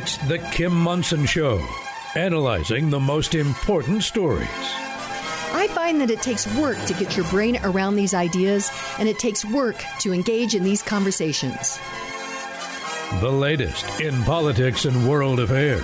[0.00, 1.60] It's The Kim Monson Show,
[2.14, 4.48] analyzing the most important stories.
[5.52, 8.70] I find that it takes work to get your brain around these ideas,
[9.00, 11.80] and it takes work to engage in these conversations.
[13.18, 15.82] The latest in politics and world affairs.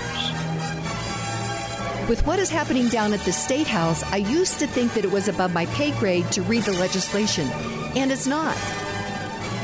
[2.09, 5.11] With what is happening down at the State House, I used to think that it
[5.11, 7.49] was above my pay grade to read the legislation,
[7.97, 8.57] and it's not.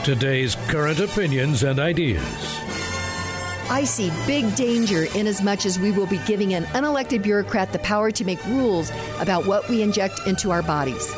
[0.04, 2.60] Today's current opinions and ideas.
[3.70, 7.72] I see big danger in as much as we will be giving an unelected bureaucrat
[7.72, 11.08] the power to make rules about what we inject into our bodies.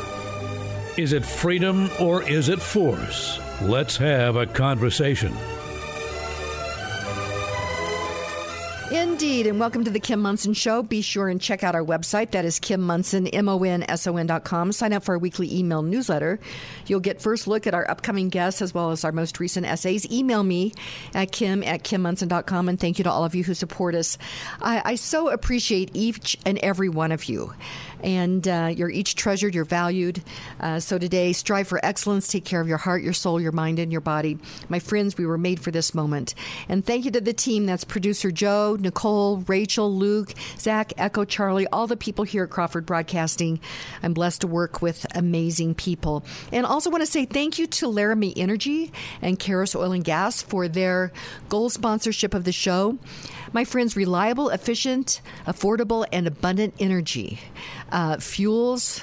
[0.95, 3.39] Is it freedom or is it force?
[3.63, 5.33] Let's have a conversation.
[9.23, 10.83] Indeed, and welcome to the Kim Monson Show.
[10.83, 12.31] Be sure and check out our website.
[12.31, 14.73] That is Kim M-O-N-S-O-N dot com.
[14.73, 16.41] Sign up for our weekly email newsletter.
[16.87, 20.05] You'll get first look at our upcoming guests as well as our most recent essays.
[20.11, 20.73] Email me
[21.13, 24.17] at kim at kimmonson.com, and thank you to all of you who support us.
[24.61, 27.53] I, I so appreciate each and every one of you
[28.03, 30.21] and uh, you're each treasured, you're valued.
[30.59, 33.79] Uh, so today, strive for excellence, take care of your heart, your soul, your mind,
[33.79, 34.37] and your body.
[34.69, 36.35] My friends, we were made for this moment.
[36.67, 41.67] And thank you to the team that's producer Joe, Nicole, Rachel, Luke, Zach, Echo, Charlie,
[41.67, 43.59] all the people here at Crawford Broadcasting.
[44.03, 46.25] I'm blessed to work with amazing people.
[46.51, 50.41] And also want to say thank you to Laramie Energy and Karis Oil and Gas
[50.41, 51.13] for their
[51.47, 52.97] gold sponsorship of the show.
[53.53, 57.39] My friends, reliable, efficient, affordable, and abundant energy
[57.93, 59.01] uh, fuels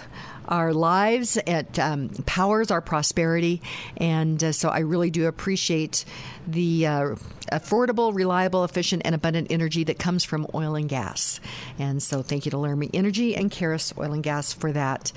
[0.51, 3.63] our lives, it um, powers our prosperity.
[3.97, 6.05] And uh, so I really do appreciate
[6.47, 7.15] the uh,
[7.53, 11.41] affordable, reliable, efficient, and abundant energy that comes from oil and gas.
[11.79, 15.13] And so thank you to Laramie Energy and Karis Oil and Gas for that.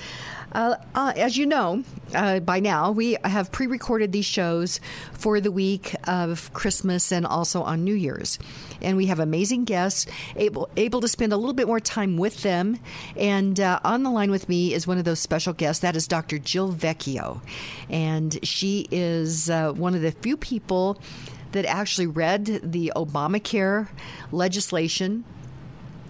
[0.53, 4.79] Uh, uh, as you know uh, by now, we have pre recorded these shows
[5.13, 8.37] for the week of Christmas and also on New Year's.
[8.81, 12.43] And we have amazing guests, able, able to spend a little bit more time with
[12.43, 12.77] them.
[13.15, 15.81] And uh, on the line with me is one of those special guests.
[15.81, 16.37] That is Dr.
[16.37, 17.41] Jill Vecchio.
[17.89, 21.01] And she is uh, one of the few people
[21.53, 23.87] that actually read the Obamacare
[24.31, 25.23] legislation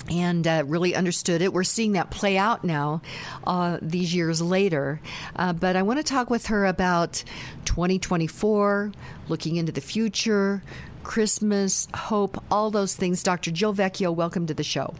[0.09, 1.53] and uh, really understood it.
[1.53, 3.02] We're seeing that play out now
[3.46, 5.00] uh, these years later.
[5.36, 7.24] Uh, but I want to talk with her about
[7.66, 8.92] 2024,
[9.28, 10.63] looking into the future,
[11.03, 13.24] Christmas, hope, all those things.
[13.24, 13.52] Dr.
[13.52, 14.94] Jill Vecchio, welcome to the show.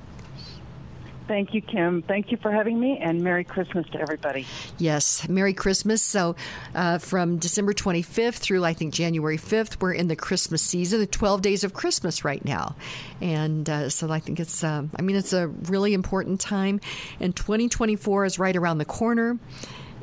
[1.34, 2.04] Thank you, Kim.
[2.04, 4.46] Thank you for having me, and Merry Christmas to everybody.
[4.78, 6.04] Yes, Merry Christmas.
[6.04, 6.36] So,
[6.76, 11.08] uh, from December 25th through, I think, January 5th, we're in the Christmas season, the
[11.08, 12.76] 12 days of Christmas right now.
[13.20, 16.80] And uh, so I think it's, uh, I mean, it's a really important time.
[17.20, 19.40] And 2024 is right around the corner.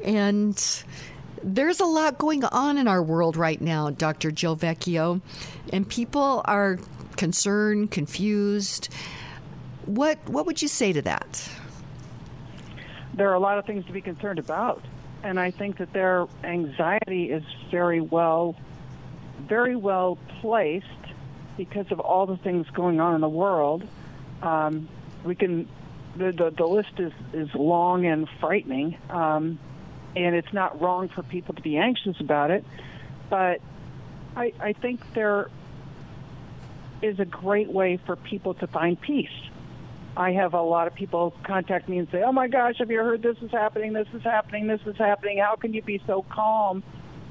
[0.03, 0.61] And
[1.45, 4.33] there's a lot going on in our world right now, Dr.
[4.33, 5.21] Jill Vecchio,
[5.73, 6.81] and people are
[7.17, 8.89] concerned, confused.
[9.91, 11.51] What what would you say to that?
[13.13, 14.85] There are a lot of things to be concerned about,
[15.25, 17.43] and I think that their anxiety is
[17.73, 18.55] very well
[19.41, 20.87] very well placed
[21.57, 23.83] because of all the things going on in the world.
[24.43, 24.89] Um,
[25.25, 25.69] we can
[26.15, 29.59] the, the, the list is is long and frightening, um,
[30.15, 32.65] and it's not wrong for people to be anxious about it,
[33.29, 33.61] but
[34.37, 35.51] I, I think there
[37.03, 39.29] is a great way for people to find peace
[40.17, 42.99] I have a lot of people contact me and say, "Oh my gosh, have you
[42.99, 43.93] heard this is happening?
[43.93, 44.67] This is happening.
[44.67, 45.39] This is happening.
[45.39, 46.83] How can you be so calm?"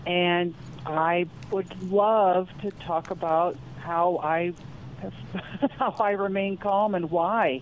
[0.05, 4.53] And I would love to talk about how I
[5.77, 7.61] how I remain calm and why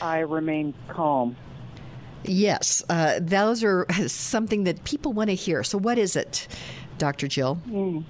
[0.00, 1.36] I remain calm.
[2.24, 5.62] Yes, uh, those are something that people want to hear.
[5.62, 6.48] So, what is it,
[6.98, 7.28] Dr.
[7.28, 7.58] Jill?
[7.68, 8.04] Mm.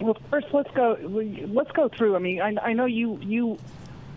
[0.00, 0.96] Well, first, let's go.
[1.00, 2.16] Let's go through.
[2.16, 3.58] I mean, I, I know you you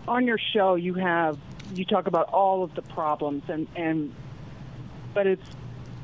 [0.08, 1.38] on your show you have
[1.72, 4.14] you talk about all of the problems and and
[5.14, 5.42] but it's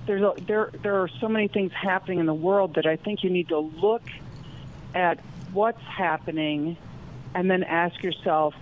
[0.06, 3.25] there's a, there there are so many things happening in the world that I think
[3.25, 4.02] you need to look
[4.94, 5.19] at
[5.52, 6.76] what's happening
[7.34, 8.54] and then ask yourself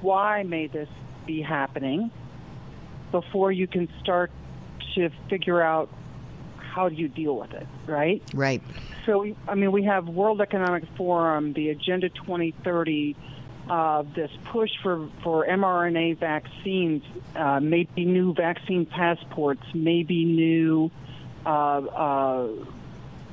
[0.00, 0.88] why may this
[1.26, 2.10] be happening
[3.10, 4.30] before you can start
[4.94, 5.88] to figure out
[6.58, 8.22] how do you deal with it, right?
[8.34, 8.60] Right.
[9.06, 13.14] So, I mean, we have World Economic Forum, the Agenda 2030,
[13.68, 17.02] uh, this push for, for mRNA vaccines,
[17.34, 20.90] uh, maybe new vaccine passports, maybe new
[21.46, 22.48] uh, uh,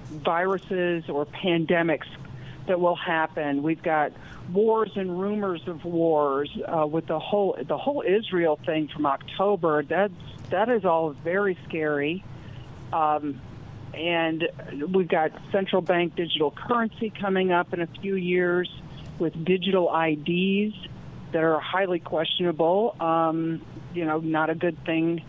[0.09, 2.07] viruses or pandemics
[2.67, 3.63] that will happen.
[3.63, 4.13] We've got
[4.51, 9.83] wars and rumors of wars uh, with the whole the whole Israel thing from October.
[9.83, 10.11] That
[10.49, 12.23] that is all very scary.
[12.93, 13.41] Um,
[13.93, 14.47] and
[14.93, 18.69] we've got central bank digital currency coming up in a few years
[19.21, 20.75] with digital IDs
[21.31, 22.95] that are highly questionable.
[22.99, 23.61] Um,
[23.93, 25.23] you know, not a good thing.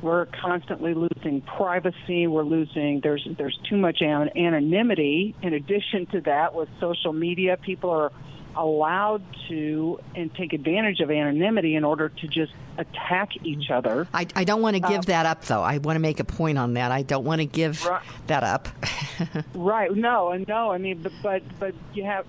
[0.00, 2.26] We're constantly losing privacy.
[2.26, 3.00] We're losing.
[3.02, 5.34] There's there's too much an- anonymity.
[5.42, 8.10] In addition to that, with social media, people are
[8.56, 14.06] allowed to and take advantage of anonymity in order to just attack each other.
[14.12, 15.62] I, I don't want to give that up, though.
[15.62, 16.90] I want to make a point on that.
[16.92, 18.02] I don't want to give Right.
[18.26, 18.68] that up.
[19.54, 19.94] Right.
[19.94, 20.72] No, and no.
[20.72, 22.26] I mean, but but but you have,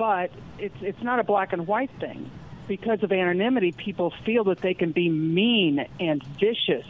[0.00, 2.30] but it's it's not a black and white thing.
[2.66, 6.86] Because of anonymity, people feel that they can be mean and vicious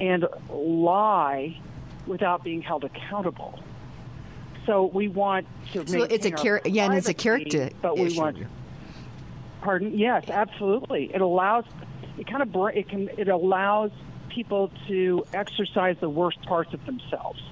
[0.00, 1.58] and lie
[2.06, 3.58] without being held accountable.
[4.64, 5.86] So we want to.
[5.88, 8.20] So it's a char- yeah, and it's a character But we issue.
[8.20, 8.38] want.
[9.62, 9.98] Pardon?
[9.98, 11.10] Yes, absolutely.
[11.12, 11.64] It allows.
[12.16, 12.76] It kind of.
[12.76, 13.08] It can.
[13.18, 13.90] It allows
[14.28, 17.42] people to exercise the worst parts of themselves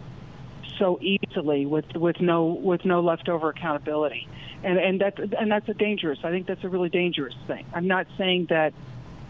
[0.78, 4.28] so easily with with no with no leftover accountability,
[4.62, 6.18] and and that and that's a dangerous.
[6.24, 7.66] I think that's a really dangerous thing.
[7.74, 8.72] I'm not saying that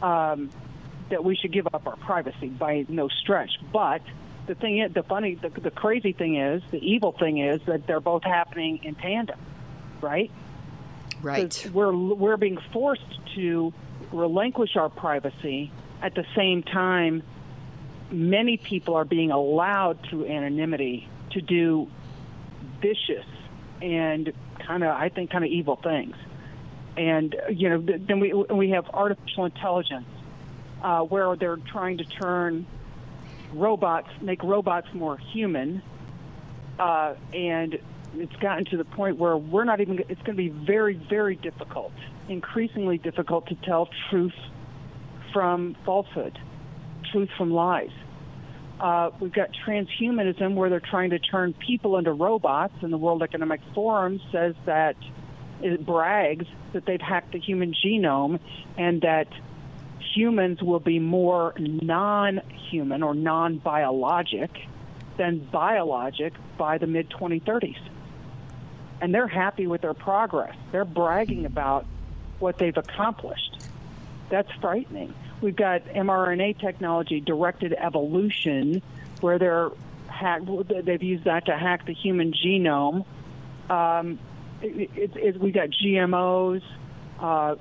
[0.02, 0.50] um,
[1.10, 4.02] that we should give up our privacy by no stretch, but
[4.46, 7.86] the thing is, the funny, the, the crazy thing is, the evil thing is that
[7.86, 9.38] they're both happening in tandem,
[10.00, 10.30] right?
[11.22, 11.70] right.
[11.72, 13.02] We're we're being forced
[13.36, 13.72] to
[14.12, 17.22] relinquish our privacy at the same time.
[18.10, 21.88] Many people are being allowed through anonymity to do
[22.80, 23.26] vicious
[23.82, 24.32] and
[24.66, 26.16] kind of, I think, kind of evil things.
[26.96, 30.06] And you know, then we we have artificial intelligence,
[30.82, 32.66] uh, where they're trying to turn
[33.52, 35.82] robots, make robots more human,
[36.78, 37.78] uh, and
[38.14, 39.98] it's gotten to the point where we're not even.
[40.08, 41.92] It's going to be very, very difficult,
[42.28, 44.34] increasingly difficult to tell truth
[45.32, 46.38] from falsehood,
[47.10, 47.90] truth from lies.
[48.80, 53.22] Uh, we've got transhumanism, where they're trying to turn people into robots, and the World
[53.22, 54.96] Economic Forum says that
[55.62, 58.40] it brags that they've hacked the human genome,
[58.76, 59.28] and that
[60.14, 64.50] humans will be more non-human or non-biologic
[65.16, 67.78] than biologic by the mid 2030s.
[69.00, 70.56] And they're happy with their progress.
[70.72, 71.86] They're bragging about
[72.38, 73.58] what they've accomplished.
[74.30, 75.14] That's frightening.
[75.44, 78.80] We've got mRNA technology, directed evolution,
[79.20, 79.68] where they're
[80.06, 80.40] hack,
[80.84, 83.04] they've used that to hack the human genome.
[83.68, 84.18] Um,
[84.62, 86.62] it, it, it, we got GMOs,
[87.20, 87.56] uh,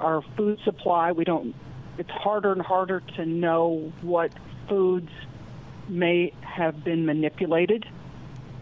[0.00, 1.12] our food supply.
[1.12, 1.54] We don't.
[1.98, 4.32] It's harder and harder to know what
[4.66, 5.10] foods
[5.88, 7.84] may have been manipulated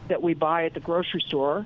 [0.09, 1.65] that we buy at the grocery store.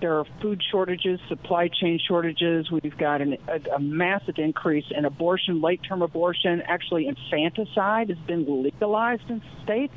[0.00, 2.70] There are food shortages, supply chain shortages.
[2.70, 6.62] We've got an, a, a massive increase in abortion, late term abortion.
[6.62, 9.96] Actually, infanticide has been legalized in states.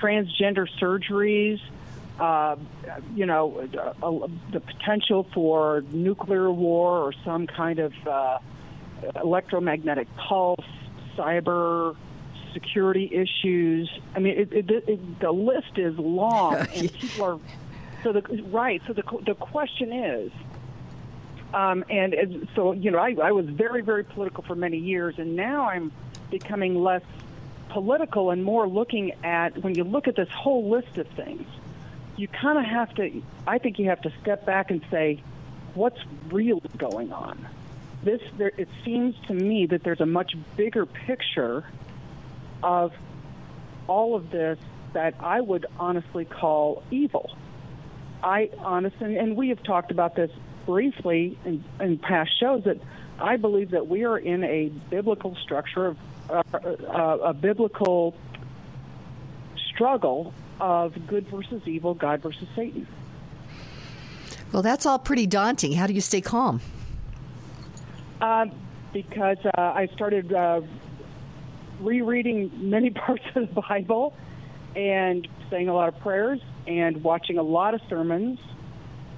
[0.00, 1.60] Transgender surgeries,
[2.18, 2.56] uh,
[3.14, 3.68] you know,
[4.02, 8.38] uh, the potential for nuclear war or some kind of uh,
[9.22, 10.64] electromagnetic pulse,
[11.16, 11.96] cyber
[12.54, 13.90] security issues.
[14.14, 17.38] I mean, it, it, it, the list is long, and people are
[18.04, 18.80] so the right.
[18.86, 20.30] So the the question is,
[21.52, 25.34] um, and so you know, I, I was very very political for many years, and
[25.34, 25.90] now I'm
[26.30, 27.02] becoming less
[27.70, 31.48] political and more looking at when you look at this whole list of things,
[32.16, 33.22] you kind of have to.
[33.46, 35.22] I think you have to step back and say,
[35.74, 35.98] what's
[36.30, 37.48] really going on.
[38.02, 41.64] This there, it seems to me that there's a much bigger picture
[42.62, 42.92] of
[43.88, 44.58] all of this
[44.92, 47.36] that I would honestly call evil.
[48.24, 50.30] I honestly, and we have talked about this
[50.64, 52.78] briefly in, in past shows, that
[53.20, 55.98] I believe that we are in a biblical structure of
[56.30, 58.16] uh, uh, a biblical
[59.68, 62.86] struggle of good versus evil, God versus Satan.
[64.52, 65.72] Well, that's all pretty daunting.
[65.72, 66.62] How do you stay calm?
[68.22, 68.46] Uh,
[68.94, 70.62] because uh, I started uh,
[71.80, 74.16] rereading many parts of the Bible
[74.74, 78.38] and saying a lot of prayers and watching a lot of sermons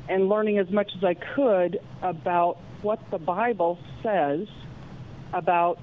[0.08, 4.46] and learning as much as I could about what the Bible says
[5.32, 5.78] about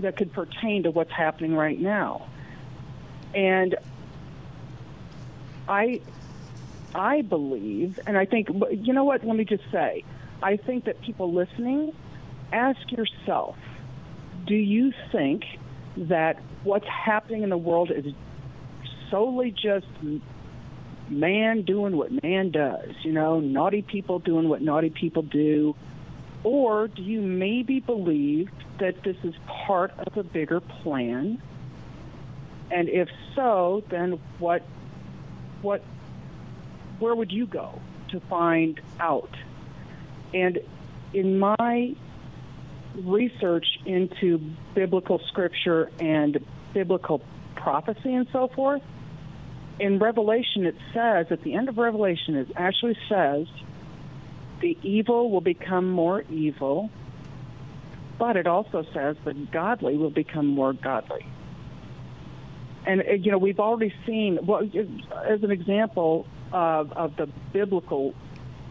[0.00, 2.26] that could pertain to what's happening right now.
[3.34, 3.76] And
[5.68, 6.00] I
[6.94, 10.04] I believe and I think you know what, let me just say,
[10.42, 11.92] I think that people listening
[12.52, 13.56] ask yourself,
[14.46, 15.44] do you think
[15.96, 18.12] that what's happening in the world is
[19.10, 19.86] solely just
[21.08, 25.74] man doing what man does, you know, naughty people doing what naughty people do?
[26.44, 31.40] Or do you maybe believe that this is part of a bigger plan?
[32.70, 34.62] And if so, then what
[35.62, 35.82] what
[36.98, 37.80] where would you go?
[38.10, 39.34] to find out.
[40.34, 40.58] And
[41.12, 41.94] in my
[42.94, 44.38] research into
[44.74, 47.22] biblical scripture and biblical
[47.54, 48.82] prophecy and so forth,
[49.78, 53.46] in Revelation it says, at the end of Revelation, it actually says,
[54.60, 56.90] the evil will become more evil,
[58.18, 61.26] but it also says the godly will become more godly.
[62.86, 68.14] And, you know, we've already seen, well, as an example of, of the biblical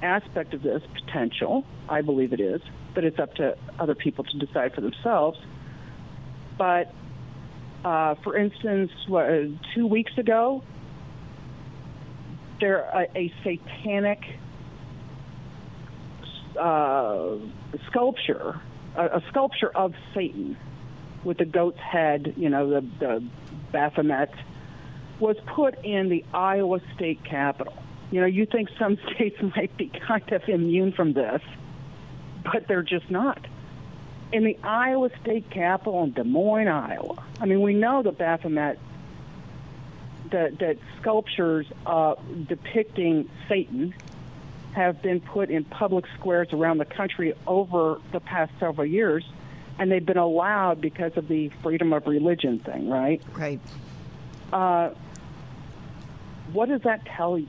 [0.01, 2.61] aspect of this potential, I believe it is,
[2.93, 5.37] but it's up to other people to decide for themselves.
[6.57, 6.93] But
[7.83, 8.91] uh, for instance,
[9.75, 10.63] two weeks ago,
[12.59, 14.23] there a, a satanic
[16.59, 17.35] uh,
[17.87, 18.59] sculpture,
[18.95, 20.57] a, a, sculpture of Satan
[21.23, 23.23] with the goat's head, you know, the, the
[23.71, 24.31] Baphomet,
[25.19, 27.73] was put in the Iowa state capitol.
[28.11, 31.41] You know, you think some states might be kind of immune from this,
[32.43, 33.45] but they're just not.
[34.31, 38.79] In the Iowa state capitol in Des Moines, Iowa, I mean, we know the Baphomet,
[40.31, 42.15] that, that sculptures uh,
[42.47, 43.93] depicting Satan
[44.73, 49.23] have been put in public squares around the country over the past several years,
[49.79, 53.21] and they've been allowed because of the freedom of religion thing, right?
[53.33, 53.59] Right.
[54.51, 54.89] Uh,
[56.51, 57.47] what does that tell you?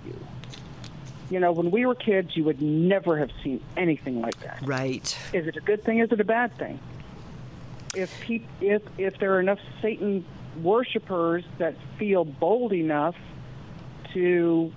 [1.29, 4.61] You know, when we were kids, you would never have seen anything like that.
[4.63, 5.17] Right.
[5.33, 5.99] Is it a good thing?
[5.99, 6.79] Is it a bad thing?
[7.97, 10.25] If pe- if if there are enough Satan
[10.63, 13.17] worshippers that feel bold enough
[14.15, 14.73] to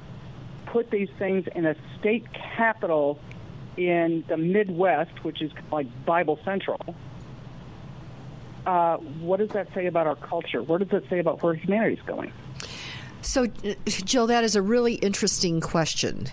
[0.67, 3.19] put these things in a state capital
[3.77, 6.95] in the Midwest, which is like Bible Central,
[8.65, 10.61] uh, what does that say about our culture?
[10.61, 12.31] What does that say about where humanity is going?
[13.21, 13.47] So,
[13.85, 16.27] Jill, that is a really interesting question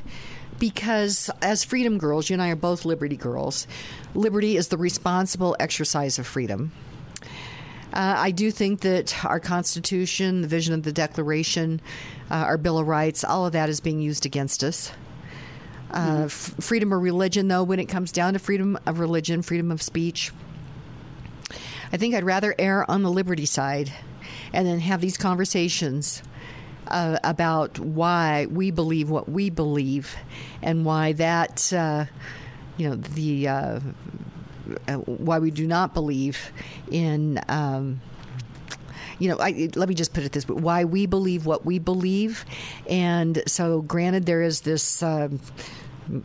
[0.59, 3.67] because as freedom girls, you and I are both liberty girls.
[4.15, 6.73] Liberty is the responsible exercise of freedom.
[7.97, 11.81] Uh, I do think that our Constitution, the vision of the Declaration,
[12.31, 14.93] uh, our Bill of Rights, all of that is being used against us.
[15.91, 16.23] Uh, mm-hmm.
[16.25, 19.81] f- freedom of religion, though, when it comes down to freedom of religion, freedom of
[19.81, 20.31] speech,
[21.91, 23.91] I think I'd rather err on the liberty side
[24.53, 26.23] and then have these conversations
[26.89, 30.15] uh, about why we believe what we believe
[30.61, 32.05] and why that, uh,
[32.77, 33.81] you know, the uh, uh,
[35.05, 36.53] why we do not believe
[36.91, 37.41] in.
[37.49, 38.01] Um,
[39.19, 41.79] you know, I, let me just put it this way: why we believe what we
[41.79, 42.45] believe,
[42.89, 45.03] and so granted, there is this.
[45.03, 45.41] Um,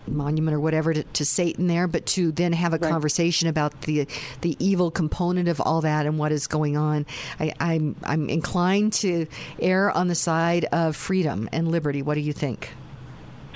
[0.06, 2.92] monument or whatever to, to, Satan there, but to then have a right.
[2.92, 4.08] conversation about the
[4.42, 7.06] the evil component of all that and what is going on.
[7.40, 9.26] I, I'm I'm inclined to
[9.60, 12.04] err on the side of freedom and liberty.
[12.04, 12.70] What do you think?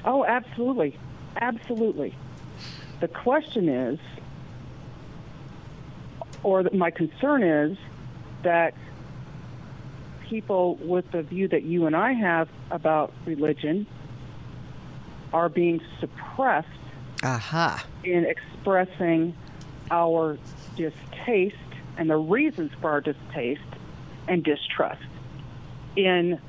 [0.03, 0.97] Oh, absolutely,
[1.37, 2.15] absolutely.
[3.01, 3.99] The question is,
[6.45, 7.75] or my concern is
[8.43, 8.75] that
[10.29, 13.87] people with the view that you and I have about religion
[15.33, 16.67] are being suppressed
[17.23, 17.79] uh-huh.
[18.03, 19.35] in expressing
[19.89, 20.37] our
[20.75, 21.55] distaste
[21.97, 23.61] and the reasons for our distaste
[24.27, 25.01] and distrust
[25.95, 26.39] in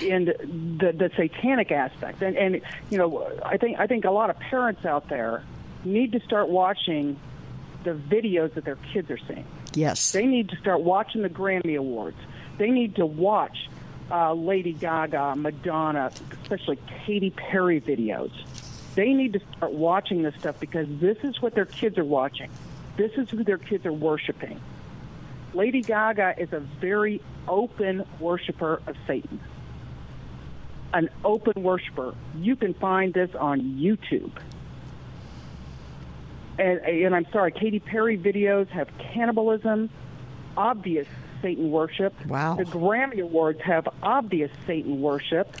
[0.00, 4.30] in the, the satanic aspect and and you know I think I think a lot
[4.30, 5.42] of parents out there
[5.84, 7.18] need to start watching
[7.84, 9.46] the videos that their kids are seeing.
[9.74, 10.12] Yes.
[10.12, 12.18] They need to start watching the Grammy Awards.
[12.58, 13.68] They need to watch
[14.10, 16.10] uh, Lady Gaga, Madonna,
[16.42, 18.32] especially Katy Perry videos.
[18.94, 22.50] They need to start watching this stuff because this is what their kids are watching.
[22.96, 24.60] This is who their kids are worshiping.
[25.54, 29.40] Lady Gaga is a very open worshiper of Satan.
[30.92, 32.14] An open worshiper.
[32.36, 34.32] You can find this on YouTube
[36.58, 39.90] and, and I'm sorry, Katy Perry videos have cannibalism,
[40.56, 41.06] obvious
[41.40, 42.14] Satan worship.
[42.26, 42.56] Wow.
[42.56, 45.56] The Grammy Awards have obvious Satan worship.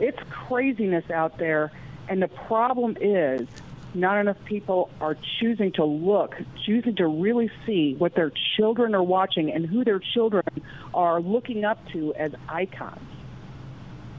[0.00, 1.70] It's craziness out there,
[2.08, 3.48] and the problem is
[3.94, 6.34] not enough people are choosing to look,
[6.66, 10.44] choosing to really see what their children are watching and who their children
[10.92, 13.00] are looking up to as icons.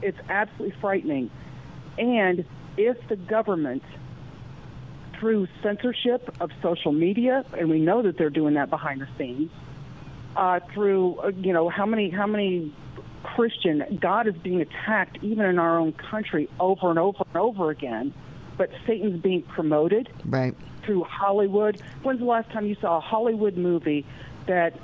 [0.02, 1.30] It's absolutely frightening.
[1.96, 2.44] And
[2.76, 3.82] if the government
[5.18, 9.50] through censorship of social media, and we know that they're doing that behind the scenes.
[10.36, 12.72] Uh, through uh, you know how many how many
[13.22, 17.70] Christian God is being attacked even in our own country over and over and over
[17.70, 18.12] again,
[18.56, 21.80] but Satan's being promoted right through Hollywood.
[22.02, 24.06] When's the last time you saw a Hollywood movie
[24.46, 24.74] that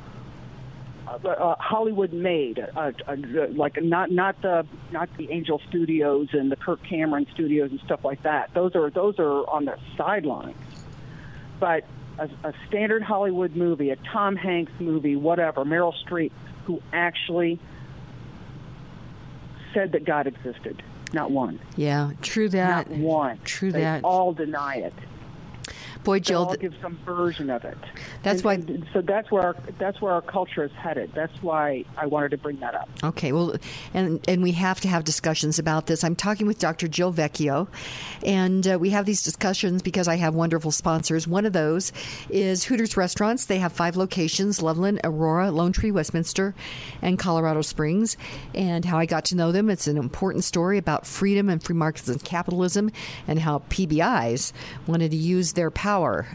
[1.07, 3.17] uh, uh, Hollywood made, uh, uh,
[3.53, 8.05] like not not the not the Angel Studios and the Kirk Cameron Studios and stuff
[8.05, 8.53] like that.
[8.55, 10.57] Those are those are on the sidelines.
[11.61, 11.85] But
[12.19, 16.33] a, a standard Hollywood movie, a Tom Hanks movie, whatever, Meryl Streep,
[16.65, 17.59] who actually
[19.73, 20.83] said that God existed.
[21.13, 21.61] Not one.
[21.77, 22.91] Yeah, true that.
[22.91, 23.39] Not one.
[23.45, 24.05] True they that.
[24.05, 24.95] All deny it.
[26.05, 27.77] Boy, Jill, all give some version of it.
[28.23, 31.11] That's And- why- and so that's where our, that's where our culture is headed.
[31.15, 32.89] That's why I wanted to bring that up.
[33.03, 33.57] Okay, well,
[33.95, 36.05] and and we have to have discussions about this.
[36.05, 36.89] I'm talking with Dr.
[36.89, 37.69] Jill Vecchio,
[38.23, 41.27] and uh, we have these discussions because I have wonderful sponsors.
[41.27, 41.93] One of those
[42.29, 43.47] is Hooters Restaurants.
[43.47, 46.55] They have five locations: Loveland, Aurora, Lone Tree, Westminster,
[47.01, 48.17] and Colorado Springs.
[48.55, 49.71] And how I got to know them.
[49.71, 52.91] It's an important story about freedom and free markets and capitalism,
[53.27, 54.53] and how PBIs
[54.87, 55.94] wanted to use their power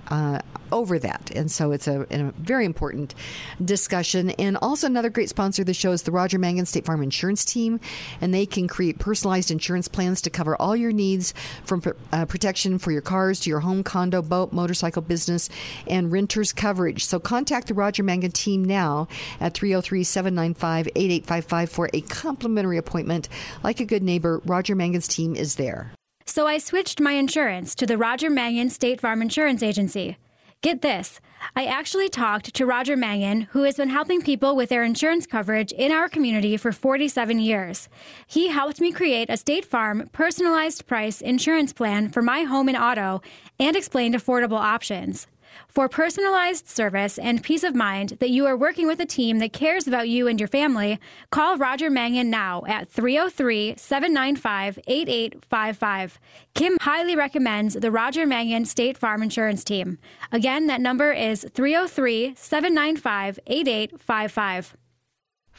[0.09, 0.39] uh,
[0.71, 1.31] over that.
[1.35, 3.15] And so it's a, a very important
[3.63, 4.31] discussion.
[4.31, 7.45] And also another great sponsor of the show is the Roger Mangan State Farm Insurance
[7.45, 7.79] Team,
[8.21, 11.33] and they can create personalized insurance plans to cover all your needs
[11.65, 15.49] from uh, protection for your cars to your home, condo, boat, motorcycle business,
[15.87, 17.05] and renters coverage.
[17.05, 19.07] So contact the Roger Mangan team now
[19.39, 23.29] at 303 795 8855 for a complimentary appointment.
[23.63, 25.91] Like a good neighbor, Roger Mangan's team is there.
[26.29, 30.17] So I switched my insurance to the Roger Mangan State Farm Insurance Agency.
[30.61, 31.19] Get this.
[31.55, 35.71] I actually talked to Roger Mangan, who has been helping people with their insurance coverage
[35.71, 37.89] in our community for 47 years.
[38.27, 42.77] He helped me create a State Farm personalized price insurance plan for my home and
[42.77, 43.23] auto
[43.59, 45.25] and explained affordable options.
[45.69, 49.53] For personalized service and peace of mind that you are working with a team that
[49.53, 50.99] cares about you and your family,
[51.29, 56.19] call Roger Mangan now at 303 795 8855.
[56.55, 59.99] Kim highly recommends the Roger Mangan State Farm Insurance Team.
[60.31, 64.75] Again, that number is 303 795 8855.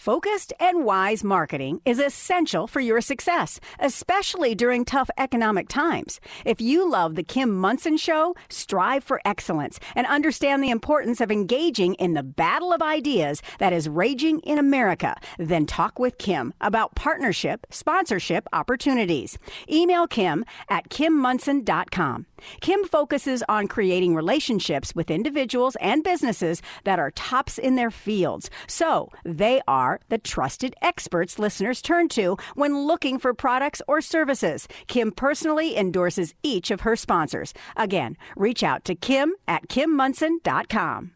[0.01, 6.23] Focused and wise marketing is essential for your success, especially during tough economic times.
[6.47, 11.31] If you love The Kim Monson Show, strive for excellence and understand the importance of
[11.31, 16.55] engaging in the battle of ideas that is raging in America, then talk with Kim
[16.63, 19.37] about partnership, sponsorship opportunities.
[19.71, 22.25] Email Kim at kimmonson.com.
[22.61, 28.51] Kim focuses on creating relationships with individuals and businesses that are tops in their fields.
[28.67, 34.69] So they are the trusted experts listeners turn to when looking for products or services.
[34.87, 37.53] Kim personally endorses each of her sponsors.
[37.77, 41.13] Again, reach out to Kim at kimmonson.com.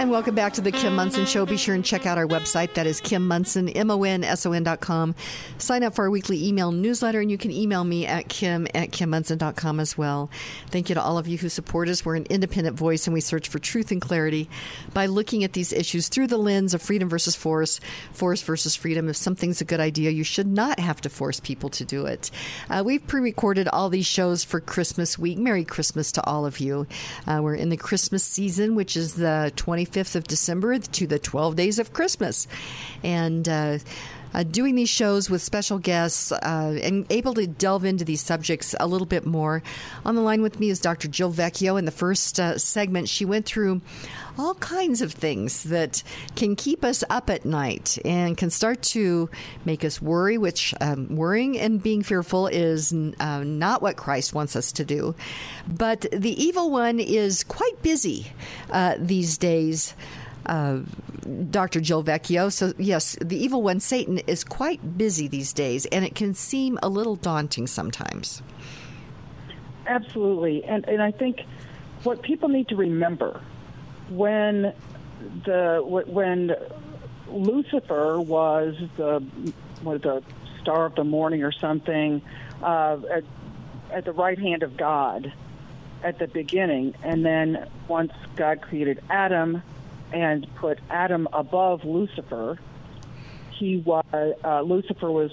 [0.00, 1.44] And welcome back to the Kim Monson Show.
[1.44, 2.72] Be sure and check out our website.
[2.72, 5.14] That is Kim Monson, M-O-N-S-O-N dot com.
[5.58, 8.92] Sign up for our weekly email newsletter, and you can email me at kim at
[8.92, 10.30] kimmonson.com as well.
[10.68, 12.02] Thank you to all of you who support us.
[12.02, 14.48] We're an independent voice, and we search for truth and clarity
[14.94, 17.78] by looking at these issues through the lens of freedom versus force,
[18.10, 19.06] force versus freedom.
[19.10, 22.30] If something's a good idea, you should not have to force people to do it.
[22.70, 25.36] Uh, we've pre-recorded all these shows for Christmas week.
[25.36, 26.86] Merry Christmas to all of you.
[27.26, 31.56] Uh, we're in the Christmas season, which is the 25th of December to the 12
[31.56, 32.46] days of Christmas.
[33.02, 33.78] And uh,
[34.34, 38.74] uh, doing these shows with special guests uh, and able to delve into these subjects
[38.80, 39.62] a little bit more.
[40.04, 41.08] On the line with me is Dr.
[41.08, 41.78] Jill Vecchio.
[41.78, 43.80] In the first uh, segment, she went through
[44.38, 46.02] all kinds of things that
[46.36, 49.28] can keep us up at night and can start to
[49.64, 54.56] make us worry, which um, worrying and being fearful is uh, not what Christ wants
[54.56, 55.14] us to do.
[55.68, 58.32] But the evil one is quite busy
[58.70, 59.94] uh, these days.
[60.50, 60.80] Uh,
[61.48, 61.80] Dr.
[61.80, 62.52] Jill Vecchio.
[62.52, 66.76] So, yes, the evil one, Satan, is quite busy these days, and it can seem
[66.82, 68.42] a little daunting sometimes.
[69.86, 71.42] Absolutely, and and I think
[72.02, 73.40] what people need to remember
[74.08, 74.72] when
[75.44, 76.56] the when
[77.28, 79.24] Lucifer was the
[79.84, 80.20] was the
[80.60, 82.22] star of the morning or something
[82.60, 83.22] uh, at,
[83.92, 85.32] at the right hand of God
[86.02, 89.62] at the beginning, and then once God created Adam
[90.12, 92.58] and put Adam above Lucifer,
[93.52, 94.04] he was
[94.44, 95.32] uh, Lucifer was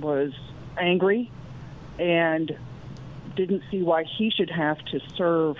[0.00, 0.32] was
[0.76, 1.30] angry
[1.98, 2.56] and
[3.36, 5.56] didn't see why he should have to serve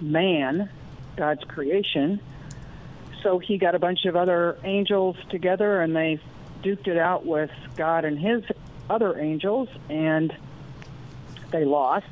[0.00, 0.68] man,
[1.16, 2.20] God's creation.
[3.22, 6.20] So he got a bunch of other angels together and they
[6.62, 8.44] duked it out with God and his
[8.88, 10.34] other angels, and
[11.50, 12.06] they lost.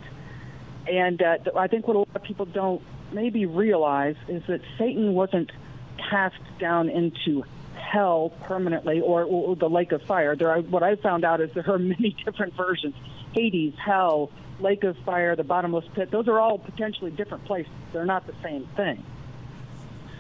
[0.87, 5.15] And uh, I think what a lot of people don't maybe realize is that Satan
[5.15, 5.51] wasn't
[6.09, 10.37] cast down into hell permanently or, or the lake of fire.
[10.37, 12.95] There, are, what I found out is there are many different versions.
[13.35, 16.11] Hades, hell, lake of fire, the bottomless pit.
[16.11, 17.73] Those are all potentially different places.
[17.93, 19.05] They're not the same thing.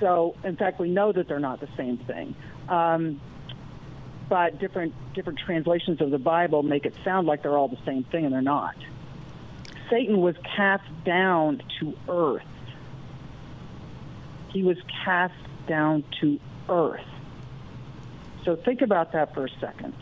[0.00, 2.34] So, in fact, we know that they're not the same thing.
[2.68, 3.20] Um,
[4.28, 8.04] but different different translations of the Bible make it sound like they're all the same
[8.04, 8.76] thing, and they're not.
[9.90, 12.42] Satan was cast down to earth.
[14.52, 15.34] He was cast
[15.66, 17.00] down to earth.
[18.44, 19.94] So think about that for a second.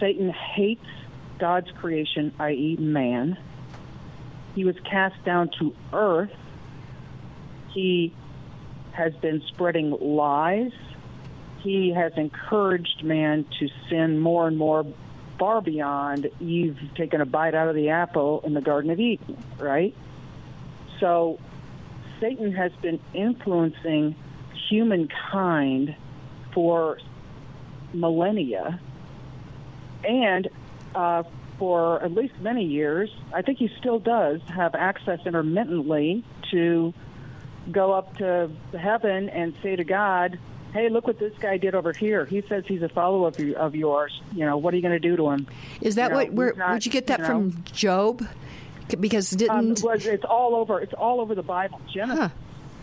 [0.00, 0.86] Satan hates
[1.38, 3.38] God's creation, i.e., man.
[4.54, 6.32] He was cast down to earth.
[7.72, 8.14] He
[8.92, 10.72] has been spreading lies.
[11.60, 14.86] He has encouraged man to sin more and more,
[15.38, 19.42] far beyond Eve taking a bite out of the apple in the Garden of Eden,
[19.58, 19.94] right?
[21.00, 21.40] So
[22.20, 24.14] Satan has been influencing
[24.68, 25.94] humankind
[26.52, 26.98] for
[27.92, 28.80] millennia
[30.04, 30.48] and
[30.94, 31.22] uh,
[31.58, 33.10] for at least many years.
[33.32, 36.92] I think he still does have access intermittently to
[37.70, 40.38] go up to heaven and say to God,
[40.72, 42.24] "Hey, look what this guy did over here.
[42.26, 44.20] He says he's a follower of, of yours.
[44.34, 45.46] You know, what are you going to do to him?"
[45.80, 46.32] Is that You know, what?
[46.32, 47.28] Where, not- where'd you get that you know.
[47.28, 48.26] from, Job?
[49.00, 50.78] Because Um, didn't was it's all over.
[50.80, 51.80] It's all over the Bible.
[51.92, 52.18] Genesis.
[52.18, 52.28] Huh.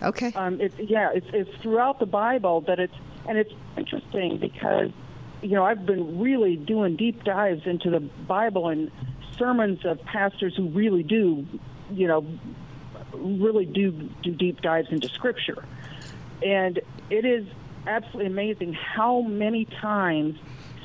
[0.01, 0.31] Okay.
[0.35, 2.93] Um, it's yeah, it's it's throughout the Bible that it's
[3.27, 4.91] and it's interesting because
[5.41, 8.91] you know I've been really doing deep dives into the Bible and
[9.37, 11.45] sermons of pastors who really do
[11.91, 12.25] you know
[13.13, 13.91] really do
[14.23, 15.63] do deep dives into Scripture,
[16.43, 17.45] and it is
[17.87, 20.37] absolutely amazing how many times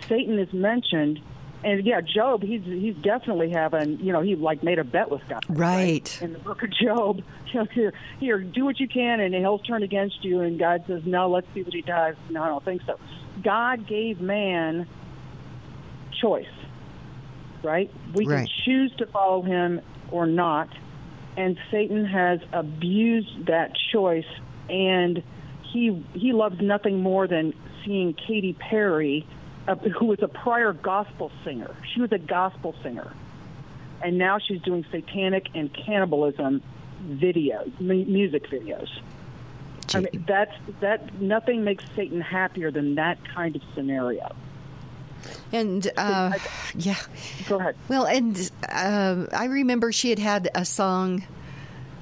[0.08, 1.20] Satan is mentioned.
[1.66, 5.22] And yeah, Job, he's he's definitely having, you know, he like made a bet with
[5.28, 5.44] God.
[5.48, 6.22] Right.
[6.22, 9.58] In the book of Job, you know, here, here, do what you can, and he'll
[9.58, 10.42] turn against you.
[10.42, 12.14] And God says, no, let's see what he does.
[12.30, 13.00] No, I don't think so.
[13.42, 14.86] God gave man
[16.22, 16.46] choice,
[17.64, 17.90] right?
[18.14, 18.46] We Right.
[18.46, 19.80] can choose to follow him
[20.12, 20.68] or not,
[21.36, 24.24] and Satan has abused that choice,
[24.70, 25.20] and
[25.72, 29.26] he he loves nothing more than seeing Katy Perry,
[29.98, 31.74] who was a prior gospel singer.
[31.94, 33.12] She was a gospel singer,
[34.02, 36.62] and now she's doing satanic and cannibalism
[37.08, 38.88] videos, mu- music videos.
[39.94, 41.20] I mean, that's that.
[41.20, 44.34] Nothing makes Satan happier than that kind of scenario.
[45.52, 46.32] And uh,
[46.74, 46.96] yeah,
[47.48, 47.76] Go ahead.
[47.88, 51.24] well, and uh, I remember she had had a song.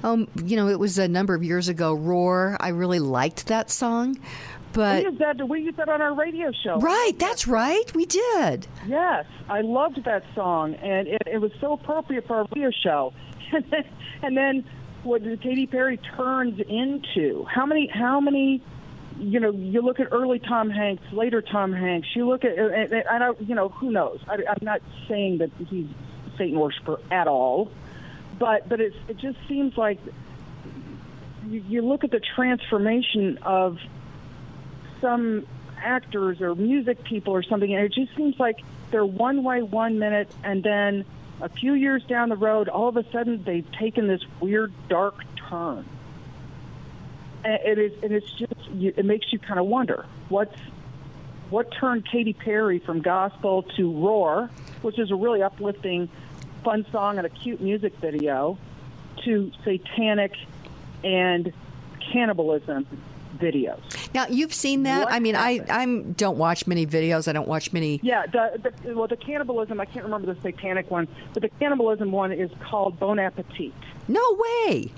[0.03, 1.93] Um, you know, it was a number of years ago.
[1.93, 2.57] Roar.
[2.59, 4.19] I really liked that song,
[4.75, 5.49] but we used that.
[5.49, 6.79] We used that on our radio show.
[6.79, 8.67] right, that's right, we did.
[8.85, 13.13] Yes, I loved that song, and it, it was so appropriate for our radio show.
[13.53, 13.85] And then,
[14.23, 14.65] and then
[15.03, 17.45] what Katy Perry turns into?
[17.45, 17.87] How many?
[17.87, 18.61] How many?
[19.19, 22.07] You know, you look at early Tom Hanks, later Tom Hanks.
[22.15, 23.39] You look at, and, and I don't.
[23.47, 24.19] You know, who knows?
[24.27, 25.85] I, I'm not saying that he's
[26.37, 27.71] Satan worshiper at all,
[28.39, 29.99] but but it's, it just seems like
[31.47, 33.77] you, you look at the transformation of
[35.01, 35.45] some
[35.77, 38.59] actors or music people or something, and it just seems like
[38.91, 41.05] they're one way one minute, and then
[41.41, 45.23] a few years down the road, all of a sudden they've taken this weird dark
[45.49, 45.85] turn.
[47.43, 50.57] And it is, and it's just, it makes you kind of wonder what's
[51.49, 54.49] what turned Katy Perry from gospel to roar,
[54.81, 56.09] which is a really uplifting,
[56.63, 58.57] fun song and a cute music video,
[59.23, 60.33] to satanic
[61.03, 61.53] and
[62.11, 62.87] cannibalism
[63.37, 63.79] videos.
[64.13, 65.05] Now you've seen that.
[65.05, 65.71] What I mean, I happened?
[65.71, 67.27] I'm don't watch many videos.
[67.27, 67.99] I don't watch many.
[68.03, 69.79] Yeah, the, the well, the cannibalism.
[69.79, 73.73] I can't remember the satanic one, but the cannibalism one is called Bon Appetit.
[74.07, 74.91] No way.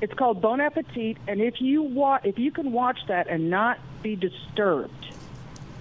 [0.00, 3.78] It's called Bon Appetit, and if you wa- if you can watch that and not
[4.02, 5.06] be disturbed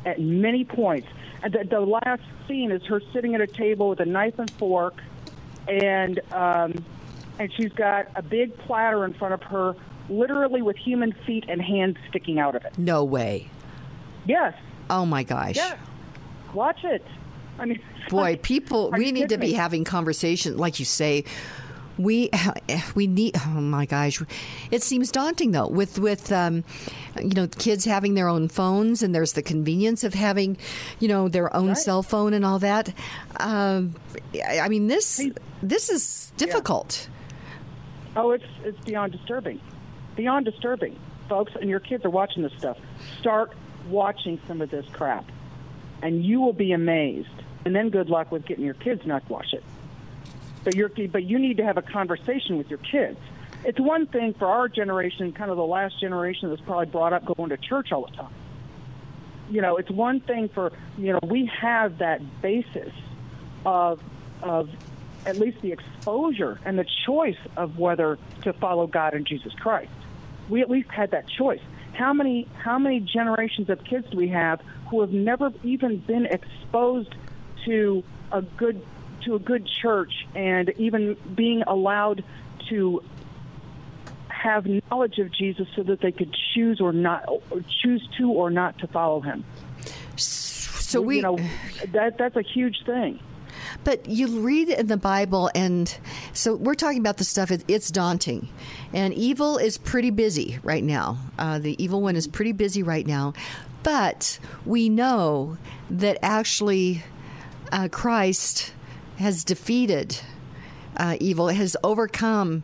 [0.06, 1.08] at many points,
[1.42, 4.52] and the, the last scene is her sitting at a table with a knife and
[4.52, 5.02] fork,
[5.68, 6.84] and um,
[7.40, 9.76] and she's got a big platter in front of her,
[10.10, 12.78] literally with human feet and hands sticking out of it.
[12.78, 13.50] No way.
[14.26, 14.54] Yes,
[14.90, 15.56] Oh my gosh.
[15.56, 15.78] yes,
[16.54, 17.04] watch it.
[17.58, 19.54] I mean, Boy, people, we need to be me?
[19.54, 21.24] having conversations, like you say.
[21.98, 22.30] We
[22.96, 23.36] we need.
[23.46, 24.22] Oh my gosh,
[24.72, 25.68] it seems daunting though.
[25.68, 26.64] With with um,
[27.22, 30.58] you know, kids having their own phones, and there's the convenience of having,
[31.00, 32.94] you know, their own cell phone and all that.
[33.40, 33.96] Um,
[34.36, 35.22] I I mean, this
[35.62, 37.08] this is difficult.
[38.16, 39.60] Oh, it's it's beyond disturbing,
[40.16, 40.98] beyond disturbing,
[41.30, 41.54] folks.
[41.60, 42.78] And your kids are watching this stuff.
[43.20, 43.54] Start
[43.88, 45.26] watching some of this crap,
[46.02, 47.30] and you will be amazed.
[47.66, 49.64] And then good luck with getting your kids not to watch it.
[50.64, 53.20] But you're but you need to have a conversation with your kids.
[53.64, 57.26] It's one thing for our generation, kind of the last generation that's probably brought up
[57.26, 58.34] going to church all the time.
[59.52, 62.94] You know, it's one thing for you know we have that basis
[63.66, 64.02] of
[64.42, 64.70] of
[65.26, 69.92] at least the exposure and the choice of whether to follow God and Jesus Christ.
[70.52, 71.62] We at least had that choice.
[71.94, 76.26] How many how many generations of kids do we have who have never even been
[76.26, 77.16] exposed
[77.66, 78.86] to a good
[79.24, 82.24] to a good church and even being allowed
[82.70, 83.02] to
[84.28, 87.42] have knowledge of Jesus so that they could choose or not or
[87.82, 89.46] choose to or not to follow him.
[90.18, 91.38] So we you know
[91.94, 93.20] that that's a huge thing.
[93.84, 95.96] But you read in the Bible, and
[96.34, 98.48] so we're talking about the stuff, it's daunting.
[98.94, 101.18] And evil is pretty busy right now.
[101.38, 103.34] Uh, the evil one is pretty busy right now.
[103.84, 105.58] But we know
[105.90, 107.04] that actually
[107.72, 108.74] uh, Christ
[109.18, 110.20] has defeated
[110.98, 112.64] uh, evil, has overcome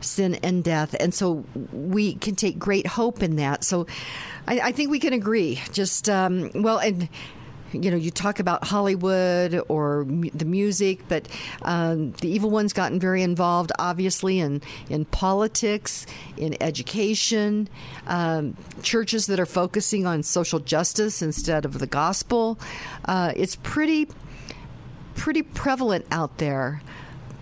[0.00, 0.94] sin and death.
[1.00, 3.64] And so we can take great hope in that.
[3.64, 3.86] So
[4.46, 5.60] I, I think we can agree.
[5.72, 7.08] Just, um, well, and
[7.72, 11.28] you know, you talk about Hollywood or m- the music, but
[11.62, 17.68] um, the evil one's gotten very involved, obviously, in, in politics, in education,
[18.06, 22.58] um, churches that are focusing on social justice instead of the gospel.
[23.04, 24.08] Uh, it's pretty,
[25.14, 26.82] pretty prevalent out there,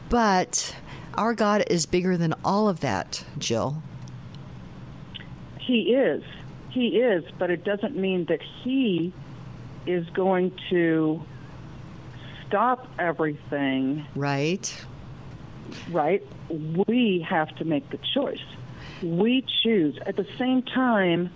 [0.09, 0.75] but
[1.15, 3.83] our God is bigger than all of that, Jill.
[5.59, 6.23] He is.
[6.71, 9.13] He is, but it doesn't mean that he
[9.87, 11.23] is going to
[12.47, 14.07] stop everything.
[14.15, 14.85] Right.
[15.91, 16.27] Right?
[16.87, 18.45] We have to make the choice.
[19.03, 19.99] We choose.
[20.07, 21.31] At the same time,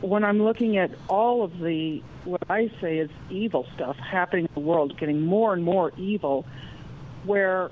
[0.00, 4.54] when I'm looking at all of the, what I say is evil stuff happening in
[4.54, 6.46] the world, getting more and more evil,
[7.24, 7.70] where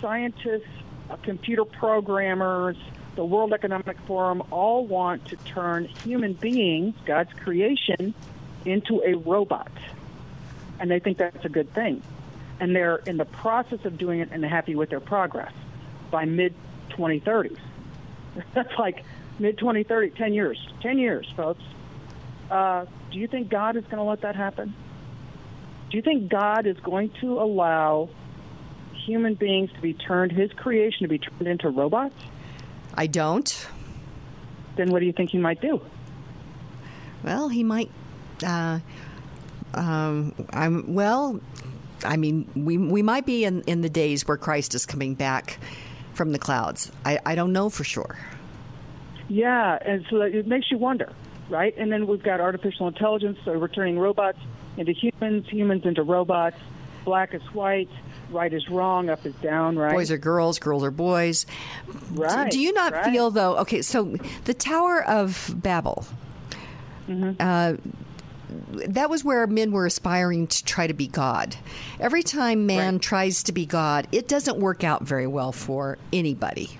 [0.00, 0.66] scientists,
[1.10, 2.76] uh, computer programmers,
[3.16, 8.14] the World Economic Forum all want to turn human beings, God's creation,
[8.64, 9.72] into a robot.
[10.80, 12.02] And they think that's a good thing.
[12.60, 15.52] And they're in the process of doing it and happy with their progress
[16.10, 16.54] by mid
[16.90, 17.58] 2030s.
[18.54, 19.04] That's like
[19.38, 20.68] mid 2030, 10 years.
[20.82, 21.62] 10 years, folks.
[22.50, 24.74] Uh, do you think God is going to let that happen?
[25.90, 28.10] Do you think God is going to allow
[29.06, 32.14] human beings to be turned, his creation to be turned into robots?
[32.94, 33.68] I don't.
[34.76, 35.80] Then what do you think he might do?
[37.22, 37.90] Well, he might
[38.44, 38.80] uh,
[39.74, 41.40] um, I'm well.
[42.04, 45.58] I mean, we we might be in, in the days where Christ is coming back
[46.14, 46.90] from the clouds.
[47.04, 48.18] I, I don't know for sure.
[49.28, 51.12] Yeah, and so it makes you wonder,
[51.48, 51.76] right?
[51.76, 54.38] And then we've got artificial intelligence, so we're turning robots
[54.76, 56.56] into humans, humans into robots.
[57.04, 57.90] Black is white,
[58.30, 59.92] right is wrong, up is down, right?
[59.92, 61.46] Boys are girls, girls are boys.
[62.10, 62.50] Right.
[62.50, 63.04] Do you not right.
[63.04, 63.56] feel though?
[63.58, 66.06] Okay, so the Tower of Babel.
[67.08, 67.32] Mm-hmm.
[67.40, 67.74] Uh,
[68.48, 71.56] that was where men were aspiring to try to be God.
[72.00, 73.02] Every time man right.
[73.02, 76.78] tries to be God, it doesn't work out very well for anybody.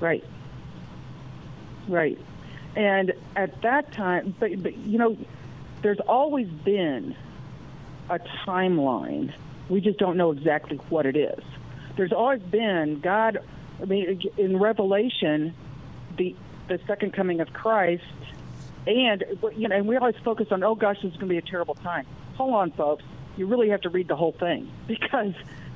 [0.00, 0.24] Right.
[1.88, 2.18] Right.
[2.74, 5.16] And at that time, but, but you know,
[5.82, 7.14] there's always been
[8.08, 9.32] a timeline.
[9.68, 11.42] We just don't know exactly what it is.
[11.96, 13.38] There's always been God.
[13.80, 15.54] I mean, in Revelation,
[16.16, 16.34] the
[16.68, 18.04] the second coming of Christ
[18.86, 19.24] and
[19.56, 21.42] you know, and we always focus on, oh gosh, this is going to be a
[21.42, 22.06] terrible time.
[22.36, 23.04] Hold on, folks.
[23.36, 25.34] You really have to read the whole thing because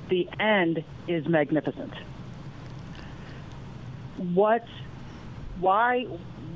[0.09, 1.93] the end is magnificent.
[4.17, 4.67] What?
[5.61, 6.05] Why?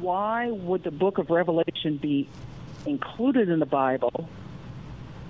[0.00, 2.28] Why would the Book of Revelation be
[2.86, 4.28] included in the Bible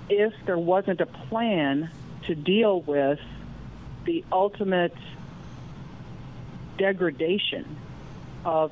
[0.09, 1.89] if there wasn't a plan
[2.27, 3.19] to deal with
[4.05, 4.95] the ultimate
[6.77, 7.77] degradation
[8.45, 8.71] of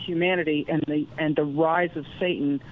[0.00, 2.62] humanity and the and the rise of Satan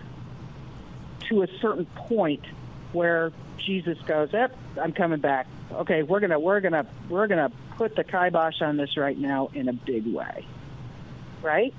[1.29, 2.45] to a certain point
[2.93, 5.47] where Jesus goes, "Yep, I'm coming back.
[5.73, 9.69] Okay, we're gonna we're gonna we're gonna put the kibosh on this right now in
[9.69, 10.47] a big way."
[11.43, 11.75] Right?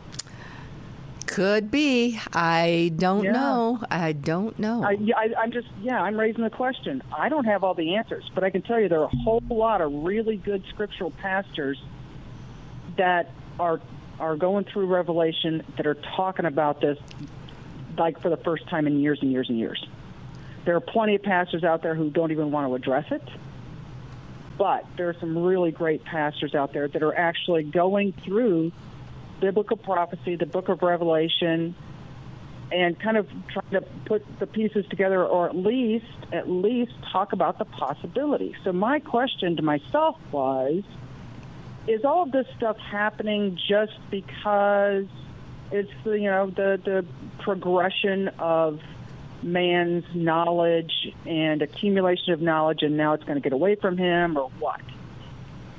[1.25, 2.19] Could be.
[2.33, 3.31] I don't yeah.
[3.31, 3.83] know.
[3.91, 4.83] I don't know.
[4.83, 6.01] I, I, I'm just yeah.
[6.01, 7.03] I'm raising the question.
[7.15, 9.43] I don't have all the answers, but I can tell you there are a whole
[9.49, 11.79] lot of really good scriptural pastors
[12.97, 13.79] that are
[14.19, 16.97] are going through Revelation that are talking about this
[17.97, 19.86] like for the first time in years and years and years.
[20.65, 23.23] There are plenty of pastors out there who don't even want to address it.
[24.58, 28.73] But there are some really great pastors out there that are actually going through
[29.39, 31.75] biblical prophecy, the book of Revelation,
[32.71, 37.34] and kind of trying to put the pieces together or at least at least talk
[37.34, 38.55] about the possibility.
[38.63, 40.84] So my question to myself was
[41.89, 45.06] is all of this stuff happening just because
[45.71, 47.06] it's you know the the
[47.43, 48.80] progression of
[49.41, 54.38] man's knowledge and accumulation of knowledge, and now it's going to get away from him,
[54.38, 54.82] or what?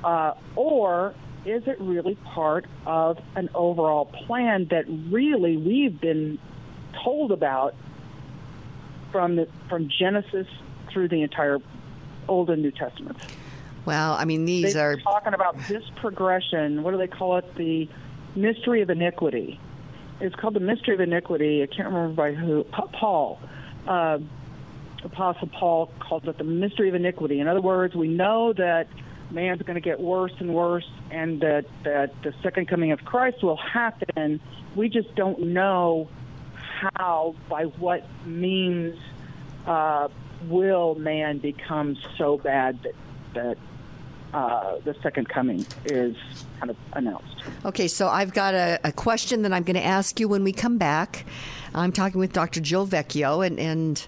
[0.03, 1.13] Uh, or
[1.45, 6.39] is it really part of an overall plan that really we've been
[7.03, 7.73] told about
[9.11, 10.47] from the, from Genesis
[10.91, 11.59] through the entire
[12.27, 13.21] Old and New Testaments?
[13.85, 16.83] Well, I mean, these They're are talking about this progression.
[16.83, 17.55] What do they call it?
[17.55, 17.89] The
[18.35, 19.59] mystery of iniquity.
[20.19, 21.63] It's called the mystery of iniquity.
[21.63, 22.63] I can't remember by who.
[22.65, 23.39] Pa- Paul,
[23.87, 24.19] uh,
[25.03, 27.39] Apostle Paul calls it the mystery of iniquity.
[27.39, 28.87] In other words, we know that
[29.31, 33.41] man's going to get worse and worse, and that that the second coming of Christ
[33.41, 34.39] will happen.
[34.75, 36.07] We just don't know
[36.61, 38.97] how, by what means,
[39.65, 40.09] uh,
[40.47, 42.93] will man become so bad that
[43.33, 43.57] that
[44.33, 46.15] uh, the second coming is
[46.59, 47.35] kind of announced.
[47.65, 50.53] Okay, so I've got a, a question that I'm going to ask you when we
[50.53, 51.25] come back.
[51.73, 52.59] I'm talking with Dr.
[52.59, 54.05] Jill Vecchio, and, and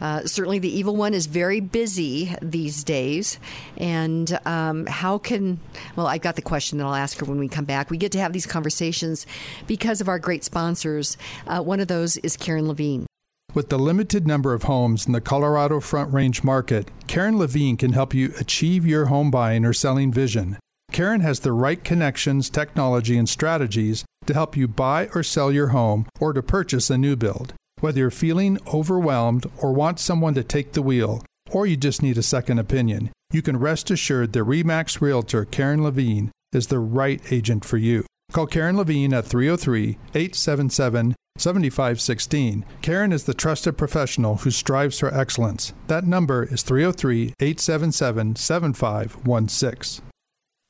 [0.00, 3.38] uh, certainly the evil one is very busy these days.
[3.76, 5.60] And um, how can,
[5.94, 7.90] well, I've got the question that I'll ask her when we come back.
[7.90, 9.26] We get to have these conversations
[9.66, 11.16] because of our great sponsors.
[11.46, 13.06] Uh, one of those is Karen Levine.
[13.54, 17.92] With the limited number of homes in the Colorado Front Range market, Karen Levine can
[17.92, 20.58] help you achieve your home buying or selling vision.
[20.90, 25.68] Karen has the right connections, technology, and strategies to help you buy or sell your
[25.68, 27.52] home or to purchase a new build.
[27.80, 32.16] Whether you're feeling overwhelmed or want someone to take the wheel, or you just need
[32.16, 37.20] a second opinion, you can rest assured the REMAX Realtor Karen Levine is the right
[37.30, 38.06] agent for you.
[38.32, 42.64] Call Karen Levine at 303 877 7516.
[42.82, 45.72] Karen is the trusted professional who strives for excellence.
[45.88, 50.04] That number is 303 877 7516.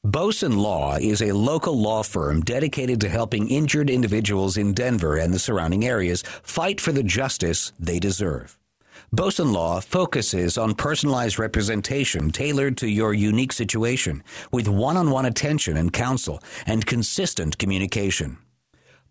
[0.04, 5.32] Boson Law is a local law firm dedicated to helping injured individuals in Denver and
[5.32, 8.58] the surrounding areas fight for the justice they deserve.
[9.12, 15.26] Boson Law focuses on personalized representation tailored to your unique situation with one on one
[15.26, 18.38] attention and counsel and consistent communication.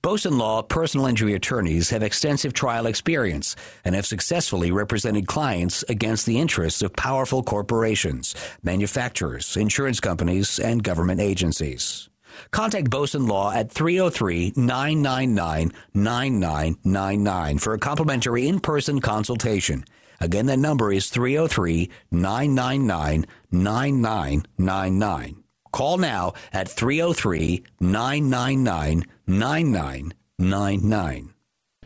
[0.02, 6.26] Boson Law personal injury attorneys have extensive trial experience and have successfully represented clients against
[6.26, 8.34] the interests of powerful corporations,
[8.64, 12.10] manufacturers, insurance companies, and government agencies.
[12.50, 19.86] Contact Boson Law at 303 999 9999 for a complimentary in person consultation.
[20.20, 25.41] Again, that number is 303 999 9999.
[25.72, 31.34] Call now at 303 999 9999.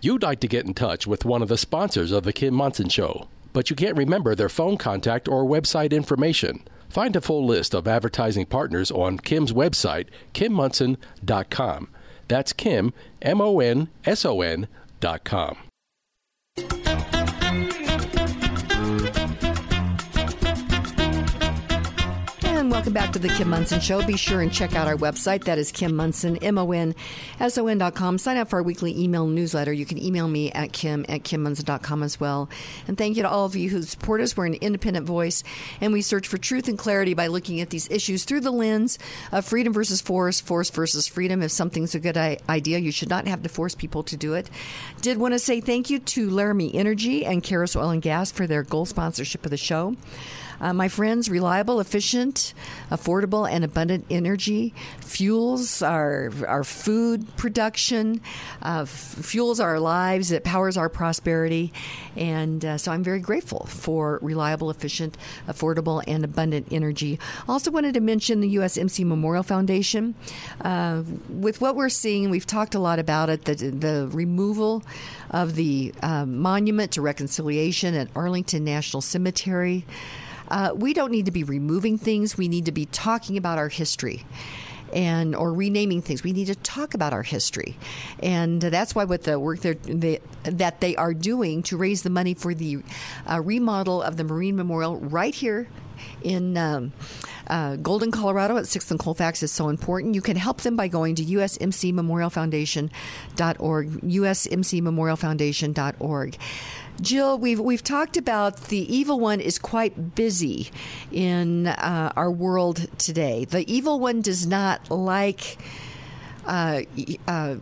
[0.02, 2.89] You'd like to get in touch with one of the sponsors of The Kim Monson
[2.89, 6.63] Show, but you can't remember their phone contact or website information.
[6.89, 11.88] Find a full list of advertising partners on Kim's website, kimmonson.com.
[12.28, 14.67] That's Kim, M O N S O N
[22.69, 24.06] Welcome back to the Kim Monson Show.
[24.06, 25.43] Be sure and check out our website.
[25.45, 26.95] That is Kim Monson, M O N
[27.39, 28.17] S O N dot com.
[28.17, 29.71] Sign up for our weekly email newsletter.
[29.71, 32.49] You can email me at Kim at KimMonson.com as well.
[32.88, 34.36] And thank you to all of you who support us.
[34.36, 35.43] We're an independent voice,
[35.80, 38.99] and we search for truth and clarity by looking at these issues through the lens
[39.32, 41.41] of freedom versus force, force versus freedom.
[41.43, 44.49] If something's a good idea, you should not have to force people to do it.
[45.01, 48.47] Did want to say thank you to Laramie Energy and Karis Oil and Gas for
[48.47, 49.95] their gold sponsorship of the show.
[50.59, 52.53] Uh, my friends, reliable, efficient,
[52.91, 58.21] affordable, and abundant energy fuels our, our food production,
[58.61, 61.71] uh, f- fuels our lives, it powers our prosperity.
[62.15, 67.19] And uh, so I'm very grateful for reliable, efficient, affordable, and abundant energy.
[67.47, 70.15] Also, wanted to mention the USMC Memorial Foundation.
[70.61, 74.83] Uh, with what we're seeing, we've talked a lot about it the, the removal
[75.31, 79.85] of the uh, monument to reconciliation at Arlington National Cemetery.
[80.49, 82.38] Uh, we don't need to be removing things.
[82.38, 84.23] We need to be talking about our history
[84.93, 86.23] and or renaming things.
[86.23, 87.75] We need to talk about our history,
[88.21, 92.34] and that's why what the work they, that they are doing to raise the money
[92.34, 92.84] for the
[93.29, 95.67] uh, remodel of the Marine Memorial right here
[96.23, 96.58] in.
[96.58, 96.93] Um,
[97.48, 100.15] uh, Golden, Colorado at 6th and Colfax is so important.
[100.15, 106.37] You can help them by going to usmcmemorialfoundation.org, usmcmemorialfoundation.org.
[107.02, 110.71] Jill, we've we've talked about the evil one is quite busy
[111.12, 113.46] in uh, our world today.
[113.46, 115.58] The evil one does not like
[116.46, 116.83] uh,
[117.27, 117.56] uh,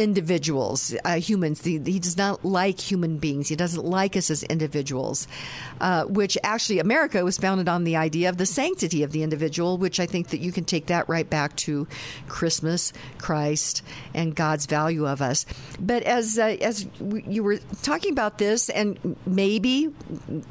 [0.00, 1.62] individuals, uh, humans.
[1.62, 3.48] he does not like human beings.
[3.48, 5.28] He doesn't like us as individuals,
[5.80, 9.76] uh, which actually America was founded on the idea of the sanctity of the individual,
[9.76, 11.86] which I think that you can take that right back to
[12.28, 13.82] Christmas, Christ,
[14.14, 15.44] and God's value of us.
[15.78, 16.86] But as uh, as
[17.26, 19.92] you were talking about this, and maybe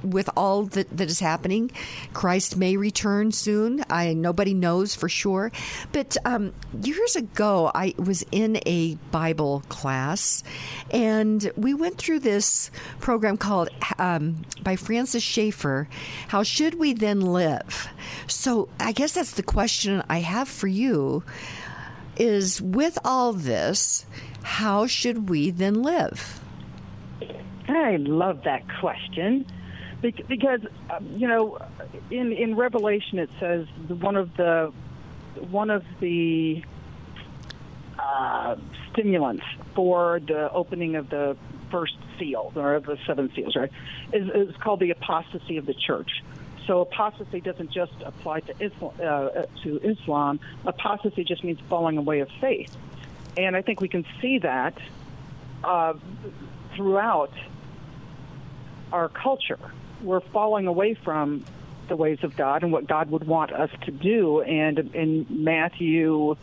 [0.04, 1.72] with all that, that is happening,
[2.14, 3.84] Christ may return soon.
[3.89, 5.52] I nobody knows for sure.
[5.91, 9.39] But um, years ago, I was in a Bible
[9.70, 10.44] class,
[10.92, 12.70] and we went through this
[13.00, 15.88] program called um, by Francis Schaeffer.
[16.28, 17.88] How should we then live?
[18.28, 21.24] So I guess that's the question I have for you.
[22.18, 24.06] Is with all this,
[24.44, 26.42] how should we then live?
[27.70, 29.46] I love that question
[30.02, 31.60] because um, you know
[32.10, 34.74] in in Revelation it says one of the
[35.50, 36.64] one of the
[38.00, 38.56] uh,
[38.91, 39.43] stimulants
[39.76, 41.36] for the opening of the
[41.72, 43.72] first seal or of the seven seals, right,
[44.14, 46.24] is, is called the apostasy of the church.
[46.68, 50.39] So apostasy doesn't just apply to Islam, uh, to Islam.
[50.66, 52.76] Apostasy just means falling away of faith,
[53.38, 54.78] and I think we can see that
[55.64, 55.93] uh,
[56.76, 57.34] throughout
[58.91, 59.60] our culture.
[60.02, 61.43] We're falling away from
[61.89, 64.41] the ways of God and what God would want us to do.
[64.41, 66.38] And in Matthew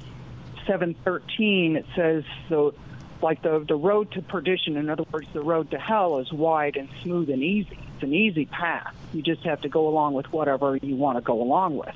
[0.67, 2.75] seven thirteen, it says so.
[3.23, 6.77] Like the the road to perdition, in other words, the road to hell is wide
[6.77, 7.79] and smooth and easy.
[7.95, 8.95] It's an easy path.
[9.15, 11.95] You just have to go along with whatever you want to go along with,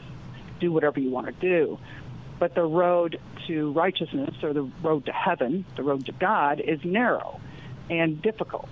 [0.60, 1.78] do whatever you want to do.
[2.38, 6.82] But the road to righteousness or the road to heaven, the road to God, is
[6.84, 7.38] narrow
[7.90, 8.70] and difficult,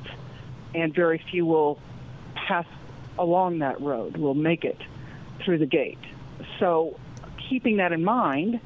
[0.75, 1.79] and very few will
[2.35, 2.65] pass
[3.19, 4.79] along that road will make it
[5.45, 5.99] through the gate.
[6.59, 6.99] So,
[7.49, 8.61] keeping that in mind,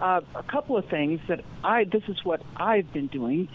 [0.00, 3.48] uh, a couple of things that I this is what I've been doing.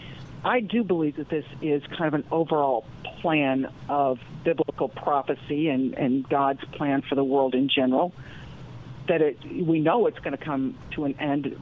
[0.44, 2.86] I do believe that this is kind of an overall
[3.22, 8.12] plan of biblical prophecy and, and God's plan for the world in general.
[9.08, 11.58] That it, we know it's going to come to an end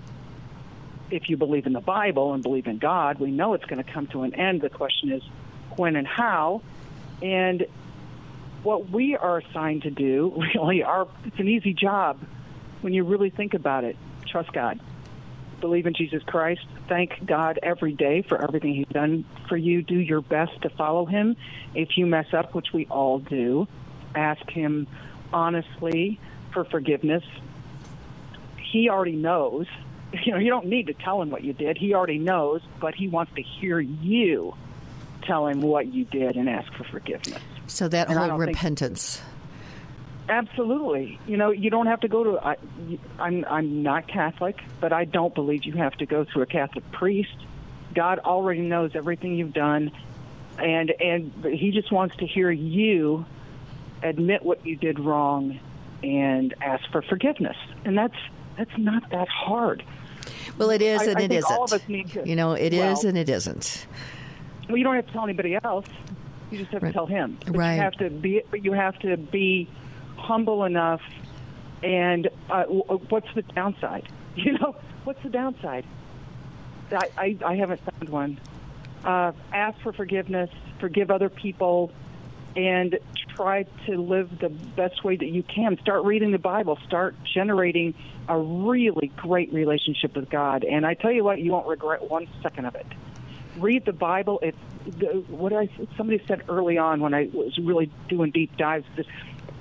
[1.12, 3.20] if you believe in the Bible and believe in God.
[3.20, 4.62] We know it's going to come to an end.
[4.62, 5.22] The question is
[5.76, 6.62] when and how.
[7.22, 7.66] And
[8.64, 12.18] what we are assigned to do really are it's an easy job
[12.80, 13.96] when you really think about it.
[14.32, 14.80] Trust God.
[15.60, 16.66] Believe in Jesus Christ.
[16.88, 19.82] Thank God every day for everything He's done for you.
[19.82, 21.36] Do your best to follow Him.
[21.74, 23.68] If you mess up, which we all do,
[24.14, 24.88] ask Him
[25.32, 26.18] honestly
[26.52, 27.22] for forgiveness.
[28.56, 29.66] He already knows.
[30.24, 31.78] You know, you don't need to tell Him what you did.
[31.78, 34.54] He already knows, but He wants to hear you
[35.22, 37.40] tell Him what you did and ask for forgiveness.
[37.66, 39.16] So that and whole repentance.
[39.16, 39.31] Think,
[40.28, 41.18] absolutely.
[41.26, 42.46] You know, you don't have to go to.
[42.46, 42.56] I,
[43.18, 46.90] I'm I'm not Catholic, but I don't believe you have to go through a Catholic
[46.92, 47.36] priest.
[47.94, 49.92] God already knows everything you've done,
[50.58, 53.24] and and He just wants to hear you
[54.02, 55.60] admit what you did wrong
[56.02, 57.56] and ask for forgiveness.
[57.84, 58.16] And that's
[58.56, 59.84] that's not that hard.
[60.58, 61.52] Well, it is I, and I it isn't.
[61.52, 63.86] All of us need to, you know, it well, is and it isn't.
[64.68, 65.86] Well, you don't have to tell anybody else.
[66.50, 66.90] You just have right.
[66.90, 67.38] to tell him.
[67.46, 67.74] But right.
[67.76, 68.42] You have to be.
[68.50, 69.68] But You have to be
[70.32, 71.02] humble enough.
[71.82, 74.08] And uh, what's the downside?
[74.34, 74.74] You know,
[75.04, 75.84] what's the downside?
[76.90, 78.40] I I, I haven't found one.
[79.04, 80.48] Uh, ask for forgiveness.
[80.80, 81.92] Forgive other people.
[82.56, 82.98] And
[83.36, 85.78] try to live the best way that you can.
[85.82, 86.78] Start reading the Bible.
[86.86, 87.92] Start generating
[88.26, 90.64] a really great relationship with God.
[90.64, 92.86] And I tell you what, you won't regret one second of it
[93.56, 94.38] read the Bible.
[94.42, 94.56] It's
[95.28, 98.86] what I somebody said early on when I was really doing deep dives.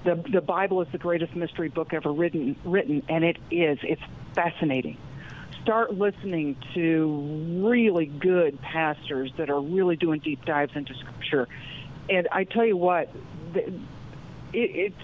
[0.04, 3.78] The, the Bible is the greatest mystery book ever written written, and it is.
[3.84, 4.02] It's
[4.34, 4.98] fascinating.
[5.62, 11.48] Start listening to really good pastors that are really doing deep dives into Scripture,
[12.10, 13.10] and I tell you what,
[13.54, 13.72] it,
[14.54, 14.96] it's.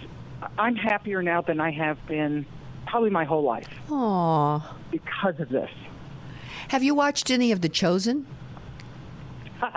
[0.58, 2.46] I'm happier now than I have been
[2.86, 3.68] probably my whole life.
[3.90, 4.64] Aww.
[4.92, 5.70] Because of this.
[6.70, 8.28] Have you watched any of The Chosen?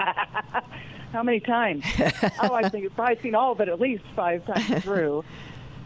[1.12, 1.84] How many times?
[2.42, 5.24] oh, I think I've probably seen all of it at least five times through.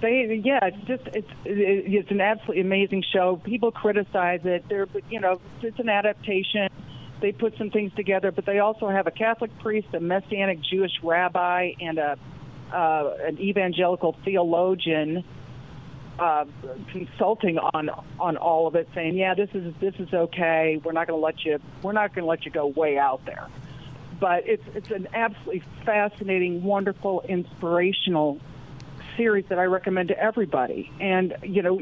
[0.00, 3.36] They, yeah, it's just it's it's an absolutely amazing show.
[3.36, 4.68] People criticize it.
[4.68, 6.68] They're, you know, it's an adaptation.
[7.20, 10.92] They put some things together, but they also have a Catholic priest, a Messianic Jewish
[11.02, 12.18] rabbi, and a
[12.72, 15.24] uh, an evangelical theologian
[16.18, 16.44] uh,
[16.92, 20.80] consulting on on all of it, saying, "Yeah, this is this is okay.
[20.84, 21.58] We're not going to let you.
[21.82, 23.46] We're not going to let you go way out there."
[24.20, 28.40] But it's it's an absolutely fascinating, wonderful, inspirational
[29.16, 30.90] series that I recommend to everybody.
[31.00, 31.76] And you know,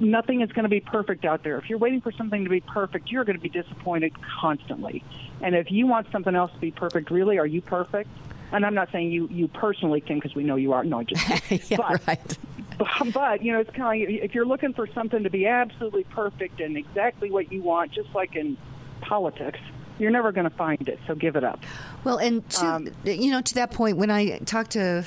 [0.00, 1.58] nothing is going to be perfect out there.
[1.58, 5.04] If you're waiting for something to be perfect, you're going to be disappointed constantly.
[5.40, 8.10] And if you want something else to be perfect, really, are you perfect?
[8.52, 10.84] And I'm not saying you you personally, Kim, because we know you are.
[10.84, 12.38] No, I just yeah, but, right.
[12.78, 15.46] but, but you know, it's kind of like if you're looking for something to be
[15.46, 18.56] absolutely perfect and exactly what you want, just like in
[19.00, 19.58] politics,
[19.98, 20.98] you're never going to find it.
[21.06, 21.60] So give it up.
[22.04, 25.04] Well, and to Um, you know, to that point, when I talk to,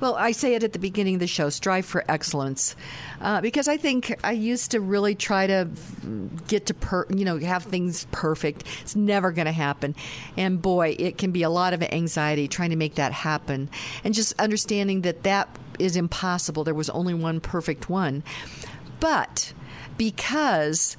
[0.00, 2.76] well, I say it at the beginning of the show: strive for excellence,
[3.20, 5.68] uh, because I think I used to really try to
[6.48, 8.64] get to per, you know, have things perfect.
[8.82, 9.94] It's never going to happen,
[10.36, 13.68] and boy, it can be a lot of anxiety trying to make that happen,
[14.02, 15.48] and just understanding that that
[15.78, 16.64] is impossible.
[16.64, 18.24] There was only one perfect one,
[18.98, 19.52] but
[19.98, 20.96] because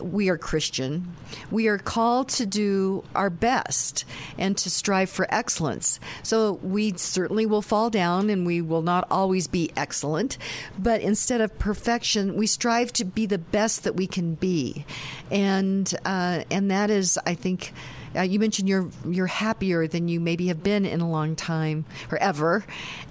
[0.00, 1.14] we are Christian,
[1.50, 4.04] we are called to do our best
[4.36, 6.00] and to strive for excellence.
[6.22, 10.38] So we certainly will fall down and we will not always be excellent,
[10.78, 14.84] but instead of perfection, we strive to be the best that we can be,
[15.30, 17.72] and uh, and that is, I think.
[18.16, 21.84] Uh, you mentioned you're you're happier than you maybe have been in a long time
[22.10, 22.64] or ever,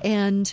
[0.03, 0.51] and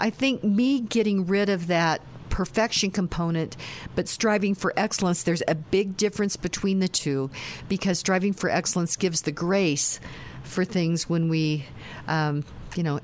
[0.00, 2.00] I think me getting rid of that
[2.32, 3.58] perfection component,
[3.94, 7.30] but striving for excellence, there's a big difference between the two
[7.68, 10.00] because striving for excellence gives the grace
[10.42, 11.66] for things when we,
[12.08, 12.42] um,
[12.74, 13.00] you know,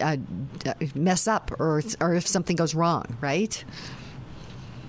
[0.00, 0.16] uh,
[0.64, 3.64] uh, mess up or, or if something goes wrong, right?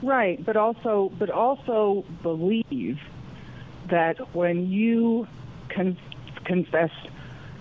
[0.03, 2.99] Right, but also, but also believe
[3.89, 5.27] that when you
[5.75, 5.97] con-
[6.45, 6.91] confess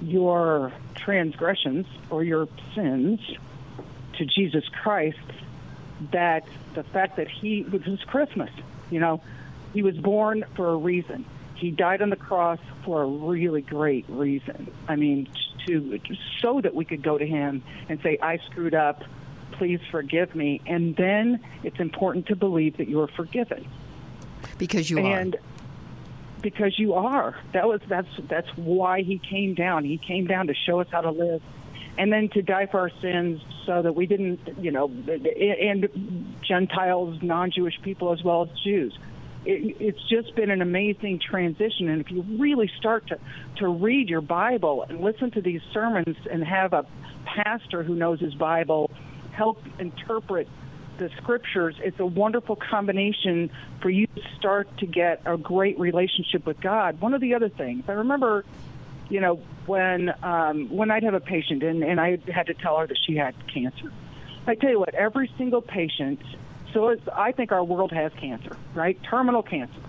[0.02, 3.18] your transgressions or your sins
[4.18, 5.16] to Jesus Christ,
[6.12, 6.44] that
[6.74, 8.50] the fact that he is Christmas,
[8.90, 9.20] you know,
[9.74, 11.24] he was born for a reason.
[11.54, 14.70] He died on the cross for a really great reason.
[14.86, 15.28] I mean,
[15.66, 15.98] to
[16.40, 19.04] so that we could go to him and say, "I screwed up.
[19.52, 23.66] Please forgive me." And then it's important to believe that you are forgiven
[24.56, 25.40] Because you are and are.
[26.42, 30.54] because you are that was that's that's why he came down he came down to
[30.54, 31.42] show us how to live
[31.98, 37.18] and then to die for our sins so that we didn't you know and gentiles
[37.22, 38.96] non-jewish people as well as jews
[39.44, 43.18] it, it's just been an amazing transition and if you really start to
[43.56, 46.86] to read your bible and listen to these sermons and have a
[47.26, 48.90] pastor who knows his bible
[49.32, 50.48] help interpret
[50.98, 56.44] the scriptures, it's a wonderful combination for you to start to get a great relationship
[56.44, 57.00] with God.
[57.00, 58.44] One of the other things, I remember,
[59.08, 59.36] you know,
[59.66, 62.98] when um, when I'd have a patient and, and I had to tell her that
[63.06, 63.92] she had cancer.
[64.46, 66.20] I tell you what, every single patient,
[66.72, 68.98] so it's, I think our world has cancer, right?
[69.02, 69.80] Terminal cancer.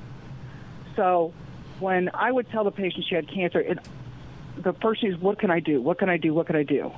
[0.98, 1.34] So
[1.80, 3.80] when I would tell the patient she had cancer, it,
[4.58, 5.82] the first thing is, what can I do?
[5.82, 6.34] What can I do?
[6.34, 6.92] What can I do?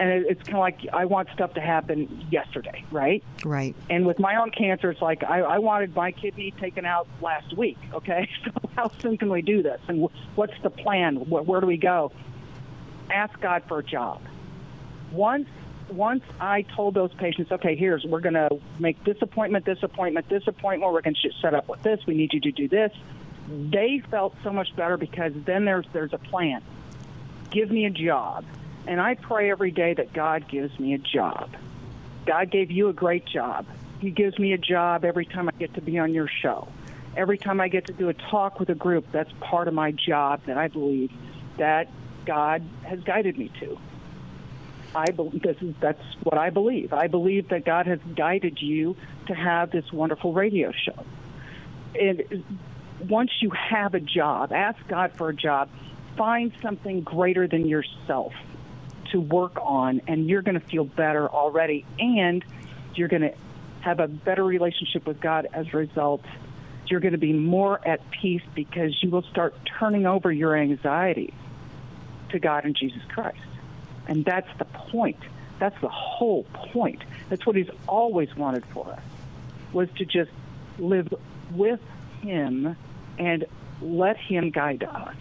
[0.00, 3.22] And it, it's kind of like I want stuff to happen yesterday, right?
[3.44, 3.76] Right.
[3.90, 7.56] And with my own cancer, it's like I, I wanted my kidney taken out last
[7.56, 7.78] week.
[7.92, 9.80] Okay, so how soon can we do this?
[9.88, 11.16] And what's the plan?
[11.16, 12.12] Wh- where do we go?
[13.10, 14.22] Ask God for a job.
[15.12, 15.48] Once
[15.92, 20.28] once I told those patients, okay, here's we're going to make this appointment, this appointment,
[20.28, 20.92] this appointment.
[20.92, 22.00] We're going to set up with this.
[22.06, 22.92] We need you to do this.
[23.48, 26.62] They felt so much better because then there's there's a plan.
[27.50, 28.44] Give me a job,
[28.86, 31.50] and I pray every day that God gives me a job.
[32.26, 33.66] God gave you a great job.
[34.00, 36.68] He gives me a job every time I get to be on your show.
[37.16, 39.92] Every time I get to do a talk with a group, that's part of my
[39.92, 41.12] job that I believe
[41.58, 41.88] that
[42.24, 43.78] God has guided me to.
[44.94, 46.92] I believe this is that's what I believe.
[46.92, 51.04] I believe that God has guided you to have this wonderful radio show.
[51.98, 52.44] And
[53.08, 55.68] once you have a job, ask God for a job.
[56.16, 58.32] Find something greater than yourself
[59.12, 62.44] to work on, and you're going to feel better already, and
[62.94, 63.34] you're going to
[63.80, 66.24] have a better relationship with God as a result.
[66.86, 71.32] You're going to be more at peace because you will start turning over your anxieties
[72.30, 73.38] to God and Jesus Christ.
[74.06, 75.18] And that's the point.
[75.58, 77.02] That's the whole point.
[77.28, 79.02] That's what he's always wanted for us,
[79.72, 80.30] was to just
[80.78, 81.12] live
[81.52, 81.80] with
[82.22, 82.76] him
[83.18, 83.44] and
[83.80, 85.14] let him guide us.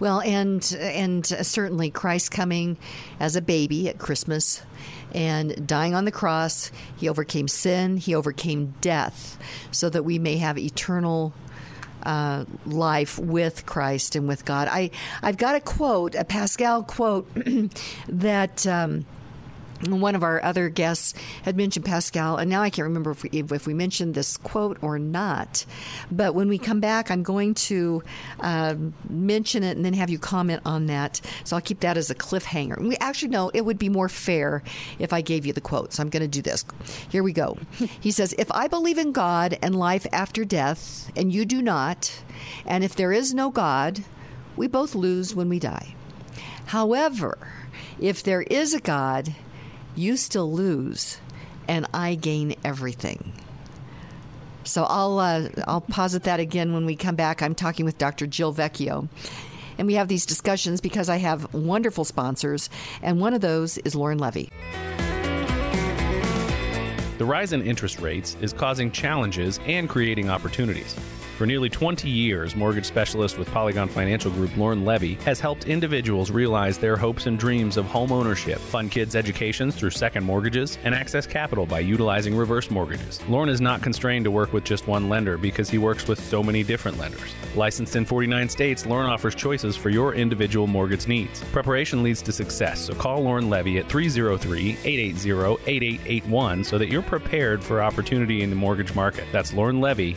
[0.00, 2.76] Well, and and certainly Christ coming
[3.20, 4.62] as a baby at Christmas
[5.14, 9.38] and dying on the cross, he overcame sin, he overcame death,
[9.70, 11.32] so that we may have eternal
[12.02, 14.68] uh, life with Christ and with God.
[14.68, 14.90] I
[15.22, 17.28] I've got a quote, a Pascal quote
[18.08, 18.66] that.
[18.66, 19.06] Um,
[19.88, 23.30] one of our other guests had mentioned Pascal, and now I can't remember if we,
[23.30, 25.64] if we mentioned this quote or not.
[26.10, 28.02] But when we come back, I'm going to
[28.40, 28.76] uh,
[29.08, 31.20] mention it and then have you comment on that.
[31.44, 32.80] So I'll keep that as a cliffhanger.
[32.80, 34.62] We actually know it would be more fair
[34.98, 35.92] if I gave you the quote.
[35.92, 36.64] So I'm going to do this.
[37.08, 37.58] Here we go.
[38.00, 42.22] He says, "If I believe in God and life after death, and you do not,
[42.66, 44.04] and if there is no God,
[44.56, 45.94] we both lose when we die.
[46.66, 47.38] However."
[48.00, 49.32] If there is a God,
[49.94, 51.18] you still lose,
[51.68, 53.32] and I gain everything.
[54.64, 57.42] So I'll uh, I'll posit that again when we come back.
[57.42, 58.26] I'm talking with Dr.
[58.26, 59.08] Jill Vecchio.
[59.78, 62.68] And we have these discussions because I have wonderful sponsors,
[63.02, 64.50] and one of those is Lauren Levy.
[67.18, 70.94] The rise in interest rates is causing challenges and creating opportunities.
[71.42, 76.30] For nearly 20 years, mortgage specialist with Polygon Financial Group Lauren Levy has helped individuals
[76.30, 80.94] realize their hopes and dreams of home ownership, fund kids' educations through second mortgages, and
[80.94, 83.20] access capital by utilizing reverse mortgages.
[83.28, 86.44] Lauren is not constrained to work with just one lender because he works with so
[86.44, 87.34] many different lenders.
[87.56, 91.42] Licensed in 49 states, Lauren offers choices for your individual mortgage needs.
[91.50, 97.02] Preparation leads to success, so call Lauren Levy at 303 880 8881 so that you're
[97.02, 99.24] prepared for opportunity in the mortgage market.
[99.32, 100.16] That's Lauren Levy,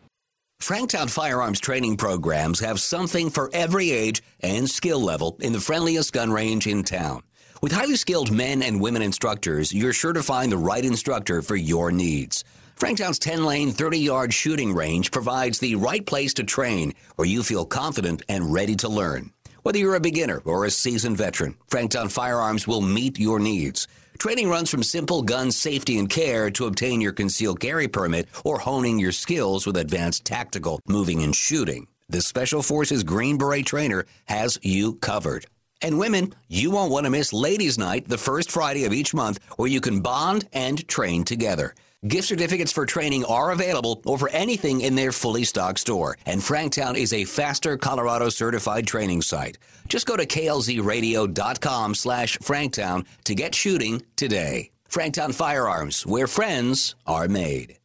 [0.61, 6.13] Franktown Firearms training programs have something for every age and skill level in the friendliest
[6.13, 7.23] gun range in town.
[7.63, 11.55] With highly skilled men and women instructors, you're sure to find the right instructor for
[11.55, 12.43] your needs.
[12.79, 17.41] Franktown's 10 lane, 30 yard shooting range provides the right place to train where you
[17.41, 19.31] feel confident and ready to learn.
[19.63, 23.87] Whether you're a beginner or a seasoned veteran, Franktown Firearms will meet your needs.
[24.21, 28.59] Training runs from simple gun safety and care to obtain your concealed carry permit or
[28.59, 31.87] honing your skills with advanced tactical moving and shooting.
[32.07, 35.47] The Special Forces Green Beret trainer has you covered.
[35.81, 39.39] And women, you won't want to miss Ladies Night the first Friday of each month
[39.55, 41.73] where you can bond and train together.
[42.07, 46.17] Gift certificates for training are available over anything in their fully stocked store.
[46.25, 49.59] And Franktown is a Faster Colorado certified training site.
[49.87, 54.71] Just go to klzradio.com slash Franktown to get shooting today.
[54.89, 57.77] Franktown Firearms, where friends are made.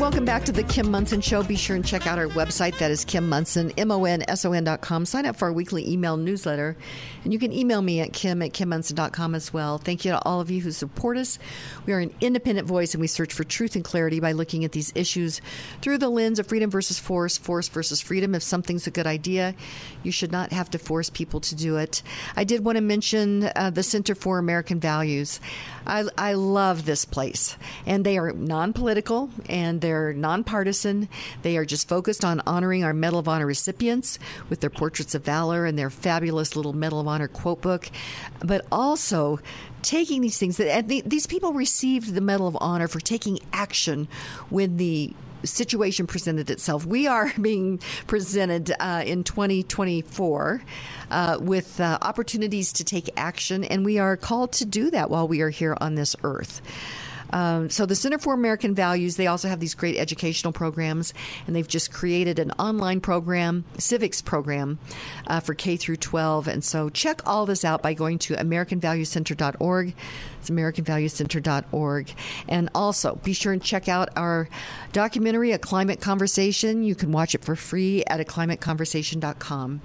[0.00, 1.42] Welcome back to the Kim Monson Show.
[1.42, 2.78] Be sure and check out our website.
[2.78, 5.04] That is Kim Monson, M O N S O N dot com.
[5.04, 6.74] Sign up for our weekly email newsletter.
[7.22, 9.76] And you can email me at kim at kimmonson.com as well.
[9.76, 11.38] Thank you to all of you who support us.
[11.84, 14.72] We are an independent voice and we search for truth and clarity by looking at
[14.72, 15.42] these issues
[15.82, 18.34] through the lens of freedom versus force, force versus freedom.
[18.34, 19.54] If something's a good idea,
[20.02, 22.02] you should not have to force people to do it.
[22.36, 25.40] I did want to mention uh, the Center for American Values.
[25.86, 31.08] I, I love this place, and they are non political and they're nonpartisan.
[31.42, 34.18] They are just focused on honoring our Medal of Honor recipients
[34.48, 37.90] with their portraits of valor and their fabulous little Medal of Honor quote book,
[38.40, 39.38] but also
[39.82, 44.08] taking these things that these people received the Medal of Honor for taking action
[44.48, 45.14] when the
[45.44, 46.84] situation presented itself.
[46.84, 50.62] We are being presented uh, in 2024
[51.10, 55.26] uh, with uh, opportunities to take action, and we are called to do that while
[55.26, 56.60] we are here on this earth.
[57.32, 61.14] Um, so the Center for American Values, they also have these great educational programs,
[61.46, 64.78] and they've just created an online program, civics program,
[65.26, 66.48] uh, for K through 12.
[66.48, 69.94] And so check all this out by going to AmericanValueCenter.org.
[70.40, 72.14] It's AmericanValueCenter.org.
[72.48, 74.48] And also be sure and check out our
[74.92, 76.82] documentary, A Climate Conversation.
[76.82, 79.80] You can watch it for free at aclimateconversation.com.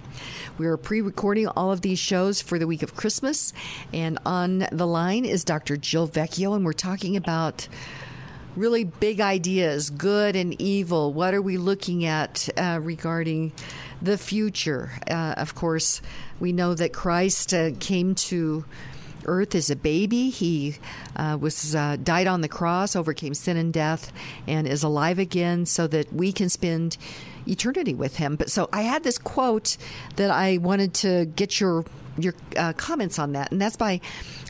[0.57, 3.53] We are pre recording all of these shows for the week of Christmas.
[3.93, 5.77] And on the line is Dr.
[5.77, 7.67] Jill Vecchio, and we're talking about
[8.55, 11.13] really big ideas, good and evil.
[11.13, 13.51] What are we looking at uh, regarding
[14.01, 14.91] the future?
[15.09, 16.01] Uh, of course,
[16.39, 18.65] we know that Christ uh, came to
[19.25, 20.29] earth as a baby.
[20.29, 20.75] He
[21.15, 24.11] uh, was uh, died on the cross, overcame sin and death,
[24.47, 26.97] and is alive again, so that we can spend
[27.47, 28.35] eternity with him.
[28.35, 29.77] But so I had this quote
[30.15, 31.85] that I wanted to get your
[32.17, 33.99] your uh, comments on that, and that's by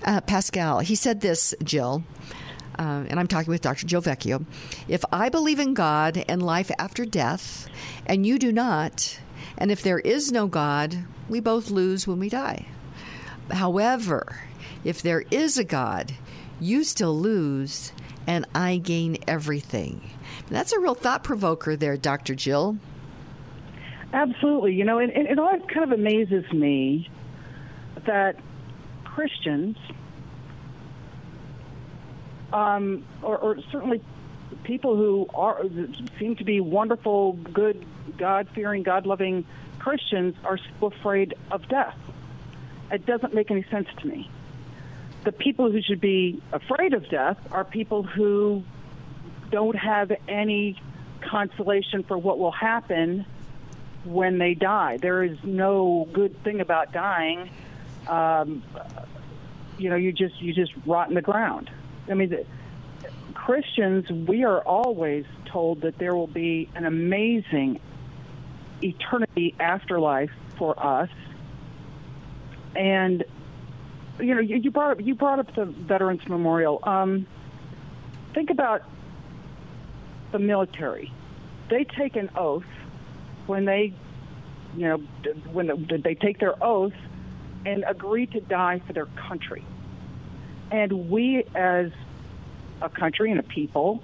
[0.04, 0.80] uh, Pascal.
[0.80, 2.04] He said this, Jill.
[2.78, 3.88] Uh, and I'm talking with Dr.
[3.88, 4.46] Joe Vecchio.
[4.90, 7.70] If I believe in God and life after death,
[8.06, 9.18] and you do not,
[9.58, 12.66] and if there is no God, we both lose when we die.
[13.52, 14.42] However,
[14.86, 16.14] if there is a God,
[16.62, 17.92] you still lose
[18.28, 20.10] and I gain everything.
[20.50, 22.36] That's a real thought provoker there, Dr.
[22.36, 22.78] Jill.
[24.14, 24.74] Absolutely.
[24.74, 27.10] You know, it, it always kind of amazes me
[28.06, 28.38] that
[29.04, 29.78] Christians,
[32.54, 34.02] um, or, or certainly
[34.64, 35.64] people who are
[36.20, 37.86] seem to be wonderful, good,
[38.18, 39.46] God-fearing, God-loving
[39.80, 41.98] Christians, are still afraid of death.
[42.92, 44.30] It doesn't make any sense to me.
[45.26, 48.64] The people who should be afraid of death are people who
[49.52, 50.80] don't have any
[51.22, 53.26] consolation for what will happen
[54.04, 54.98] when they die.
[54.98, 57.50] There is no good thing about dying.
[58.08, 58.64] Um,
[59.78, 61.72] you know, you just you just rot in the ground.
[62.10, 62.46] I mean, the,
[63.34, 67.80] Christians, we are always told that there will be an amazing
[68.82, 71.10] eternity afterlife for us,
[72.76, 73.24] and
[74.20, 76.80] you know, you, you brought up you brought up the Veterans Memorial.
[76.84, 77.28] Um,
[78.34, 78.84] think about
[80.32, 81.12] the military.
[81.70, 82.66] They take an oath
[83.48, 83.94] when they,
[84.76, 84.98] you know,
[85.52, 86.94] when they take their oath
[87.66, 89.64] and agree to die for their country.
[90.72, 91.92] And we, as
[92.82, 94.04] a country and a people,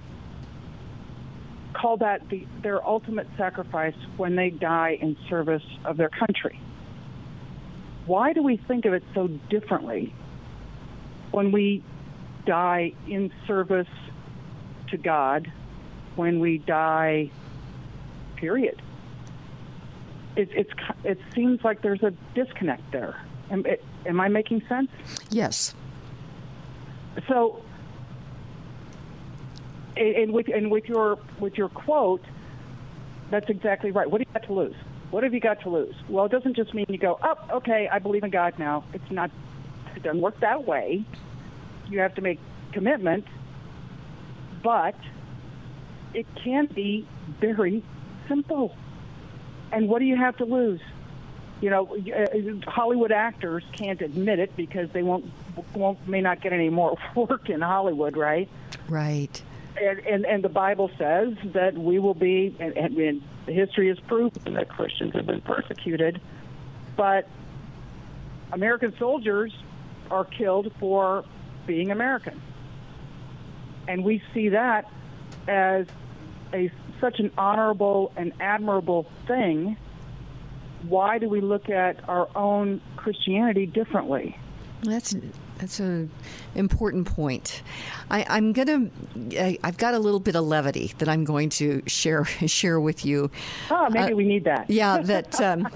[1.74, 6.60] call that the, their ultimate sacrifice when they die in service of their country.
[8.06, 10.14] Why do we think of it so differently
[11.32, 11.84] when we
[12.46, 13.88] die in service
[14.90, 15.52] to God,
[16.16, 17.30] when we die,
[18.36, 18.82] period?
[20.36, 20.72] It, it's,
[21.04, 23.16] it seems like there's a disconnect there.
[23.52, 24.90] Am, it, am I making sense?
[25.30, 25.76] Yes.
[27.28, 27.62] So,
[29.98, 32.24] and with and with your with your quote,
[33.30, 34.10] that's exactly right.
[34.10, 34.76] What do you have to lose?
[35.12, 35.96] What have you got to lose?
[36.08, 38.86] Well, it doesn't just mean you go, oh, okay, I believe in God now.
[38.94, 39.30] It's not.
[39.96, 41.04] It doesn't work that way.
[41.90, 42.40] You have to make
[42.72, 43.26] commitment,
[44.64, 44.96] but
[46.14, 47.06] it can be
[47.42, 47.84] very
[48.30, 48.76] simple.
[49.74, 50.80] And what do you have to lose?
[51.60, 55.30] You know, uh, Hollywood actors can't admit it because they won't,
[55.76, 58.50] won't may not get any more work in Hollywood, right?
[58.88, 59.44] Right.
[59.80, 64.54] And, and and the Bible says that we will be, and, and history has proven
[64.54, 66.20] that Christians have been persecuted,
[66.98, 67.28] but
[68.52, 69.54] American soldiers
[70.10, 71.24] are killed for
[71.66, 72.42] being American,
[73.88, 74.92] and we see that
[75.48, 75.88] as
[76.54, 76.70] a
[77.00, 79.78] such an honorable and admirable thing,
[80.84, 84.38] why do we look at our own Christianity differently?
[84.84, 85.16] That's
[85.62, 86.10] that's an
[86.56, 87.62] important point.
[88.10, 88.90] I, am gonna.
[89.34, 93.06] I, have got a little bit of levity that I'm going to share share with
[93.06, 93.30] you.
[93.70, 94.70] Oh, maybe uh, we need that.
[94.70, 94.98] yeah.
[95.12, 95.40] That.
[95.40, 95.68] Um,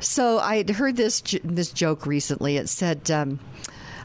[0.00, 2.56] so I had heard this this joke recently.
[2.56, 3.10] It said.
[3.10, 3.38] Um,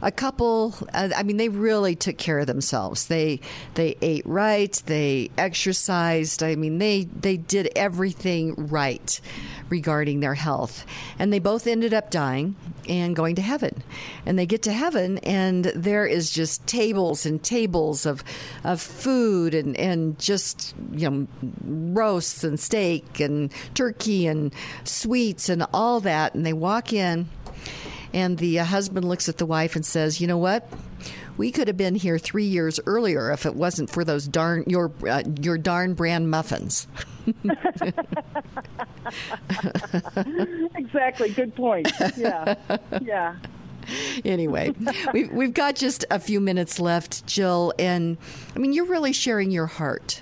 [0.03, 0.75] a couple.
[0.93, 3.07] Uh, I mean, they really took care of themselves.
[3.07, 3.39] They
[3.75, 4.71] they ate right.
[4.85, 6.43] They exercised.
[6.43, 9.19] I mean, they they did everything right
[9.69, 10.85] regarding their health,
[11.17, 12.55] and they both ended up dying
[12.87, 13.81] and going to heaven.
[14.25, 18.23] And they get to heaven, and there is just tables and tables of
[18.63, 21.27] of food and and just you know
[21.65, 26.35] roasts and steak and turkey and sweets and all that.
[26.35, 27.29] And they walk in
[28.13, 30.67] and the uh, husband looks at the wife and says, "You know what?
[31.35, 34.91] We could have been here three years earlier if it wasn't for those darn your
[35.07, 36.87] uh, your darn brand muffins."
[40.75, 41.29] exactly.
[41.31, 41.91] Good point.
[42.17, 42.55] Yeah.
[43.01, 43.35] Yeah.
[44.23, 44.71] anyway,
[45.13, 47.73] we've, we've got just a few minutes left, Jill.
[47.77, 48.17] And
[48.55, 50.21] I mean, you're really sharing your heart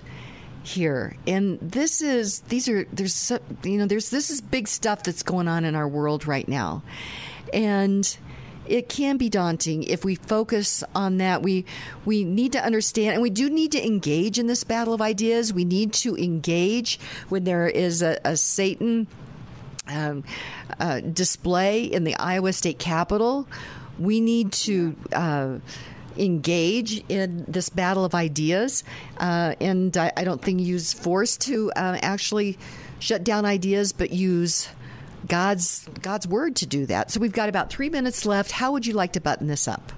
[0.63, 3.31] here and this is these are there's
[3.63, 6.83] you know there's this is big stuff that's going on in our world right now
[7.53, 8.17] and
[8.71, 11.41] it can be daunting if we focus on that.
[11.41, 11.65] We
[12.05, 15.53] we need to understand, and we do need to engage in this battle of ideas.
[15.53, 16.99] We need to engage
[17.29, 19.07] when there is a, a Satan
[19.87, 20.23] um,
[20.79, 23.47] uh, display in the Iowa State Capitol.
[23.99, 24.95] We need to.
[25.11, 25.59] Uh,
[26.17, 28.83] engage in this battle of ideas,
[29.17, 32.57] uh, and I, I, don't think use force to uh, actually
[32.99, 34.67] shut down ideas, but use
[35.31, 37.09] God's God's word to do that.
[37.09, 38.51] So we've got about three minutes left.
[38.51, 39.93] How would you like to button this up?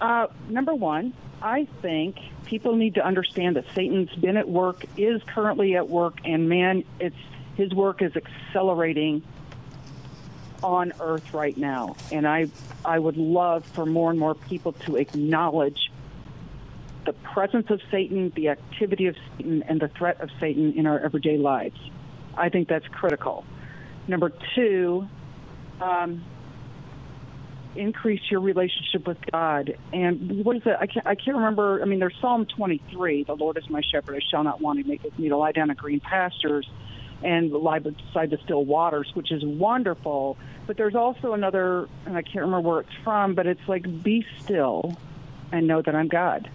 [0.00, 1.12] Uh, number one,
[1.42, 6.18] I think people need to understand that Satan's been at work, is currently at work,
[6.24, 7.16] and man, it's
[7.56, 9.24] his work is accelerating
[10.62, 11.96] on Earth right now.
[12.12, 12.46] And I
[12.84, 15.90] I would love for more and more people to acknowledge
[17.06, 21.00] the presence of Satan, the activity of Satan, and the threat of Satan in our
[21.00, 21.80] everyday lives.
[22.36, 23.44] I think that's critical.
[24.10, 25.08] Number two,
[25.80, 26.24] um,
[27.76, 29.78] increase your relationship with God.
[29.92, 30.76] And what is it?
[30.80, 31.80] I can't, I can't remember.
[31.80, 34.80] I mean, there's Psalm 23 The Lord is my shepherd, I shall not want.
[34.80, 36.68] He maketh me to lie down in green pastures
[37.22, 40.36] and lie beside the still waters, which is wonderful.
[40.66, 44.26] But there's also another, and I can't remember where it's from, but it's like, be
[44.40, 44.96] still
[45.52, 46.50] and know that I'm God.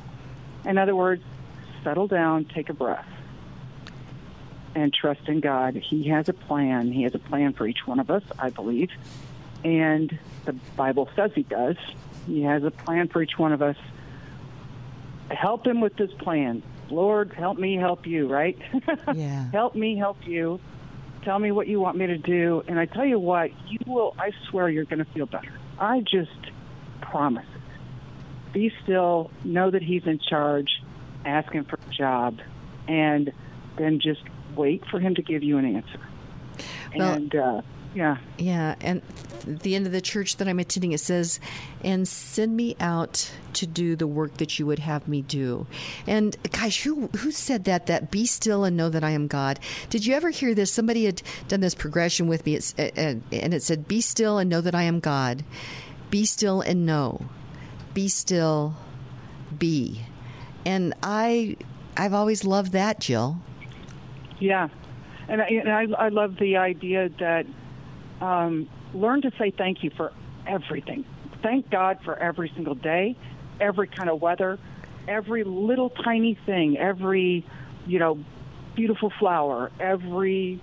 [0.65, 1.23] In other words,
[1.85, 3.07] settle down, take a breath,
[4.75, 5.75] and trust in God.
[5.75, 6.91] He has a plan.
[6.91, 8.91] He has a plan for each one of us, I believe.
[9.63, 11.77] And the Bible says He does.
[12.27, 13.77] He has a plan for each one of us.
[15.31, 16.61] Help Him with this plan.
[16.91, 18.57] Lord, help me help you, right?
[19.15, 19.49] Yeah.
[19.51, 20.59] help me help you.
[21.23, 22.63] Tell me what you want me to do.
[22.67, 25.51] And I tell you what, you will, I swear you're going to feel better.
[25.79, 26.29] I just
[27.01, 28.53] promise it.
[28.53, 30.81] Be still, know that He's in charge,
[31.25, 32.39] ask Him for a job,
[32.87, 33.31] and
[33.77, 34.21] then just
[34.55, 35.99] wait for Him to give you an answer.
[36.95, 37.61] Well- and, uh,
[37.93, 38.17] yeah.
[38.37, 39.01] Yeah, and
[39.45, 41.39] the end of the church that I'm attending, it says,
[41.81, 45.65] "And send me out to do the work that you would have me do."
[46.05, 47.85] And gosh, who who said that?
[47.85, 49.59] That be still and know that I am God.
[49.89, 50.73] Did you ever hear this?
[50.73, 54.61] Somebody had done this progression with me, it's, and it said, "Be still and know
[54.61, 55.45] that I am God.
[56.09, 57.21] Be still and know.
[57.93, 58.75] Be still,
[59.57, 60.01] be."
[60.65, 61.55] And I,
[61.95, 63.37] I've always loved that, Jill.
[64.39, 64.69] Yeah,
[65.27, 67.45] and I, and I, I love the idea that
[68.21, 70.11] um, learn to say thank you for
[70.47, 71.05] everything.
[71.41, 73.15] Thank God for every single day,
[73.59, 74.59] every kind of weather,
[75.07, 77.45] every little tiny thing, every
[77.85, 78.19] you know
[78.75, 80.61] beautiful flower, every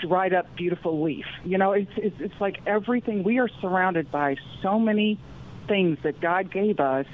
[0.00, 1.26] dried up beautiful leaf.
[1.44, 3.22] You know, it's it's, it's like everything.
[3.22, 5.18] We are surrounded by so many
[5.68, 7.06] things that God gave us.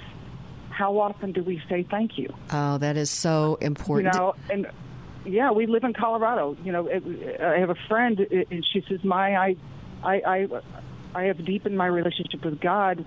[0.70, 2.32] How often do we say thank you?
[2.50, 4.14] Oh, that is so important.
[4.14, 4.66] You know, and
[5.24, 6.56] yeah, we live in Colorado.
[6.64, 9.56] You know, it, I have a friend, and she says, "My, I,
[10.02, 10.48] I, I,
[11.14, 13.04] I have deepened my relationship with God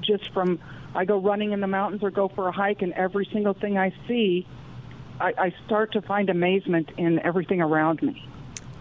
[0.00, 0.58] just from
[0.94, 3.78] I go running in the mountains or go for a hike, and every single thing
[3.78, 4.46] I see,
[5.20, 8.28] I, I start to find amazement in everything around me,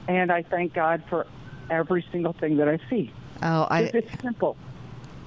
[0.07, 1.27] and I thank God for
[1.69, 3.11] every single thing that I see.
[3.41, 4.57] Oh, I, It's, it's simple.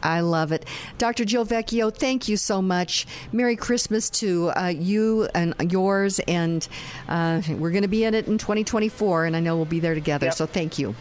[0.04, 0.64] I love it.
[0.98, 1.24] Dr.
[1.24, 3.06] Jill Vecchio, thank you so much.
[3.32, 6.20] Merry Christmas to uh, you and yours.
[6.20, 6.66] And
[7.08, 9.94] uh, we're going to be in it in 2024, and I know we'll be there
[9.94, 10.26] together.
[10.26, 10.34] Yep.
[10.34, 10.94] So thank you.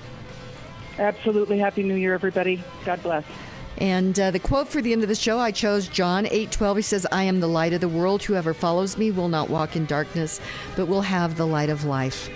[0.97, 1.60] Absolutely.
[1.60, 2.64] Happy New Year, everybody.
[2.86, 3.26] God bless.
[3.80, 6.76] And uh, the quote for the end of the show, I chose John 8:12.
[6.76, 8.22] He says, "I am the light of the world.
[8.24, 10.39] Whoever follows me will not walk in darkness,
[10.76, 12.30] but will have the light of life."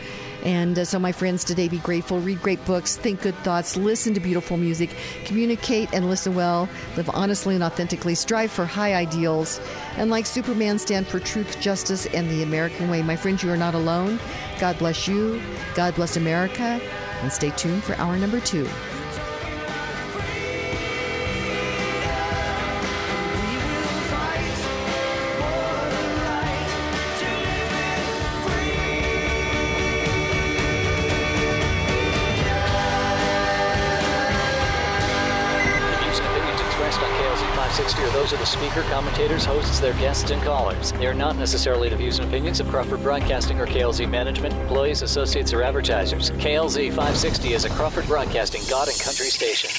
[0.43, 4.13] And uh, so, my friends, today be grateful, read great books, think good thoughts, listen
[4.13, 9.59] to beautiful music, communicate and listen well, live honestly and authentically, strive for high ideals,
[9.97, 13.01] and like Superman, stand for truth, justice, and the American way.
[13.01, 14.19] My friends, you are not alone.
[14.59, 15.41] God bless you.
[15.75, 16.79] God bless America.
[17.21, 18.67] And stay tuned for hour number two.
[38.37, 40.91] Of the speaker, commentators, hosts, their guests, and callers.
[40.91, 45.01] They are not necessarily the views and opinions of Crawford Broadcasting or KLZ management, employees,
[45.01, 46.29] associates, or advertisers.
[46.29, 49.71] KLZ 560 is a Crawford Broadcasting God and Country station.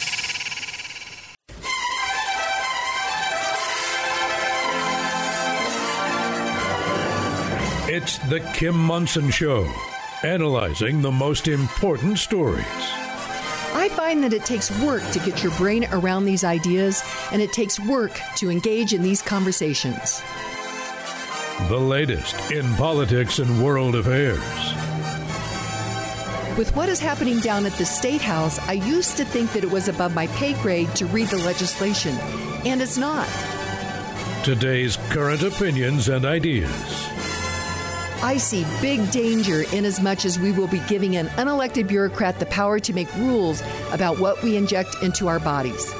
[7.89, 9.73] It's The Kim Monson Show,
[10.25, 12.65] analyzing the most important stories.
[13.79, 17.53] I find that it takes work to get your brain around these ideas, and it
[17.53, 20.21] takes work to engage in these conversations.
[21.69, 24.41] The latest in politics and world affairs.
[26.59, 29.71] With what is happening down at the State House, I used to think that it
[29.71, 32.17] was above my pay grade to read the legislation,
[32.67, 33.29] and it's not.
[34.45, 37.08] Today's current opinions and ideas.
[38.23, 42.41] I see big danger in as much as we will be giving an unelected bureaucrat
[42.41, 43.63] the power to make rules
[43.93, 45.95] about what we inject into our bodies.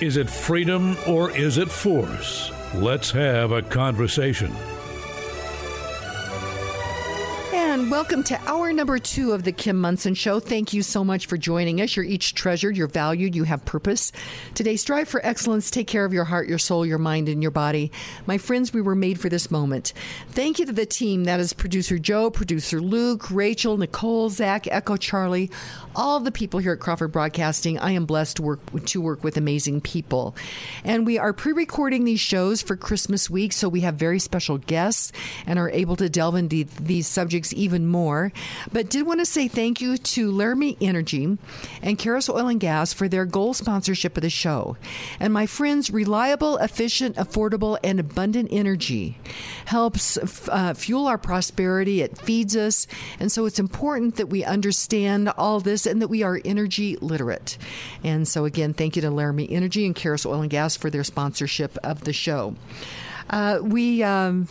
[0.00, 2.50] Is it freedom or is it force?
[2.74, 4.52] Let's have a conversation.
[7.82, 10.38] And welcome to hour number two of the Kim Monson Show.
[10.38, 11.96] Thank you so much for joining us.
[11.96, 14.12] You're each treasured, you're valued, you have purpose.
[14.54, 15.68] Today, strive for excellence.
[15.68, 17.90] Take care of your heart, your soul, your mind, and your body.
[18.24, 19.94] My friends, we were made for this moment.
[20.28, 21.24] Thank you to the team.
[21.24, 25.50] That is producer Joe, producer Luke, Rachel, Nicole, Zach, Echo, Charlie,
[25.96, 27.80] all the people here at Crawford Broadcasting.
[27.80, 30.36] I am blessed to work, to work with amazing people.
[30.84, 34.58] And we are pre recording these shows for Christmas week, so we have very special
[34.58, 35.10] guests
[35.48, 38.32] and are able to delve into these subjects even even more.
[38.70, 41.24] But did want to say thank you to Laramie Energy
[41.82, 44.76] and Karis Oil and Gas for their gold sponsorship of the show.
[45.18, 49.18] And my friends, reliable, efficient, affordable, and abundant energy
[49.64, 50.18] helps
[50.48, 52.02] uh, fuel our prosperity.
[52.02, 52.86] It feeds us.
[53.18, 57.56] And so it's important that we understand all this and that we are energy literate.
[58.04, 61.04] And so, again, thank you to Laramie Energy and Karis Oil and Gas for their
[61.04, 62.54] sponsorship of the show.
[63.30, 64.02] Uh, we.
[64.02, 64.48] Um,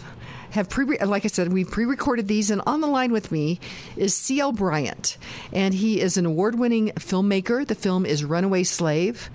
[0.52, 3.60] have pre like I said, we've pre-recorded these, and on the line with me
[3.96, 4.52] is C.L.
[4.52, 5.18] Bryant,
[5.52, 7.66] and he is an award-winning filmmaker.
[7.66, 9.30] The film is Runaway Slave.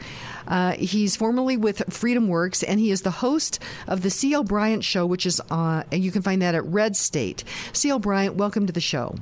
[0.46, 4.44] Uh, he's formerly with Freedom Works, and he is the host of the C.L.
[4.44, 7.44] Bryant Show, which is uh, and you can find that at Red State.
[7.72, 7.98] C.L.
[7.98, 9.16] Bryant, welcome to the show.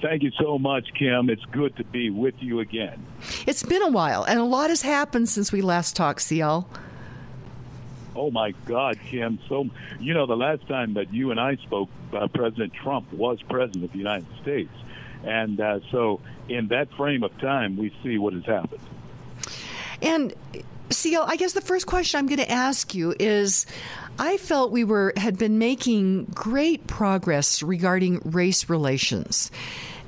[0.00, 1.30] Thank you so much, Kim.
[1.30, 3.04] It's good to be with you again.
[3.46, 6.68] It's been a while, and a lot has happened since we last talked, CL.
[8.16, 9.38] Oh my God, Kim!
[9.48, 9.68] So
[10.00, 13.84] you know, the last time that you and I spoke, uh, President Trump was president
[13.84, 14.72] of the United States,
[15.24, 18.82] and uh, so in that frame of time, we see what has happened.
[20.02, 20.34] And
[20.90, 23.66] CL, I guess the first question I'm going to ask you is.
[24.16, 29.50] I felt we were had been making great progress regarding race relations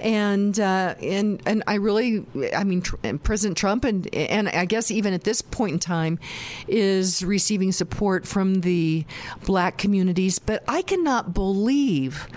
[0.01, 2.25] and uh, and and I really,
[2.55, 6.19] I mean, President Trump and and I guess even at this point in time,
[6.69, 9.05] is receiving support from the
[9.45, 10.39] black communities.
[10.39, 12.29] But I cannot believe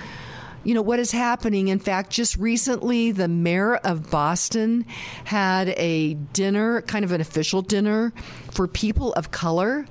[0.64, 1.70] you know what is happening.
[1.70, 4.86] In fact, just recently, the mayor of Boston
[5.26, 8.14] had a dinner, kind of an official dinner
[8.52, 9.86] for people of color.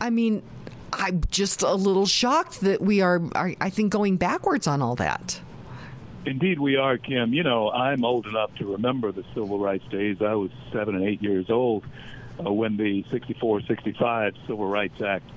[0.00, 0.42] I mean,
[0.92, 4.96] I'm just a little shocked that we are, are I think, going backwards on all
[4.96, 5.40] that.
[6.26, 7.32] Indeed, we are, Kim.
[7.32, 10.20] You know, I'm old enough to remember the civil rights days.
[10.20, 11.84] I was seven and eight years old
[12.38, 15.28] uh, when the 64 65 Civil Rights Act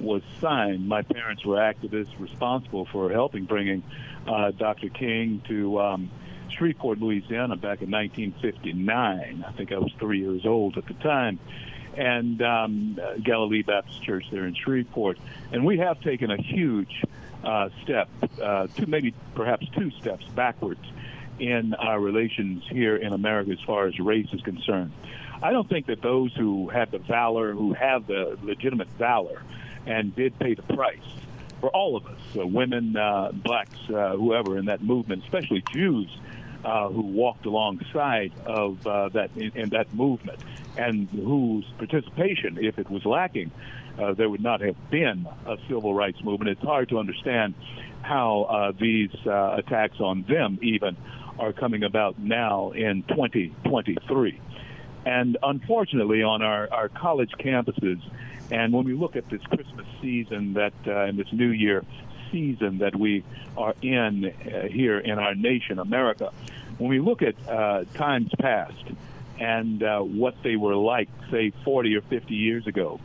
[0.00, 0.88] was signed.
[0.88, 3.82] My parents were activists responsible for helping bringing
[4.26, 4.88] uh, Dr.
[4.88, 6.10] King to um,
[6.56, 9.44] Shreveport, Louisiana back in 1959.
[9.46, 11.38] I think I was three years old at the time.
[11.96, 15.18] And um, Galilee Baptist Church there in Shreveport.
[15.52, 17.04] And we have taken a huge
[17.44, 18.08] uh, step,
[18.42, 20.84] uh, two maybe perhaps two steps backwards
[21.38, 24.92] in our relations here in America as far as race is concerned.
[25.42, 29.42] I don't think that those who had the valor, who have the legitimate valor,
[29.86, 30.98] and did pay the price
[31.60, 36.08] for all of us, uh, women, uh, blacks, uh, whoever in that movement, especially Jews,
[36.64, 40.38] uh, who walked alongside of uh, that in, in that movement,
[40.76, 43.50] and whose participation, if it was lacking,
[43.98, 46.50] uh, there would not have been a civil rights movement.
[46.50, 47.54] It's hard to understand
[48.02, 50.96] how uh, these uh, attacks on them even
[51.38, 54.40] are coming about now in 2023.
[55.06, 58.00] And unfortunately, on our, our college campuses,
[58.50, 61.84] and when we look at this Christmas season that uh, and this New Year
[62.30, 63.24] season that we
[63.56, 66.32] are in uh, here in our nation, America,
[66.78, 68.84] when we look at uh, times past
[69.38, 73.00] and uh, what they were like, say, 40 or 50 years ago,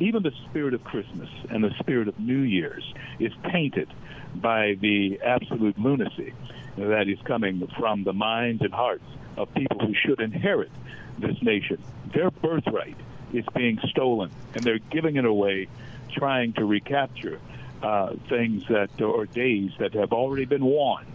[0.00, 2.84] even the spirit of Christmas and the spirit of New Year's
[3.18, 3.88] is tainted
[4.34, 6.32] by the absolute lunacy
[6.76, 9.04] that is coming from the minds and hearts
[9.36, 10.70] of people who should inherit
[11.18, 11.82] this nation.
[12.14, 12.96] Their birthright
[13.32, 15.68] is being stolen, and they're giving it away,
[16.12, 17.40] trying to recapture
[17.82, 21.06] uh, things that or days that have already been won.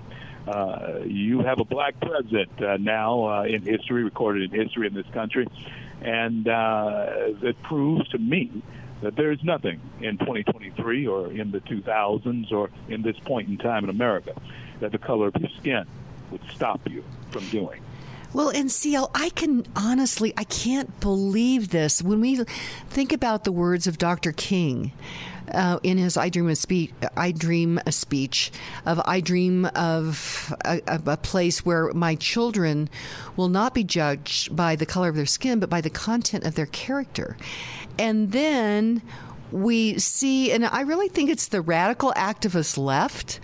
[0.47, 4.93] Uh, you have a black president uh, now uh, in history, recorded in history in
[4.93, 5.47] this country,
[6.02, 7.06] and uh,
[7.41, 8.64] it proves to me
[9.02, 13.58] that there is nothing in 2023 or in the 2000s or in this point in
[13.58, 14.34] time in America
[14.80, 15.86] that the color of your skin
[16.32, 17.82] would stop you from doing.
[18.34, 22.02] Well, and CL, I can honestly, I can't believe this.
[22.02, 22.44] When we
[22.89, 24.32] think about the words of Dr.
[24.32, 24.91] King,
[25.54, 28.52] uh, in his "I Dream a Speech," "I Dream a Speech,"
[28.88, 30.32] of "I dream of
[30.66, 32.89] a, a, place where my children
[33.36, 36.56] will not be judged by the color of their skin, but by the content of
[36.56, 37.38] their character,"
[37.98, 39.02] and then
[39.52, 43.39] we see, and I really think it's the radical activist left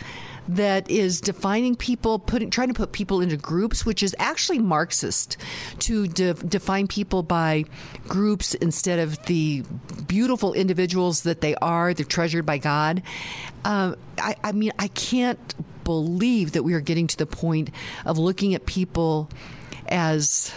[0.49, 5.37] that is defining people, putting, trying to put people into groups, which is actually Marxist,
[5.77, 7.65] to de- define people by
[8.07, 9.63] groups instead of the
[10.07, 11.93] beautiful individuals that they are.
[11.93, 13.03] They're treasured by God.
[13.63, 15.53] Uh, I, I mean, I can't
[15.89, 17.71] believe that we are getting to the point
[18.05, 19.27] of looking at people
[19.87, 20.53] as,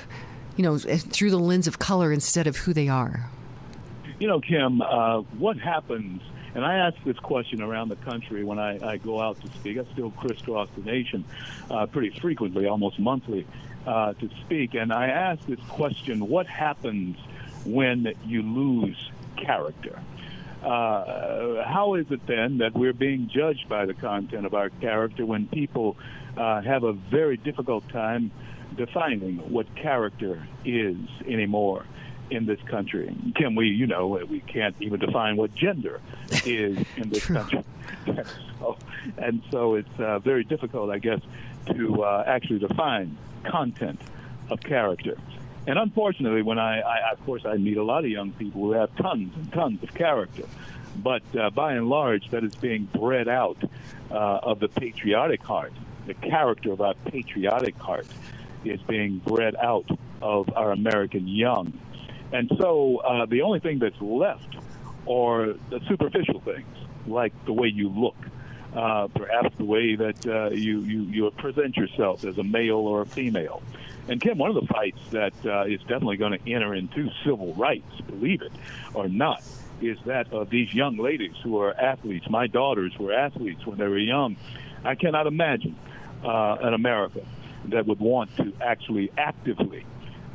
[0.59, 3.31] you know, through the lens of color instead of who they are.
[4.21, 6.21] You know, Kim, uh, what happens
[6.55, 9.79] and I ask this question around the country when I, I go out to speak.
[9.79, 11.25] I still crisscross the nation
[11.71, 13.47] uh, pretty frequently, almost monthly,
[13.87, 14.75] uh, to speak.
[14.75, 17.17] And I ask this question what happens
[17.65, 18.99] when you lose
[19.37, 19.99] character?
[20.63, 25.27] Uh, how is it then that we're being judged by the content of our character
[25.27, 25.97] when people
[26.37, 28.31] uh, have a very difficult time
[28.77, 30.97] defining what character is
[31.27, 31.85] anymore
[32.31, 33.15] in this country?
[33.35, 36.01] Can we, you know, we can't even define what gender
[36.47, 37.65] is in this country.
[38.59, 38.79] so,
[39.19, 41.21] and so it's uh, very difficult, I guess,
[41.75, 44.01] to uh, actually define content
[44.51, 45.17] of character.
[45.67, 48.73] And unfortunately, when I, I, of course, I meet a lot of young people who
[48.73, 50.45] have tons and tons of character,
[50.97, 53.59] but uh, by and large, that is being bred out
[54.11, 55.73] uh, of the patriotic heart.
[56.07, 58.07] The character of our patriotic heart
[58.65, 59.87] is being bred out
[60.21, 61.73] of our American young.
[62.33, 64.57] And so uh, the only thing that's left
[65.09, 66.67] are the superficial things,
[67.07, 68.17] like the way you look,
[68.75, 73.03] uh, perhaps the way that uh, you, you, you present yourself as a male or
[73.03, 73.63] a female.
[74.09, 77.55] And Kim, one of the fights that uh, is definitely going to enter into civil
[77.55, 78.53] rights, believe it
[78.95, 79.43] or not,
[79.81, 82.29] is that of these young ladies who are athletes.
[82.29, 84.37] My daughters were athletes when they were young.
[84.85, 85.77] I cannot imagine
[86.25, 87.21] uh, an America
[87.67, 89.85] that would want to actually actively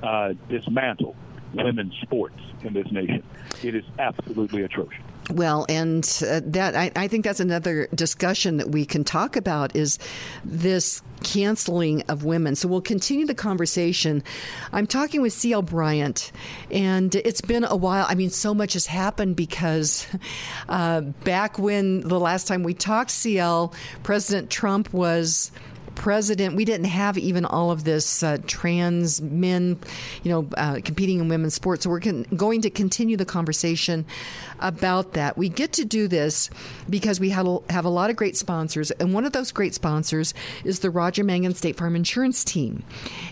[0.01, 1.15] uh, dismantle
[1.53, 3.23] women's sports in this nation.
[3.63, 5.03] It is absolutely atrocious.
[5.29, 9.75] Well, and uh, that I, I, think that's another discussion that we can talk about
[9.75, 9.99] is
[10.45, 12.55] this canceling of women.
[12.55, 14.23] So we'll continue the conversation.
[14.71, 15.63] I'm talking with C.L.
[15.63, 16.31] Bryant,
[16.71, 18.05] and it's been a while.
[18.07, 20.07] I mean, so much has happened because
[20.69, 23.73] uh, back when the last time we talked, CL,
[24.03, 25.51] President Trump was
[25.97, 29.79] president, we didn't have even all of this uh, trans men,
[30.23, 31.83] you know, uh, competing in women's sports.
[31.83, 34.05] So we're con- going to continue the conversation
[34.59, 35.37] about that.
[35.37, 36.49] We get to do this
[36.89, 39.73] because we have a, have a lot of great sponsors, and one of those great
[39.73, 40.33] sponsors
[40.63, 42.83] is the Roger Mangan State Farm Insurance Team.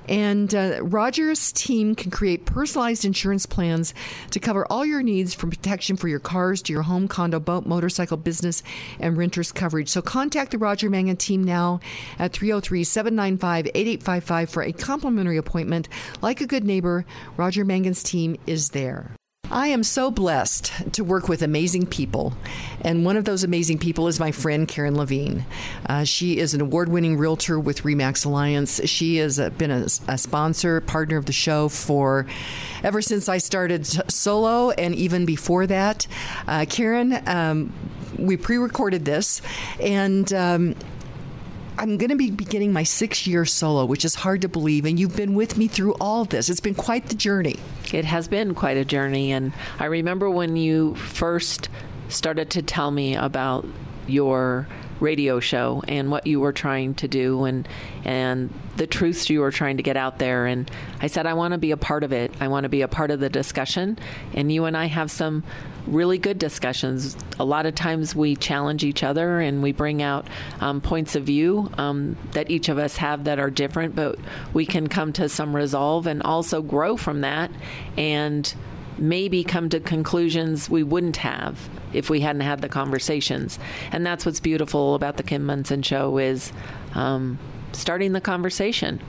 [0.07, 3.93] And uh, Roger's team can create personalized insurance plans
[4.31, 7.65] to cover all your needs from protection for your cars to your home, condo, boat,
[7.65, 8.63] motorcycle, business,
[8.99, 9.89] and renters coverage.
[9.89, 11.79] So contact the Roger Mangan team now
[12.19, 15.89] at 303 795 8855 for a complimentary appointment.
[16.21, 17.05] Like a good neighbor,
[17.37, 19.15] Roger Mangan's team is there.
[19.51, 22.33] I am so blessed to work with amazing people.
[22.81, 25.45] And one of those amazing people is my friend Karen Levine.
[25.87, 28.81] Uh, she is an award winning realtor with REMAX Alliance.
[28.85, 32.25] She has uh, been a, a, sponsor, partner of the show for
[32.83, 36.07] ever since I started solo and even before that.
[36.47, 37.71] Uh, Karen, um,
[38.17, 39.41] we pre recorded this
[39.79, 40.75] and um,
[41.77, 44.85] I'm going to be beginning my six year solo, which is hard to believe.
[44.85, 46.49] And you've been with me through all this.
[46.49, 47.57] It's been quite the journey.
[47.91, 49.31] It has been quite a journey.
[49.31, 51.69] And I remember when you first
[52.07, 53.65] started to tell me about
[54.07, 54.67] your
[54.99, 57.67] radio show and what you were trying to do and
[58.03, 60.69] and the truths you were trying to get out there and
[61.01, 62.33] I said I want to be a part of it.
[62.39, 63.97] I want to be a part of the discussion
[64.33, 65.43] and you and I have some
[65.87, 67.15] really good discussions.
[67.39, 70.27] A lot of times we challenge each other and we bring out
[70.59, 74.17] um, points of view um, that each of us have that are different, but
[74.53, 77.51] we can come to some resolve and also grow from that
[77.97, 78.55] and
[78.97, 83.59] maybe come to conclusions we wouldn't have if we hadn't had the conversations.
[83.91, 86.51] And that's what's beautiful about the Kim Monson show is
[86.93, 87.39] um,
[87.71, 89.01] starting the conversation.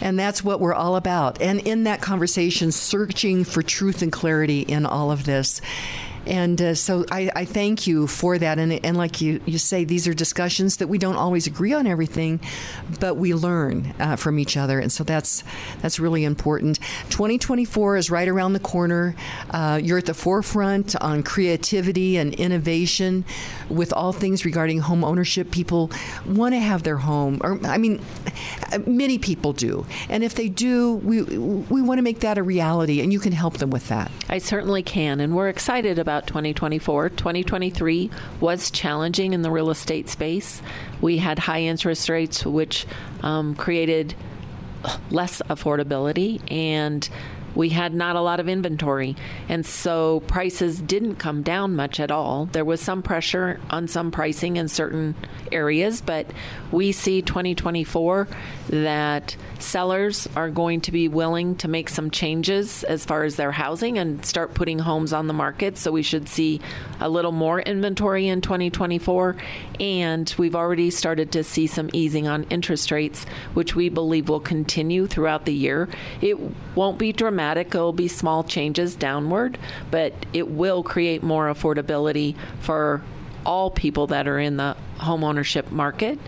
[0.00, 1.40] And that's what we're all about.
[1.40, 5.60] And in that conversation, searching for truth and clarity in all of this.
[6.26, 8.58] And uh, so I, I, thank you for that.
[8.58, 11.86] And, and like you, you say, these are discussions that we don't always agree on
[11.86, 12.40] everything,
[13.00, 14.78] but we learn uh, from each other.
[14.78, 15.42] And so that's
[15.80, 16.78] that's really important.
[17.10, 19.16] 2024 is right around the corner.
[19.50, 23.24] Uh, you're at the forefront on creativity and innovation
[23.68, 25.50] with all things regarding home ownership.
[25.50, 25.90] People
[26.26, 28.00] want to have their home, or I mean,
[28.86, 29.86] many people do.
[30.08, 33.32] And if they do, we we want to make that a reality, and you can
[33.32, 34.10] help them with that.
[34.28, 37.08] I certainly can, and we're excited about about 2024.
[37.08, 40.60] 2023 was challenging in the real estate space.
[41.00, 42.86] We had high interest rates, which
[43.22, 44.14] um, created
[45.10, 47.08] less affordability and
[47.54, 49.16] we had not a lot of inventory.
[49.48, 52.46] And so prices didn't come down much at all.
[52.46, 55.14] There was some pressure on some pricing in certain
[55.50, 56.26] areas, but
[56.70, 58.28] we see 2024
[58.68, 63.52] that sellers are going to be willing to make some changes as far as their
[63.52, 65.78] housing and start putting homes on the market.
[65.78, 66.60] So we should see
[67.00, 69.36] a little more inventory in 2024.
[69.80, 73.24] And we've already started to see some easing on interest rates,
[73.54, 75.88] which we believe will continue throughout the year.
[76.20, 76.38] It
[76.74, 79.58] won't be dramatic, it'll be small changes downward,
[79.90, 83.02] but it will create more affordability for
[83.44, 86.18] all people that are in the home ownership market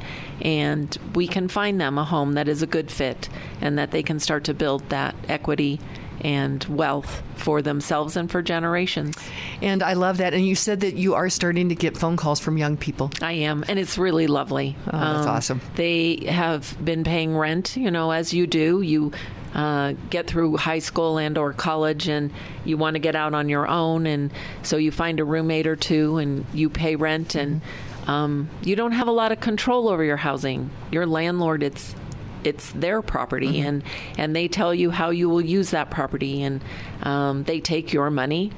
[0.42, 3.28] and we can find them a home that is a good fit
[3.60, 5.80] and that they can start to build that equity
[6.20, 9.16] and wealth for themselves and for generations.
[9.60, 10.32] And I love that.
[10.32, 13.10] And you said that you are starting to get phone calls from young people.
[13.20, 14.76] I am, and it's really lovely.
[14.86, 15.60] Oh, that's um, awesome.
[15.74, 18.80] They have been paying rent, you know, as you do.
[18.80, 19.12] You
[19.54, 22.32] uh, get through high school and or college and
[22.64, 24.32] you want to get out on your own and
[24.62, 27.60] so you find a roommate or two and you pay rent and
[28.06, 31.94] um, you don't have a lot of control over your housing your landlord it's
[32.42, 33.68] it's their property mm-hmm.
[33.68, 33.84] and
[34.18, 36.62] and they tell you how you will use that property and
[37.02, 38.50] um, they take your money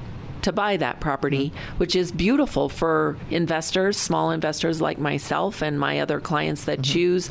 [0.43, 1.77] to buy that property, mm-hmm.
[1.77, 6.93] which is beautiful for investors, small investors like myself and my other clients that mm-hmm.
[6.93, 7.29] choose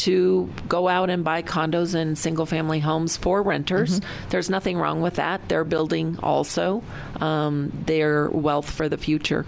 [0.00, 4.00] to go out and buy condos and single family homes for renters.
[4.00, 4.30] Mm-hmm.
[4.30, 5.48] There's nothing wrong with that.
[5.48, 6.82] They're building also
[7.20, 9.44] um, their wealth for the future.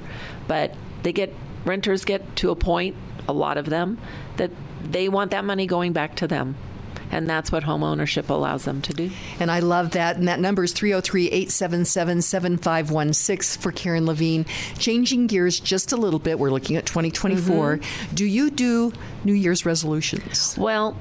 [0.46, 1.32] But they get,
[1.64, 2.96] renters get to a point,
[3.26, 3.98] a lot of them,
[4.36, 4.50] that
[4.82, 6.56] they want that money going back to them
[7.12, 9.10] and that's what home ownership allows them to do.
[9.38, 10.16] And I love that.
[10.16, 14.46] And that number is 303 877 7516 for Karen Levine.
[14.78, 17.76] Changing gears just a little bit, we're looking at 2024.
[17.76, 18.14] Mm-hmm.
[18.14, 18.92] Do you do
[19.24, 20.56] New Year's resolutions?
[20.58, 20.96] Well,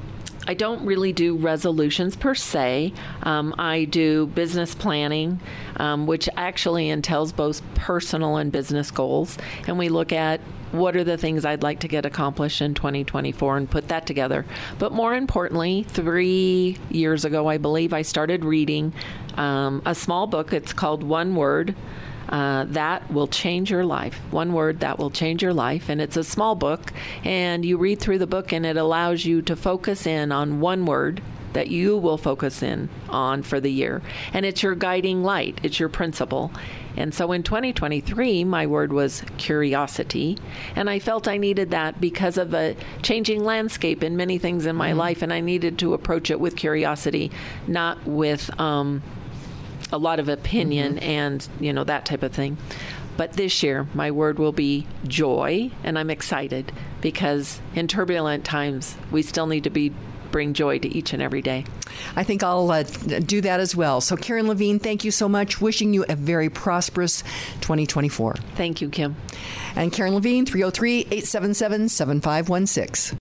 [0.47, 2.93] I don't really do resolutions per se.
[3.23, 5.39] Um, I do business planning,
[5.77, 9.38] um, which actually entails both personal and business goals.
[9.68, 10.41] And we look at
[10.72, 14.45] what are the things I'd like to get accomplished in 2024 and put that together.
[14.80, 18.93] But more importantly, three years ago, I believe, I started reading
[19.35, 20.53] um, a small book.
[20.53, 21.76] It's called One Word.
[22.32, 24.16] Uh, that will change your life.
[24.32, 25.90] One word that will change your life.
[25.90, 26.94] And it's a small book,
[27.24, 30.86] and you read through the book, and it allows you to focus in on one
[30.86, 31.22] word
[31.53, 34.02] that you will focus in on for the year.
[34.34, 36.52] And it's your guiding light, it's your principle.
[36.98, 40.38] And so in 2023, my word was curiosity.
[40.76, 44.76] And I felt I needed that because of a changing landscape in many things in
[44.76, 44.99] my mm-hmm.
[44.99, 45.22] life.
[45.22, 47.32] And I needed to approach it with curiosity,
[47.68, 49.02] not with um,
[49.91, 51.03] a lot of opinion mm-hmm.
[51.03, 52.57] and, you know, that type of thing.
[53.18, 58.95] But this year, my word will be joy, and I'm excited because in turbulent times,
[59.11, 59.93] we still need to be
[60.31, 61.65] bring joy to each and every day.
[62.15, 64.01] I think I'll uh, do that as well.
[64.01, 65.61] So, Karen Levine, thank you so much.
[65.61, 67.22] Wishing you a very prosperous
[67.61, 68.35] 2024.
[68.55, 69.15] Thank you, Kim.
[69.76, 73.18] And Karen Levine, 303 877 7516.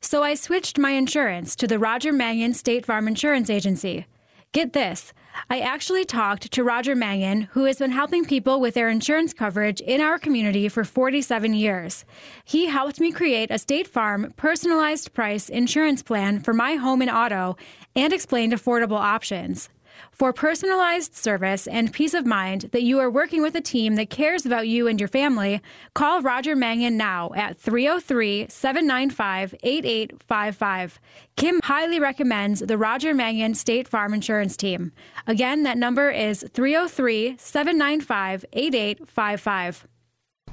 [0.00, 4.06] So, I switched my insurance to the Roger Mangan State Farm Insurance Agency.
[4.52, 5.12] Get this.
[5.48, 9.80] I actually talked to Roger Mangan, who has been helping people with their insurance coverage
[9.80, 12.04] in our community for 47 years.
[12.44, 17.10] He helped me create a State Farm personalized price insurance plan for my home and
[17.10, 17.56] auto
[17.94, 19.68] and explained affordable options.
[20.16, 24.08] For personalized service and peace of mind that you are working with a team that
[24.08, 25.60] cares about you and your family,
[25.92, 31.00] call Roger Mangan now at 303 795 8855.
[31.36, 34.90] Kim highly recommends the Roger Mangan State Farm Insurance Team.
[35.26, 39.86] Again, that number is 303 795 8855.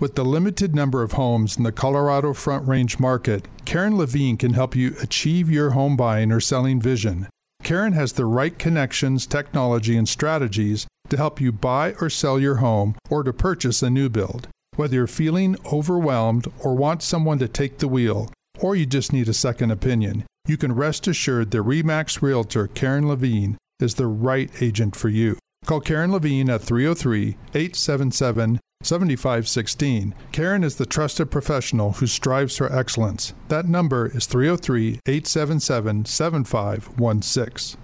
[0.02, 4.52] With the limited number of homes in the Colorado Front Range market, Karen Levine can
[4.52, 7.30] help you achieve your home buying or selling vision.
[7.64, 12.56] Karen has the right connections, technology, and strategies to help you buy or sell your
[12.56, 14.48] home or to purchase a new build.
[14.76, 19.30] Whether you're feeling overwhelmed or want someone to take the wheel, or you just need
[19.30, 24.52] a second opinion, you can rest assured that REMAX Realtor Karen Levine is the right
[24.61, 25.38] agent for you.
[25.65, 30.14] Call Karen Levine at 303 877 7516.
[30.31, 33.34] Karen is the trusted professional who strives for excellence.
[33.47, 37.80] That number is 303 877 7516.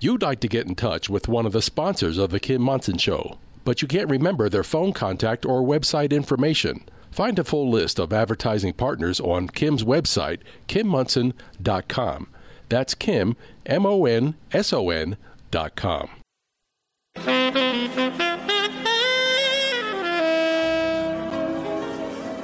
[0.00, 2.98] You'd like to get in touch with one of the sponsors of The Kim Monson
[2.98, 6.84] Show, but you can't remember their phone contact or website information.
[7.12, 12.28] Find a full list of advertising partners on Kim's website, kimmonson.com.
[12.68, 13.36] That's Kim,
[13.66, 15.16] M O N S O N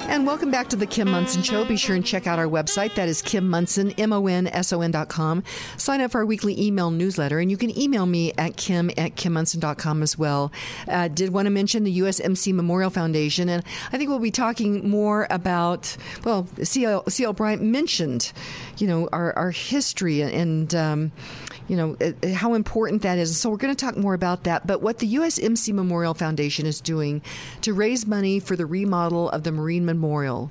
[0.09, 1.63] And welcome back to the Kim Monson Show.
[1.65, 2.95] Be sure and check out our website.
[2.95, 5.43] That is Kim Monson, M-O-N-S-O-N dot com.
[5.77, 9.15] Sign up for our weekly email newsletter, and you can email me at kim at
[9.15, 10.51] kimmonson.com as well.
[10.87, 13.63] Uh, did want to mention the USMC Memorial Foundation, and
[13.93, 17.33] I think we'll be talking more about, well, C.L.
[17.33, 18.33] Bryant mentioned,
[18.79, 21.11] you know, our, our history and, um,
[21.69, 23.39] you know, uh, how important that is.
[23.39, 24.65] So we're going to talk more about that.
[24.65, 27.21] But what the USMC Memorial Foundation is doing
[27.61, 30.49] to raise money for the remodel of the Marine Memorial,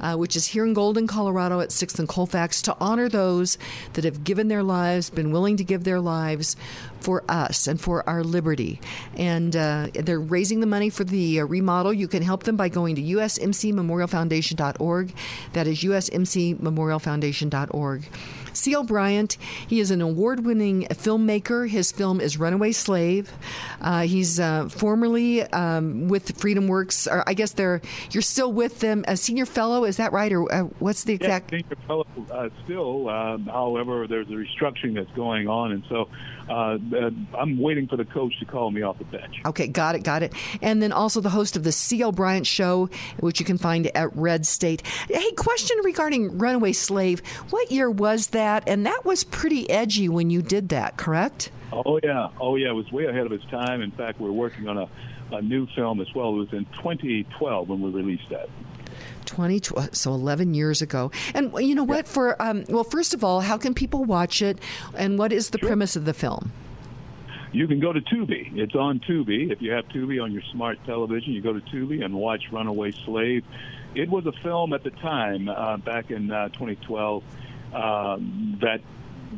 [0.00, 3.58] uh, which is here in Golden, Colorado at 6th and Colfax, to honor those
[3.94, 6.54] that have given their lives, been willing to give their lives
[7.00, 8.80] for us and for our liberty.
[9.16, 11.92] And uh, they're raising the money for the uh, remodel.
[11.92, 15.14] You can help them by going to usmcmemorialfoundation.org.
[15.52, 18.04] That is usmcmemorialfoundation.org.
[18.52, 18.84] C.L.
[18.84, 19.36] Bryant,
[19.66, 21.68] he is an award winning filmmaker.
[21.68, 23.32] His film is Runaway Slave.
[23.80, 28.80] Uh, he's uh, formerly um, with Freedom Works, or I guess they're, you're still with
[28.80, 30.32] them, a senior fellow, is that right?
[30.32, 31.52] Or uh, what's the exact?
[31.52, 33.08] Yeah, senior fellow uh, still.
[33.08, 35.72] Um, however, there's a restructuring that's going on.
[35.72, 36.08] And so
[36.50, 39.40] uh, uh, I'm waiting for the coach to call me off the bench.
[39.46, 40.32] Okay, got it, got it.
[40.60, 42.10] And then also the host of the C.L.
[42.10, 42.90] Bryant Show,
[43.20, 44.82] which you can find at Red State.
[45.08, 47.20] Hey, question regarding Runaway Slave.
[47.50, 48.64] What year was that?
[48.66, 51.52] And that was pretty edgy when you did that, correct?
[51.72, 52.70] Oh yeah, oh yeah.
[52.70, 53.80] It was way ahead of its time.
[53.80, 54.88] In fact, we're working on a,
[55.30, 56.30] a new film as well.
[56.30, 58.48] It was in 2012 when we released that.
[59.26, 61.10] 2012, so 11 years ago.
[61.34, 62.06] And you know what?
[62.06, 64.58] For um, well, first of all, how can people watch it,
[64.96, 65.68] and what is the sure.
[65.68, 66.52] premise of the film?
[67.52, 68.56] You can go to Tubi.
[68.56, 69.50] It's on Tubi.
[69.50, 72.92] If you have Tubi on your smart television, you go to Tubi and watch Runaway
[73.04, 73.44] Slave.
[73.94, 77.24] It was a film at the time, uh, back in uh, 2012,
[77.74, 78.80] um, that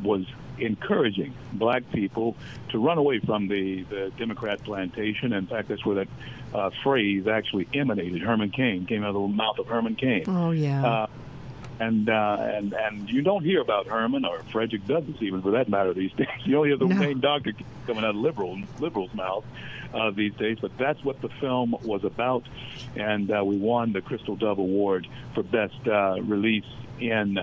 [0.03, 0.27] was
[0.59, 2.37] encouraging black people
[2.71, 5.33] to run away from the, the Democrat plantation.
[5.33, 6.09] In fact, that's where that
[6.55, 8.23] uh, phrase actually emanated.
[8.23, 10.25] Herman Cain came out of the mouth of Herman Cain.
[10.27, 10.85] Oh yeah.
[10.85, 11.07] Uh,
[11.81, 15.69] and uh, and and you don't hear about Herman or Frederick Douglass even for that
[15.69, 16.29] matter these days.
[16.45, 16.97] You only hear the no.
[16.97, 17.53] main doctor
[17.87, 19.45] coming out of liberal liberals' mouth
[19.95, 20.59] uh, these days.
[20.61, 22.45] But that's what the film was about,
[22.95, 26.65] and uh, we won the Crystal Dove Award for best uh, release
[27.01, 27.39] in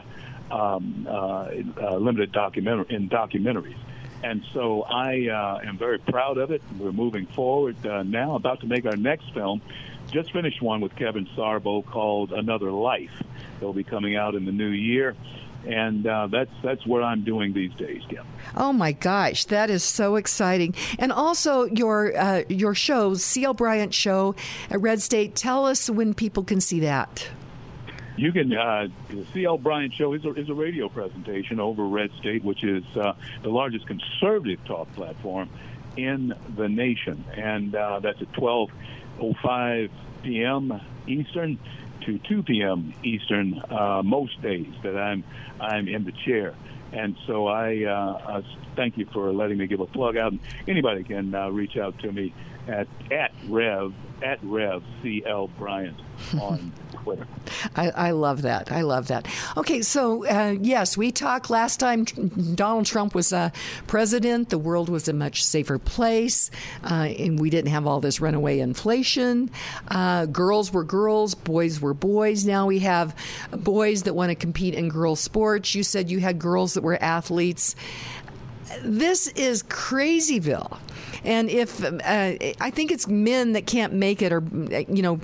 [0.51, 1.49] um, uh,
[1.81, 3.77] uh, limited documentary in documentaries.
[4.23, 6.61] And so I uh, am very proud of it.
[6.77, 9.61] We're moving forward uh, now, about to make our next film.
[10.11, 13.11] Just finished one with Kevin Sorbo called Another Life.
[13.57, 15.15] It'll be coming out in the new year
[15.65, 18.25] and uh, that's that's what I'm doing these days, Kim.
[18.55, 20.75] Oh my gosh, that is so exciting!
[20.97, 23.53] And also your uh, your show, C.L.
[23.53, 24.35] Bryant Show
[24.69, 25.35] at Red State.
[25.35, 27.27] Tell us when people can see that.
[28.19, 29.57] You can uh, the C.L.
[29.57, 33.13] Bryant Show is a, is a radio presentation over Red State, which is uh,
[33.43, 35.49] the largest conservative talk platform
[35.95, 39.89] in the nation, and uh, that's at 12:05
[40.23, 40.81] p.m.
[41.07, 41.57] Eastern
[42.01, 42.93] to 2 p.m.
[43.05, 45.23] Eastern uh, most days that I'm
[45.61, 46.55] I'm in the chair.
[46.91, 48.41] And so I, uh,
[48.75, 50.33] thank you for letting me give a plug out.
[50.67, 52.33] Anybody can uh, reach out to me
[52.67, 56.01] at at Rev at Rev CL Bryant
[56.41, 56.73] on
[57.75, 58.71] I, I, love that.
[58.71, 59.27] I love that.
[59.57, 62.05] Okay, so uh, yes, we talked last time.
[62.05, 63.49] Donald Trump was uh,
[63.87, 64.49] president.
[64.49, 66.51] The world was a much safer place,
[66.83, 69.49] uh, and we didn't have all this runaway inflation.
[69.87, 72.45] Uh, girls were girls, boys were boys.
[72.45, 73.15] Now we have
[73.51, 75.75] boys that want to compete in girls' sports.
[75.75, 77.75] You said you had girls that were athletes.
[78.83, 80.77] This is crazyville.
[81.23, 85.17] And if uh, I think it's men that can't make it, or you know,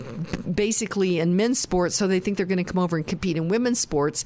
[0.52, 3.48] basically in men's sports, so they think they're going to come over and compete in
[3.48, 4.26] women's sports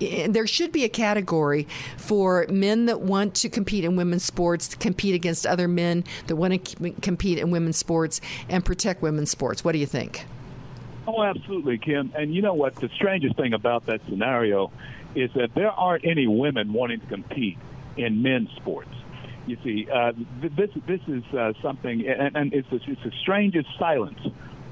[0.00, 1.66] there should be a category
[1.96, 6.64] for men that want to compete in women's sports, compete against other men that want
[6.64, 9.64] to compete in women's sports and protect women's sports.
[9.64, 10.26] What do you think?
[11.06, 12.12] Oh, absolutely, Kim.
[12.16, 12.76] And you know what?
[12.76, 14.72] The strangest thing about that scenario
[15.14, 17.58] is that there aren't any women wanting to compete
[17.96, 18.90] in men's sports.
[19.46, 24.20] You see, uh, this this is uh, something, and, and it's, it's the strangest silence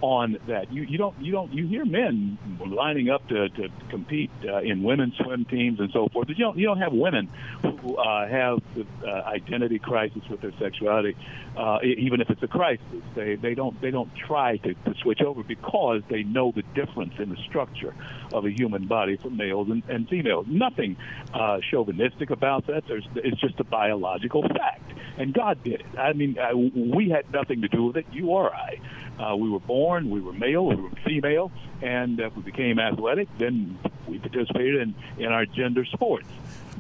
[0.03, 0.73] on that.
[0.73, 4.83] You you don't you don't you hear men lining up to, to compete uh, in
[4.83, 6.27] women's swim teams and so forth.
[6.27, 7.31] But you don't you don't have women
[7.63, 11.17] who uh, have the uh, identity crisis with their sexuality,
[11.57, 12.85] uh, even if it's a crisis.
[13.15, 17.15] They they don't they don't try to, to switch over because they know the difference
[17.19, 17.95] in the structure
[18.33, 20.47] of a human body for males and, and females.
[20.49, 20.97] Nothing
[21.33, 22.85] uh, chauvinistic about that.
[22.89, 25.99] There's it's just a biological fact, and God did it.
[25.99, 28.07] I mean, uh, we had nothing to do with it.
[28.13, 28.79] You or I.
[29.19, 33.29] Uh, we were born, we were male, we were female, and if we became athletic,
[33.39, 33.79] then
[34.09, 36.27] we participated in, in our gender sports.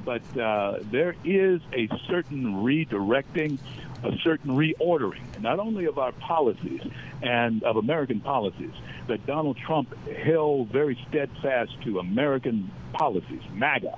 [0.05, 3.59] But uh, there is a certain redirecting,
[4.03, 6.81] a certain reordering, not only of our policies
[7.23, 8.73] and of American policies,
[9.07, 13.97] that Donald Trump held very steadfast to American policies, MAGA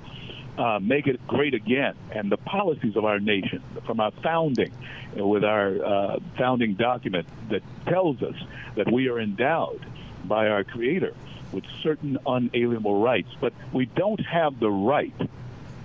[0.59, 1.94] uh, make it great again.
[2.12, 4.72] And the policies of our nation, from our founding,
[5.18, 8.36] uh, with our uh, founding document that tells us
[8.76, 9.85] that we are endowed
[10.24, 11.14] by our Creator
[11.52, 15.14] with certain unalienable rights, but we don't have the right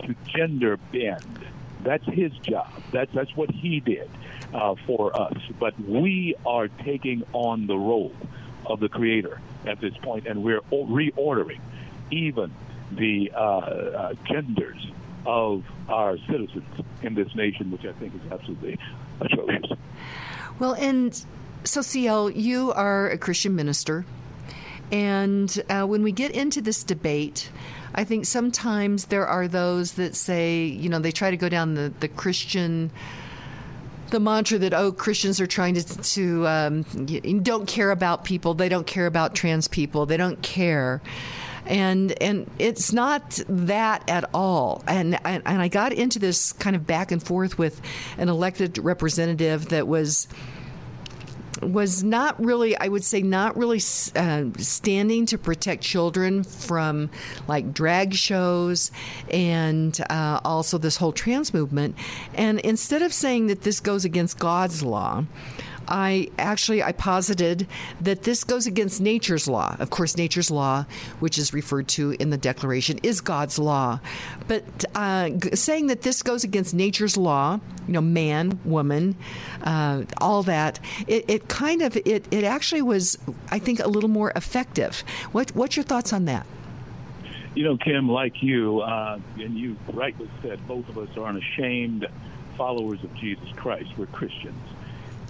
[0.06, 1.46] to gender bend.
[1.84, 2.72] That's his job.
[2.92, 4.10] That's that's what he did
[4.54, 5.38] uh, for us.
[5.60, 8.16] But we are taking on the role
[8.66, 11.60] of the Creator at this point, and we're reordering
[12.12, 12.52] even
[12.92, 14.88] the uh, uh, genders
[15.26, 16.66] of our citizens
[17.02, 18.78] in this nation, which I think is absolutely
[19.22, 19.78] atrocious.
[20.60, 21.26] Well, and
[21.64, 24.06] so, CL, you are a Christian minister.
[24.92, 27.52] And uh, when we get into this debate,
[27.94, 31.76] I think sometimes there are those that say, you know, they try to go down
[31.76, 32.92] the, the Christian
[34.10, 36.84] the mantra that oh Christians are trying to to um,
[37.44, 41.02] don't care about people, they don't care about trans people, they don't care.
[41.70, 44.84] And and it's not that at all.
[44.88, 47.80] And, and and I got into this kind of back and forth with
[48.18, 50.28] an elected representative that was
[51.62, 53.82] was not really, I would say, not really
[54.16, 57.10] uh, standing to protect children from
[57.48, 58.92] like drag shows
[59.30, 61.96] and uh, also this whole trans movement.
[62.34, 65.26] And instead of saying that this goes against God's law,
[65.90, 67.68] I actually I posited
[68.02, 69.76] that this goes against nature's law.
[69.80, 70.86] Of course, nature's law,
[71.20, 74.00] which is referred to in the Declaration, is God's law.
[74.48, 74.64] But
[74.96, 79.16] uh, saying that this goes against nature's law, you know, man, woman,
[79.64, 83.18] uh, all that, it, it, kind of it it actually was,
[83.50, 85.04] I think, a little more effective.
[85.32, 86.46] What what's your thoughts on that?
[87.56, 92.08] You know, Kim, like you, uh, and you rightly said, both of us are unashamed
[92.56, 93.90] followers of Jesus Christ.
[93.98, 94.62] We're Christians.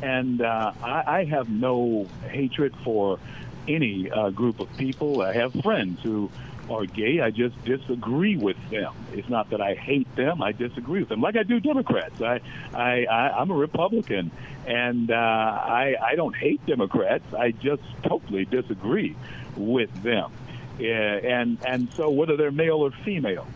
[0.02, 3.20] And uh, I, I have no hatred for
[3.68, 5.22] any uh, group of people.
[5.22, 6.32] I have friends who
[6.70, 7.20] are gay.
[7.20, 8.94] I just disagree with them.
[9.14, 10.42] It's not that I hate them.
[10.42, 12.22] I disagree with them, like I do Democrats.
[12.22, 12.42] I,
[12.74, 14.32] I, I I'm a Republican,
[14.68, 17.34] and uh, I, I don't hate Democrats.
[17.34, 19.16] I just totally disagree
[19.58, 20.32] with them.
[20.80, 23.48] Uh, and and so whether they're male or female,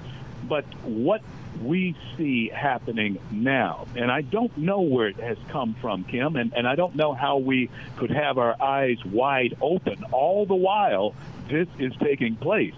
[0.50, 1.22] but what
[1.62, 3.88] we see happening now.
[3.96, 7.14] And I don't know where it has come from, Kim, and, and I don't know
[7.14, 11.16] how we could have our eyes wide open all the while
[11.50, 12.76] this is taking place.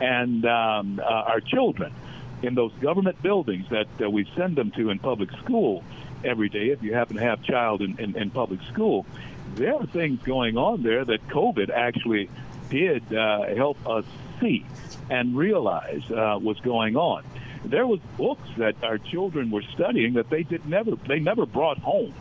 [0.00, 1.94] And um, uh, our children
[2.42, 5.82] in those government buildings that uh, we send them to in public school
[6.24, 9.06] every day, if you happen to have child in, in, in public school,
[9.54, 12.28] there are things going on there that COVID actually
[12.68, 14.04] did uh, help us
[14.40, 14.66] see
[15.08, 17.22] and realize uh, was going on
[17.66, 21.78] there was books that our children were studying that they did never they never brought
[21.78, 22.14] home.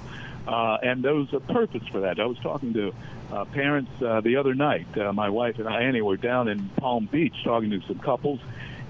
[0.48, 2.20] Uh, and there was a purpose for that.
[2.20, 2.94] I was talking to
[3.32, 4.96] uh, parents uh, the other night.
[4.96, 8.40] Uh, my wife and I, Annie, were down in Palm Beach talking to some couples,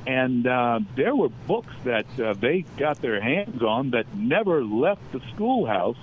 [0.05, 5.11] and uh, there were books that uh, they got their hands on that never left
[5.13, 5.97] the schoolhouse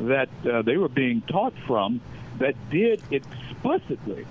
[0.00, 2.00] that uh, they were being taught from
[2.38, 4.26] that did explicitly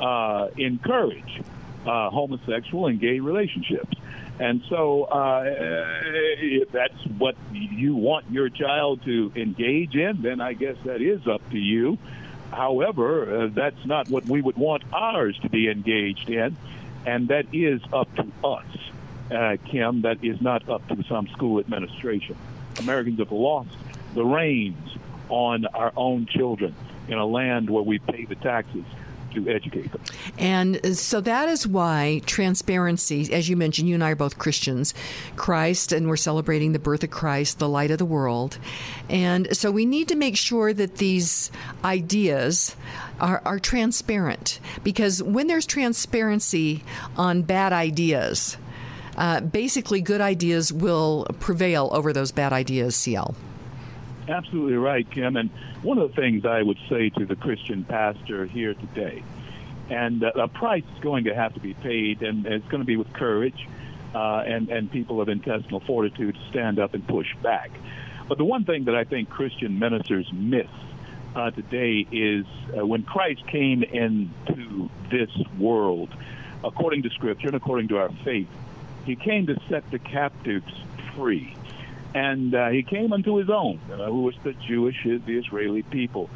[0.00, 1.42] uh, encourage
[1.86, 3.96] uh, homosexual and gay relationships.
[4.42, 10.52] And so, uh, if that's what you want your child to engage in, then I
[10.52, 11.96] guess that is up to you.
[12.50, 16.56] However, uh, that's not what we would want ours to be engaged in,
[17.06, 18.66] and that is up to us,
[19.30, 20.02] uh, Kim.
[20.02, 22.34] That is not up to some school administration.
[22.80, 23.70] Americans have lost
[24.14, 24.96] the reins
[25.28, 26.74] on our own children
[27.06, 28.84] in a land where we pay the taxes
[29.34, 30.00] to educate them.
[30.38, 34.94] And so that is why transparency, as you mentioned, you and I are both Christians,
[35.36, 38.58] Christ, and we're celebrating the birth of Christ, the light of the world.
[39.08, 41.50] And so we need to make sure that these
[41.84, 42.76] ideas
[43.20, 46.82] are, are transparent because when there's transparency
[47.16, 48.56] on bad ideas,
[49.16, 53.34] uh, basically good ideas will prevail over those bad ideas, CL.
[54.28, 55.36] Absolutely right, Kim.
[55.36, 55.50] And
[55.82, 59.22] one of the things I would say to the Christian pastor here today,
[59.90, 62.86] and uh, a price is going to have to be paid, and it's going to
[62.86, 63.68] be with courage
[64.14, 67.70] uh, and, and people of intestinal fortitude to stand up and push back.
[68.28, 70.68] But the one thing that I think Christian ministers miss
[71.34, 72.46] uh, today is
[72.76, 76.10] uh, when Christ came into this world,
[76.62, 78.48] according to Scripture and according to our faith,
[79.04, 80.72] he came to set the captives
[81.16, 81.56] free.
[82.14, 86.28] And uh, he came unto his own, uh, who was the Jewish, the Israeli people.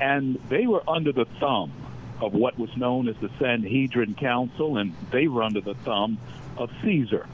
[0.00, 1.72] And they were under the thumb
[2.20, 6.18] of what was known as the Sanhedrin Council, and they were under the thumb
[6.56, 7.26] of Caesar.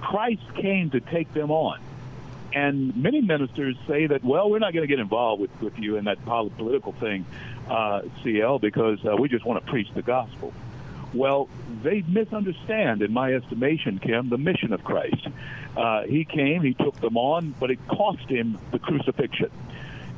[0.00, 1.80] Christ came to take them on.
[2.52, 5.96] And many ministers say that, well, we're not going to get involved with, with you
[5.96, 7.24] in that political thing,
[7.68, 10.52] uh, CL, because uh, we just want to preach the gospel.
[11.12, 11.48] Well,
[11.82, 15.26] they misunderstand, in my estimation, Kim, the mission of Christ.
[15.76, 19.50] Uh, he came, he took them on, but it cost him the crucifixion.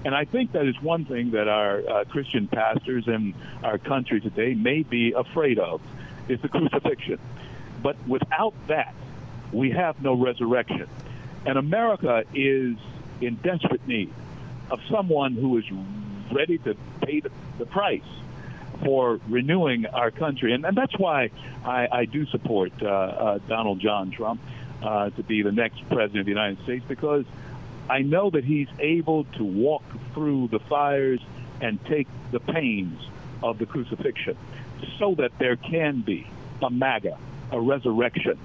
[0.05, 4.21] And I think that is one thing that our uh, Christian pastors in our country
[4.21, 5.81] today may be afraid of,
[6.29, 7.19] is the crucifixion.
[7.83, 8.95] But without that,
[9.53, 10.89] we have no resurrection.
[11.47, 12.77] And America is
[13.21, 14.13] in desperate need
[14.71, 15.65] of someone who is
[16.33, 18.03] ready to pay the, the price
[18.85, 20.53] for renewing our country.
[20.53, 21.31] And, and that's why
[21.65, 24.41] I, I do support uh, uh, Donald John Trump
[24.83, 27.25] uh, to be the next president of the United States because
[27.89, 29.85] I know that he's able to walk
[30.15, 31.21] through the fires
[31.61, 33.01] and take the pains
[33.43, 34.37] of the crucifixion.
[34.99, 36.27] so that there can be
[36.61, 37.17] a MAGA,
[37.53, 38.37] a resurrection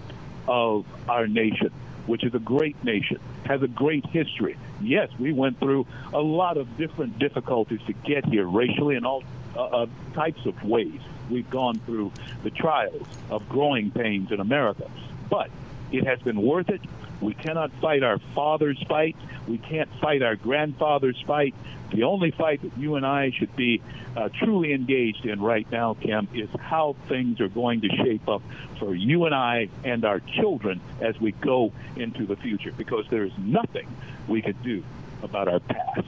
[0.48, 1.72] of our nation,
[2.06, 4.56] which is a great nation, has a great history.
[4.82, 9.24] Yes, we went through a lot of different difficulties to get here, racially and all
[9.58, 11.02] uh, uh, types of ways.
[11.30, 12.12] We've gone through
[12.44, 14.90] the trials of growing pains in America,
[15.30, 15.50] but
[15.92, 16.82] it has been worth it.
[17.20, 19.16] We cannot fight our father's fight.
[19.48, 21.56] We can't fight our grandfather's fight.
[21.92, 23.82] The only fight that you and I should be
[24.16, 28.42] uh, truly engaged in right now, Kim, is how things are going to shape up
[28.80, 33.24] for you and I and our children as we go into the future, because there
[33.24, 33.88] is nothing
[34.28, 34.84] we could do
[35.24, 36.08] about our past.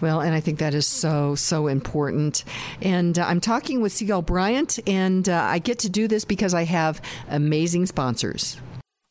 [0.00, 2.44] Well, and I think that is so, so important.
[2.82, 4.22] And uh, I'm talking with C.L.
[4.22, 8.58] Bryant, and uh, I get to do this because I have amazing sponsors.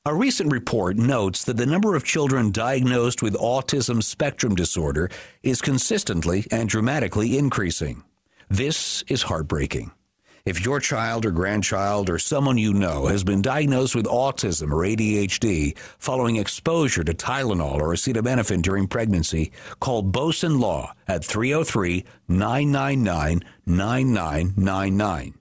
[0.08, 5.10] A recent report notes that the number of children diagnosed with autism spectrum disorder
[5.42, 8.04] is consistently and dramatically increasing.
[8.48, 9.92] This is heartbreaking.
[10.46, 14.86] If your child or grandchild or someone you know has been diagnosed with autism or
[14.86, 23.44] ADHD following exposure to Tylenol or acetaminophen during pregnancy, call Boson Law at 303 999
[23.66, 25.34] 9999.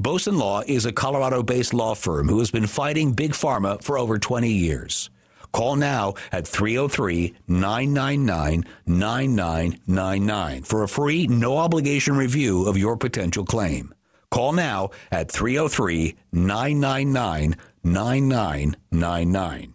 [0.00, 3.98] Boson Law is a Colorado based law firm who has been fighting Big Pharma for
[3.98, 5.10] over 20 years.
[5.52, 13.44] Call now at 303 999 9999 for a free, no obligation review of your potential
[13.44, 13.92] claim.
[14.30, 19.74] Call now at 303 999 9999.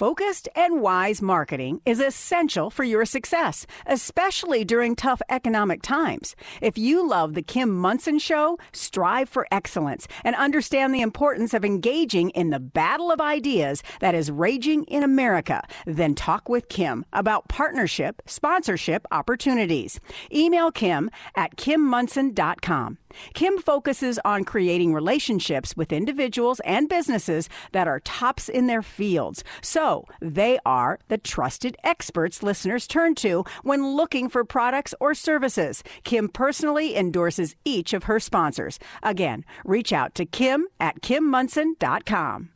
[0.00, 6.34] Focused and wise marketing is essential for your success, especially during tough economic times.
[6.62, 11.66] If you love The Kim Monson Show, strive for excellence and understand the importance of
[11.66, 17.04] engaging in the battle of ideas that is raging in America, then talk with Kim
[17.12, 20.00] about partnership, sponsorship opportunities.
[20.32, 22.96] Email Kim at kimmonson.com.
[23.34, 29.44] Kim focuses on creating relationships with individuals and businesses that are tops in their fields.
[29.62, 35.82] So they are the trusted experts listeners turn to when looking for products or services.
[36.04, 38.78] Kim personally endorses each of her sponsors.
[39.02, 42.50] Again, reach out to Kim at kimmonson.com.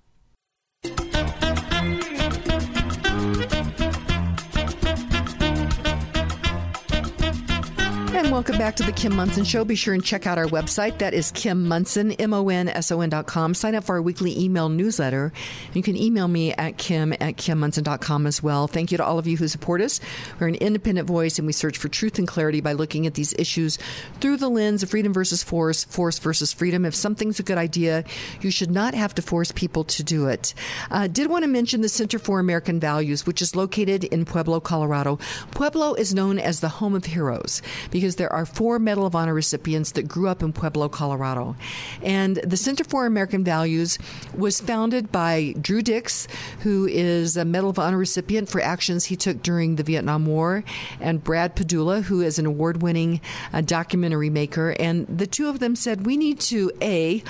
[8.14, 9.64] And welcome back to the Kim Monson Show.
[9.64, 10.98] Be sure and check out our website.
[10.98, 13.54] That is Kim M-O-N-S-O-N dot com.
[13.54, 15.32] Sign up for our weekly email newsletter.
[15.72, 18.68] You can email me at kim at kimmonson.com as well.
[18.68, 19.98] Thank you to all of you who support us.
[20.38, 23.34] We're an independent voice and we search for truth and clarity by looking at these
[23.36, 23.80] issues
[24.20, 26.84] through the lens of freedom versus force, force versus freedom.
[26.84, 28.04] If something's a good idea,
[28.40, 30.54] you should not have to force people to do it.
[30.88, 34.60] Uh, did want to mention the Center for American Values, which is located in Pueblo,
[34.60, 35.18] Colorado.
[35.50, 37.60] Pueblo is known as the home of heroes
[37.90, 41.56] because because there are four Medal of Honor recipients that grew up in Pueblo, Colorado.
[42.02, 43.98] And the Center for American Values
[44.36, 46.28] was founded by Drew Dix,
[46.60, 50.64] who is a Medal of Honor recipient for actions he took during the Vietnam War,
[51.00, 53.22] and Brad Padula, who is an award winning
[53.54, 54.76] uh, documentary maker.
[54.78, 57.22] And the two of them said, we need to, A,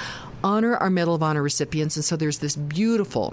[0.44, 1.96] honor our Medal of Honor recipients.
[1.96, 3.32] And so there's this beautiful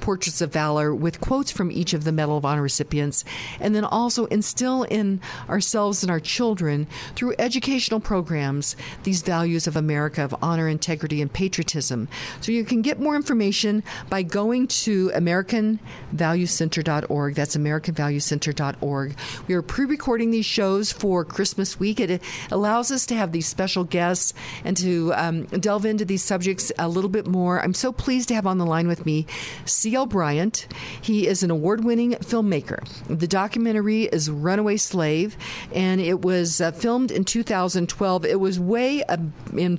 [0.00, 3.24] portraits of valor with quotes from each of the Medal of Honor recipients,
[3.60, 6.86] and then also instill in ourselves and our children
[7.16, 12.06] through educational programs these values of America of honor, integrity, and patriotism.
[12.40, 17.34] So you can get more information by going to AmericanValueCenter.org.
[17.34, 19.16] That's AmericanValueCenter.org.
[19.48, 21.98] We are pre recording these shows for Christmas week.
[21.98, 22.22] It
[22.52, 24.32] allows us to have these special guests
[24.64, 27.62] and to um, delve into these subjects a little bit more.
[27.62, 29.26] I'm so pleased to have on the line with me
[29.64, 30.06] C.L.
[30.06, 30.66] Bryant.
[31.00, 32.86] He is an award winning filmmaker.
[33.08, 35.36] The documentary is Runaway Slave,
[35.74, 38.24] and it was uh, filmed in 2012.
[38.26, 39.16] It was way uh,
[39.56, 39.78] in,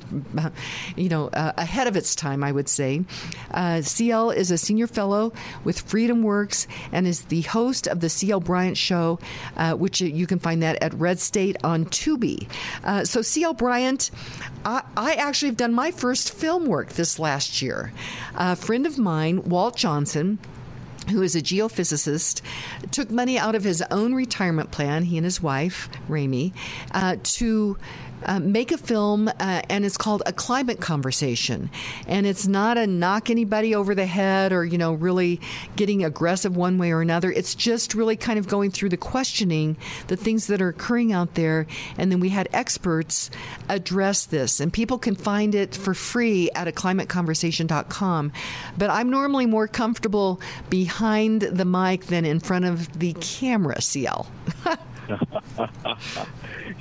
[0.95, 3.04] you know, uh, ahead of its time, I would say.
[3.52, 5.34] Uh, CL is a senior fellow
[5.64, 9.20] with Freedom Works and is the host of the CL Bryant Show,
[9.58, 12.48] uh, which you can find that at Red State on Tubi.
[13.06, 14.12] So CL Bryant,
[14.65, 17.91] I, I actually have done my first film work this last year.
[18.35, 20.40] A friend of mine, Walt Johnson,
[21.10, 22.41] who is a geophysicist,
[22.91, 26.53] took money out of his own retirement plan, he and his wife, Rami,
[26.91, 27.77] uh, to
[28.26, 31.70] uh, make a film, uh, and it's called A Climate Conversation.
[32.08, 35.40] And it's not a knock anybody over the head or, you know, really
[35.76, 37.32] getting aggressive one way or another.
[37.32, 39.78] It's just really kind of going through the questioning,
[40.08, 41.68] the things that are occurring out there.
[41.98, 43.30] And then we had experts
[43.70, 44.60] address this.
[44.60, 48.32] And people can find it for free at a climateconversation.com.
[48.78, 54.28] But I'm normally more comfortable behind the mic than in front of the camera, CL.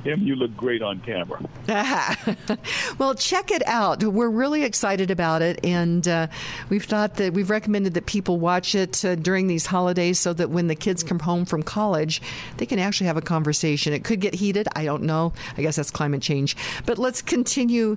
[0.04, 1.40] Kim, you look great on camera.
[2.98, 4.02] well, check it out.
[4.02, 6.26] We're really excited about it, and uh,
[6.68, 10.50] we've thought that we've recommended that people watch it uh, during these holidays so that
[10.50, 12.20] when the kids come home from college,
[12.56, 13.92] they can actually have a conversation.
[13.92, 14.68] It could get heated.
[14.74, 15.32] I don't know.
[15.56, 16.56] I guess that's climate change.
[16.86, 17.96] But let's continue.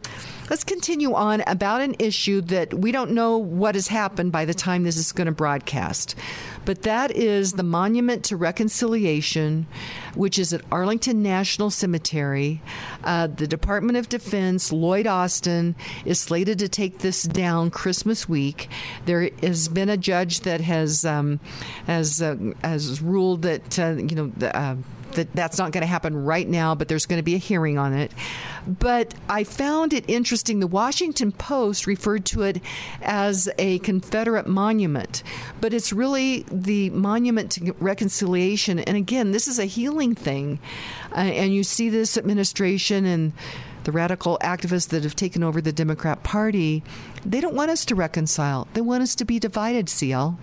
[0.50, 4.54] Let's continue on about an issue that we don't know what has happened by the
[4.54, 6.16] time this is going to broadcast.
[6.66, 9.68] But that is the Monument to Reconciliation,
[10.16, 12.62] which is at Arlington National Cemetery.
[13.04, 15.76] Uh, the Department of Defense, Lloyd Austin,
[16.06, 18.70] is slated to take this down Christmas week.
[19.06, 21.40] There has been a judge that has um,
[21.88, 24.32] has uh, has ruled that uh, you know.
[24.36, 24.76] The, uh,
[25.16, 27.78] that that's not going to happen right now, but there's going to be a hearing
[27.78, 28.12] on it.
[28.68, 30.60] But I found it interesting.
[30.60, 32.62] The Washington Post referred to it
[33.02, 35.24] as a Confederate monument,
[35.62, 38.80] but it's really the monument to reconciliation.
[38.80, 40.60] And again, this is a healing thing.
[41.12, 43.34] Uh, and you see this administration and
[43.86, 46.84] the radical activists that have taken over the Democrat Party,
[47.24, 48.68] they don't want us to reconcile.
[48.74, 50.38] They want us to be divided, CL.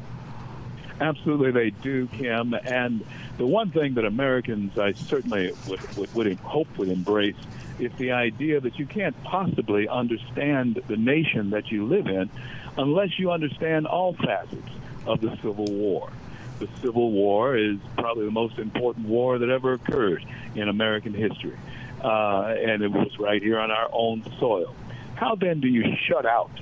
[1.00, 2.54] Absolutely, they do, Kim.
[2.54, 3.04] And
[3.38, 7.36] the one thing that Americans, I certainly would, would, would hope would embrace
[7.78, 12.30] is the idea that you can't possibly understand the nation that you live in
[12.76, 14.70] unless you understand all facets
[15.06, 16.10] of the Civil War.
[16.58, 20.24] The Civil War is probably the most important war that ever occurred
[20.54, 21.56] in American history,
[22.02, 24.74] uh, and it was right here on our own soil.
[25.16, 26.52] How then do you shut out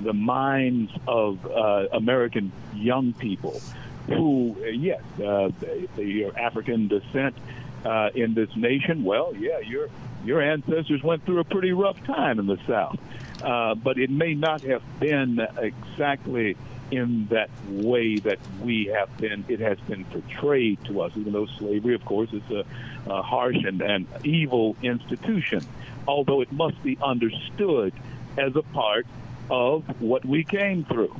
[0.00, 3.60] the minds of uh, American young people
[4.06, 5.50] who, yes, uh,
[5.96, 7.36] they, African descent
[7.84, 9.04] uh, in this nation.
[9.04, 9.88] Well, yeah, your
[10.24, 12.98] your ancestors went through a pretty rough time in the South,
[13.42, 16.56] uh, but it may not have been exactly
[16.90, 19.44] in that way that we have been.
[19.48, 22.64] It has been portrayed to us, even though slavery, of course, is a,
[23.10, 25.64] a harsh and, and evil institution.
[26.06, 27.92] Although it must be understood
[28.38, 29.06] as a part
[29.50, 31.14] of what we came through.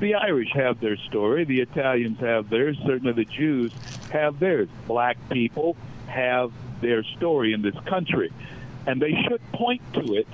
[0.00, 1.44] The Irish have their story.
[1.44, 2.76] The Italians have theirs.
[2.84, 3.72] Certainly the Jews
[4.10, 4.68] have theirs.
[4.86, 5.76] Black people
[6.08, 8.32] have their story in this country.
[8.86, 10.26] And they should point to it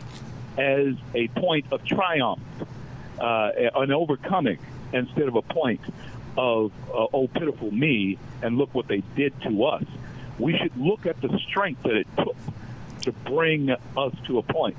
[0.57, 2.41] as a point of triumph,
[3.21, 4.59] uh, an overcoming,
[4.93, 5.81] instead of a point
[6.37, 9.85] of, uh, oh, pitiful me, and look what they did to us.
[10.39, 12.37] We should look at the strength that it took
[13.03, 14.77] to bring us to a point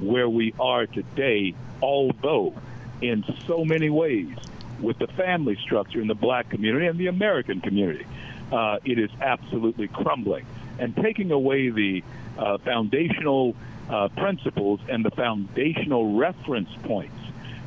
[0.00, 2.54] where we are today, although
[3.02, 4.34] in so many ways
[4.80, 8.06] with the family structure in the black community and the American community.
[8.50, 10.46] Uh, it is absolutely crumbling.
[10.78, 12.02] And taking away the
[12.38, 13.54] uh, foundational
[13.88, 17.14] uh, principles and the foundational reference points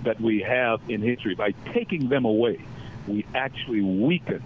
[0.03, 2.61] that we have in history, by taking them away,
[3.07, 4.43] we actually weaken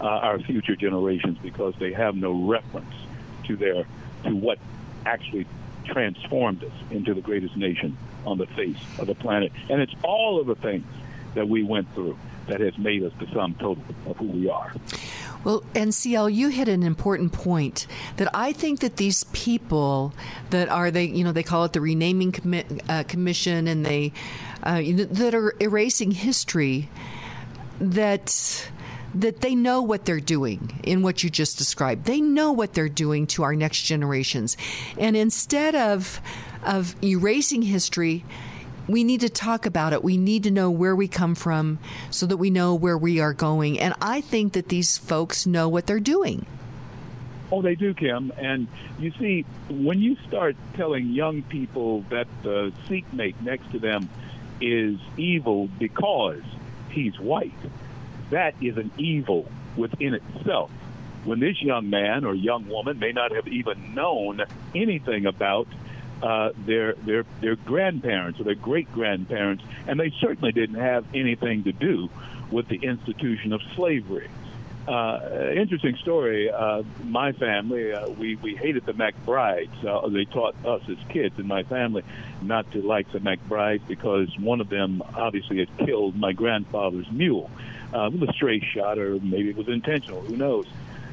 [0.00, 2.94] uh, our future generations because they have no reference
[3.44, 3.84] to their
[4.24, 4.58] to what
[5.04, 5.46] actually
[5.84, 9.52] transformed us into the greatest nation on the face of the planet.
[9.68, 10.84] And it's all of the things
[11.34, 12.18] that we went through
[12.48, 14.74] that has made us the sum total of who we are.
[15.44, 17.86] Well, NCL, you hit an important point
[18.16, 20.14] that I think that these people
[20.50, 24.12] that are they, you know, they call it the renaming commi- uh, commission, and they
[24.62, 24.80] uh,
[25.10, 26.88] that are erasing history.
[27.80, 28.70] That
[29.14, 32.06] that they know what they're doing in what you just described.
[32.06, 34.56] They know what they're doing to our next generations.
[34.96, 36.20] And instead of
[36.64, 38.24] of erasing history,
[38.88, 40.02] we need to talk about it.
[40.02, 41.78] We need to know where we come from
[42.10, 43.78] so that we know where we are going.
[43.78, 46.46] And I think that these folks know what they're doing.
[47.50, 48.32] Oh, they do, Kim.
[48.38, 48.66] And
[48.98, 54.08] you see, when you start telling young people that the seatmate next to them
[54.60, 56.42] is evil because
[56.90, 57.52] he's white,
[58.30, 60.70] that is an evil within itself.
[61.24, 64.42] When this young man or young woman may not have even known
[64.74, 65.68] anything about
[66.22, 71.64] uh, their their their grandparents or their great grandparents, and they certainly didn't have anything
[71.64, 72.08] to do
[72.50, 74.28] with the institution of slavery.
[74.86, 76.50] Uh, interesting story.
[76.50, 79.84] Uh, my family, uh, we we hated the McBrides.
[79.84, 82.02] Uh, they taught us as kids in my family
[82.40, 87.48] not to like the McBrides because one of them obviously had killed my grandfather's mule
[87.92, 90.20] uh, with a stray shot, or maybe it was intentional.
[90.22, 90.66] Who knows?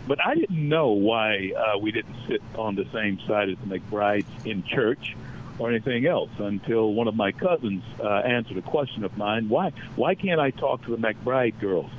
[0.10, 3.78] But I didn't know why uh, we didn't sit on the same side as the
[3.78, 5.16] McBrides in church
[5.60, 9.50] or anything else until one of my cousins uh, answered a question of mine.
[9.50, 11.92] Why why can't I talk to the McBride girls?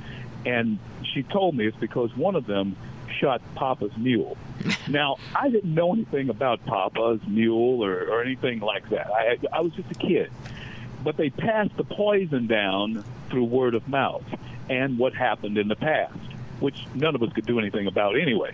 [0.44, 2.74] And she told me it's because one of them
[3.20, 4.36] shot Papa's mule.
[4.88, 9.06] now I didn't know anything about Papa's mule or, or anything like that.
[9.06, 10.32] I I was just a kid.
[11.04, 14.24] But they passed the poison down through word of mouth
[14.68, 16.18] and what happened in the past,
[16.60, 18.52] which none of us could do anything about anyway.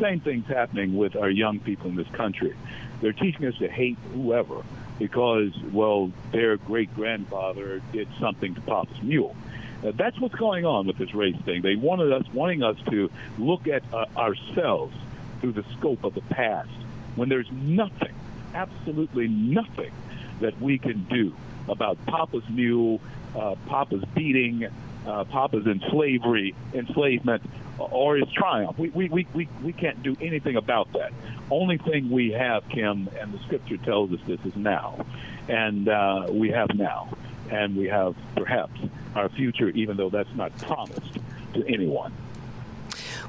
[0.00, 2.54] same thing's happening with our young people in this country.
[3.00, 4.64] They're teaching us to hate whoever
[4.98, 9.36] because, well, their great grandfather did something to Papa's mule.
[9.84, 11.62] Uh, that's what's going on with this race thing.
[11.62, 14.96] They wanted us, wanting us to look at uh, ourselves
[15.40, 16.70] through the scope of the past,
[17.16, 18.14] when there's nothing,
[18.54, 19.92] absolutely nothing,
[20.40, 21.34] that we can do
[21.68, 23.00] about Papa's mule,
[23.36, 24.66] uh, Papa's beating,
[25.06, 27.42] uh, Papa's in slavery, enslavement,
[27.78, 28.78] or his triumph.
[28.78, 31.12] We, we, we, we, we can't do anything about that.
[31.50, 35.04] Only thing we have, Kim, and the scripture tells us this, is now.
[35.48, 37.16] And uh, we have now.
[37.50, 38.80] And we have perhaps
[39.14, 41.18] our future, even though that's not promised
[41.54, 42.12] to anyone.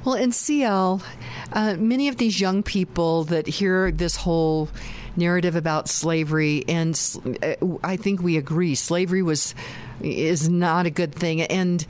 [0.05, 1.01] Well, in CL,
[1.51, 4.69] uh, many of these young people that hear this whole
[5.17, 6.99] narrative about slavery, and
[7.41, 9.55] uh, I think we agree, slavery was
[10.01, 11.41] is not a good thing.
[11.41, 11.85] And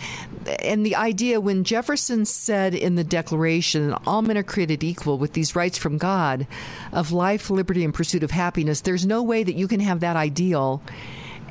[0.61, 5.33] and the idea when Jefferson said in the Declaration, all men are created equal with
[5.33, 6.47] these rights from God
[6.91, 8.81] of life, liberty, and pursuit of happiness.
[8.81, 10.81] There's no way that you can have that ideal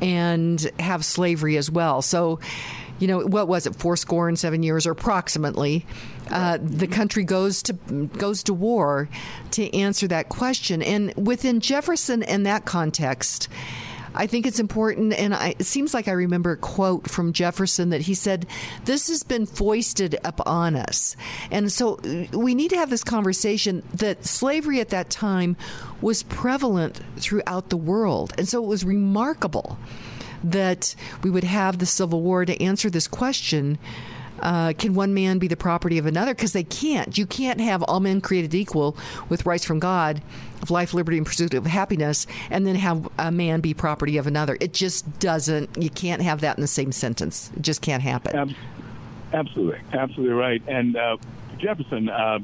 [0.00, 2.02] and have slavery as well.
[2.02, 2.40] So
[2.98, 5.84] you know, what was it, four score and seven years, or approximately,
[6.30, 9.08] uh, the country goes to goes to war
[9.52, 10.82] to answer that question.
[10.82, 13.48] And within Jefferson and that context,
[14.14, 17.90] I think it's important, and I, it seems like I remember a quote from Jefferson
[17.90, 18.46] that he said,
[18.84, 21.16] This has been foisted upon us.
[21.50, 25.56] And so uh, we need to have this conversation that slavery at that time
[26.00, 28.32] was prevalent throughout the world.
[28.38, 29.78] And so it was remarkable
[30.44, 33.78] that we would have the Civil War to answer this question.
[34.40, 36.34] Uh, can one man be the property of another?
[36.34, 37.16] Because they can't.
[37.16, 38.96] You can't have all men created equal
[39.28, 40.20] with rights from God
[40.64, 44.26] of life, liberty, and pursuit of happiness, and then have a man be property of
[44.26, 44.56] another.
[44.60, 45.76] It just doesn't.
[45.80, 47.50] You can't have that in the same sentence.
[47.56, 48.56] It just can't happen.
[49.32, 50.62] Absolutely, absolutely right.
[50.66, 51.16] And uh,
[51.58, 52.38] Jefferson, uh,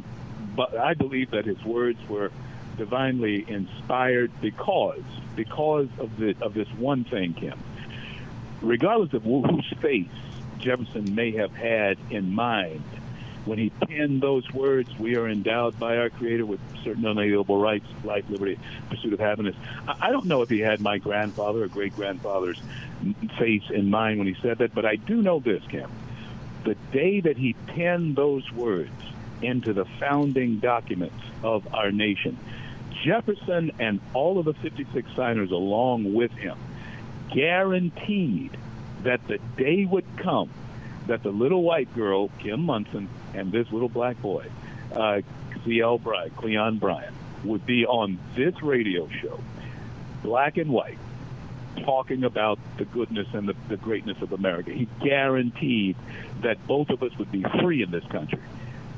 [0.55, 2.30] but I believe that his words were
[2.76, 5.02] divinely inspired because
[5.36, 7.59] because of the of this one thing, Kim
[8.62, 10.09] regardless of whose face
[10.59, 12.82] Jefferson may have had in mind
[13.44, 17.86] when he penned those words, we are endowed by our Creator with certain unalienable rights,
[18.04, 18.58] life, liberty,
[18.88, 19.56] pursuit of happiness.
[19.86, 22.60] I don't know if he had my grandfather or great grandfather's
[23.38, 25.90] face in mind when he said that, but I do know this, Cam.
[26.64, 28.90] The day that he penned those words
[29.40, 32.38] into the founding documents of our nation,
[33.04, 36.58] Jefferson and all of the 56 signers along with him
[37.32, 38.56] guaranteed
[39.04, 40.50] that the day would come
[41.11, 44.47] that the little white girl, Kim Monson, and this little black boy,
[44.95, 45.20] uh,
[45.65, 49.41] CL Bryant, Cleon Bryant, would be on this radio show,
[50.23, 50.99] black and white,
[51.82, 54.70] talking about the goodness and the, the greatness of America.
[54.70, 55.97] He guaranteed
[56.43, 58.43] that both of us would be free in this country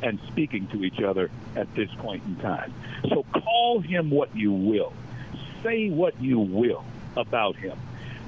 [0.02, 2.74] and speaking to each other at this point in time.
[3.08, 4.92] So call him what you will.
[5.62, 6.84] Say what you will
[7.16, 7.78] about him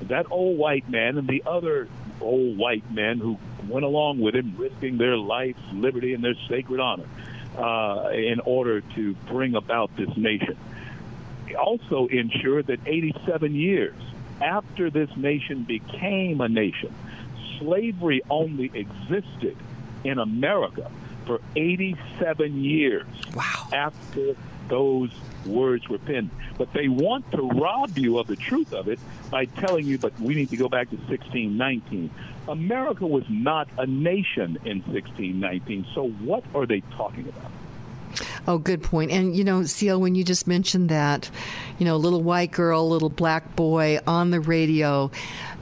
[0.09, 1.89] that old white man and the other
[2.21, 3.39] old white men who
[3.69, 7.07] went along with him, risking their life, liberty, and their sacred honor
[7.57, 10.57] uh, in order to bring about this nation.
[11.59, 13.95] Also ensured that 87 years
[14.41, 16.93] after this nation became a nation,
[17.59, 19.57] slavery only existed
[20.03, 20.91] in America
[21.27, 23.69] for 87 years wow.
[23.73, 24.37] after
[24.69, 25.11] those
[25.47, 26.31] words were penned.
[26.57, 28.99] But they want to rob you of the truth of it
[29.31, 32.11] by telling you, but we need to go back to 1619.
[32.49, 35.87] America was not a nation in 1619.
[35.95, 37.51] So what are they talking about?
[38.47, 39.11] Oh, good point.
[39.11, 41.31] And, you know, CL, when you just mentioned that,
[41.79, 45.11] you know, little white girl, little black boy on the radio,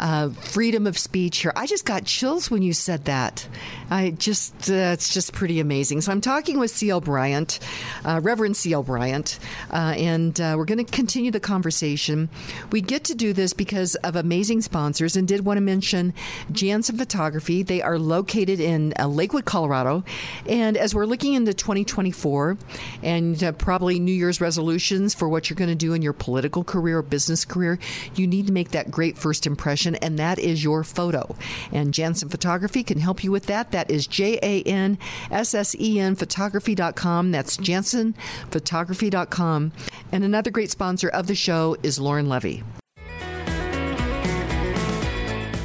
[0.00, 1.52] uh, freedom of speech here.
[1.54, 3.46] I just got chills when you said that.
[3.88, 6.00] I just, uh, it's just pretty amazing.
[6.00, 7.00] So I'm talking with C.L.
[7.00, 7.60] Bryant,
[8.04, 8.82] uh, Reverend C.L.
[8.82, 9.38] Bryant,
[9.70, 12.28] uh, and uh, we're going to continue the conversation.
[12.72, 16.14] We get to do this because of amazing sponsors and did want to mention
[16.50, 17.62] Janssen Photography.
[17.62, 20.04] They are located in uh, Lakewood, Colorado.
[20.48, 22.58] And as we're looking into 2024
[23.02, 26.64] and uh, probably New Year's resolutions for what you're going to do in your political
[26.64, 27.78] career or business career,
[28.14, 31.36] you need to make that great first impression, and that is your photo.
[31.72, 33.72] And Janssen Photography can help you with that.
[33.72, 34.98] That is J A N
[35.30, 37.30] S S E N photography.com.
[37.30, 39.72] That's Janssen janssenphotography.com.
[40.10, 42.62] And another great sponsor of the show is Lauren Levy.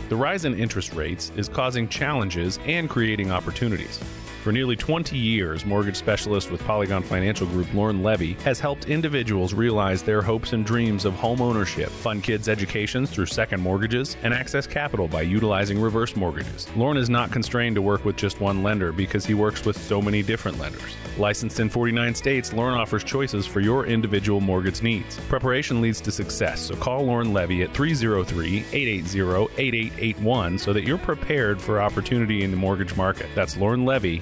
[0.09, 3.99] The rise in interest rates is causing challenges and creating opportunities.
[4.47, 9.53] For nearly 20 years, mortgage specialist with Polygon Financial Group Lauren Levy has helped individuals
[9.53, 14.33] realize their hopes and dreams of home ownership, fund kids' educations through second mortgages, and
[14.33, 16.65] access capital by utilizing reverse mortgages.
[16.77, 20.01] Lauren is not constrained to work with just one lender because he works with so
[20.01, 20.95] many different lenders.
[21.17, 25.17] Licensed in 49 states, Lauren offers choices for your individual mortgage needs.
[25.27, 30.97] Preparation leads to success, so call Lauren Levy at 303 880 8881 so that you're
[30.97, 33.27] prepared for opportunity in the mortgage market.
[33.35, 34.21] That's Lauren Levy,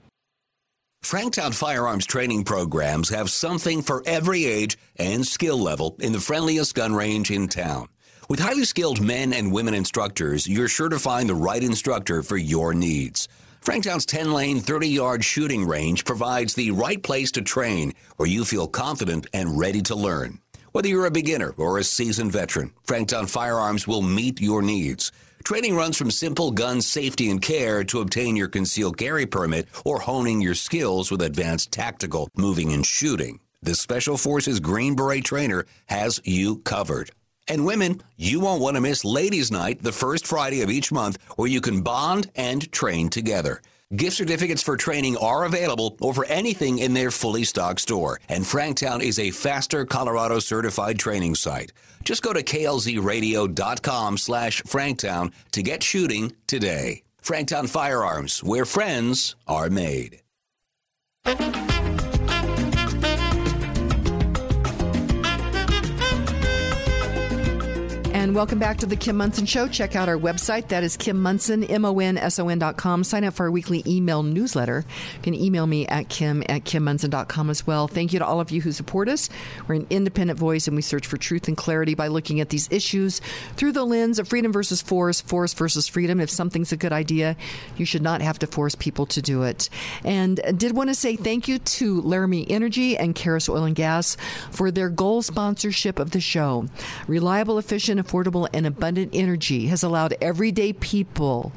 [1.03, 6.75] Franktown Firearms training programs have something for every age and skill level in the friendliest
[6.75, 7.87] gun range in town.
[8.29, 12.37] With highly skilled men and women instructors, you're sure to find the right instructor for
[12.37, 13.27] your needs.
[13.65, 18.45] Franktown's 10 lane, 30 yard shooting range provides the right place to train where you
[18.45, 20.39] feel confident and ready to learn.
[20.71, 25.11] Whether you're a beginner or a seasoned veteran, Franktown Firearms will meet your needs.
[25.43, 29.99] Training runs from simple gun safety and care to obtain your concealed carry permit or
[29.99, 33.39] honing your skills with advanced tactical moving and shooting.
[33.63, 37.11] The Special Forces Green Beret trainer has you covered.
[37.47, 41.17] And women, you won't want to miss Ladies' Night the first Friday of each month
[41.35, 43.61] where you can bond and train together.
[43.93, 48.21] Gift certificates for training are available over anything in their fully stocked store.
[48.29, 51.73] And Franktown is a Faster Colorado certified training site.
[52.05, 57.03] Just go to klzradio.com slash Franktown to get shooting today.
[57.21, 60.21] Franktown Firearms, where friends are made.
[68.31, 69.67] And welcome back to the Kim Monson Show.
[69.67, 70.69] Check out our website.
[70.69, 73.03] That is Kim M-O-N-S-O-N dot com.
[73.03, 74.85] Sign up for our weekly email newsletter.
[75.17, 77.89] You can email me at kim at kimmonson.com as well.
[77.89, 79.29] Thank you to all of you who support us.
[79.67, 82.71] We're an independent voice and we search for truth and clarity by looking at these
[82.71, 83.19] issues
[83.57, 86.21] through the lens of freedom versus force, force versus freedom.
[86.21, 87.35] If something's a good idea,
[87.75, 89.67] you should not have to force people to do it.
[90.05, 93.75] And I did want to say thank you to Laramie Energy and Caerus Oil and
[93.75, 94.15] Gas
[94.51, 96.67] for their goal sponsorship of the show.
[97.09, 98.20] Reliable, efficient, affordable,
[98.53, 101.51] and abundant energy has allowed everyday people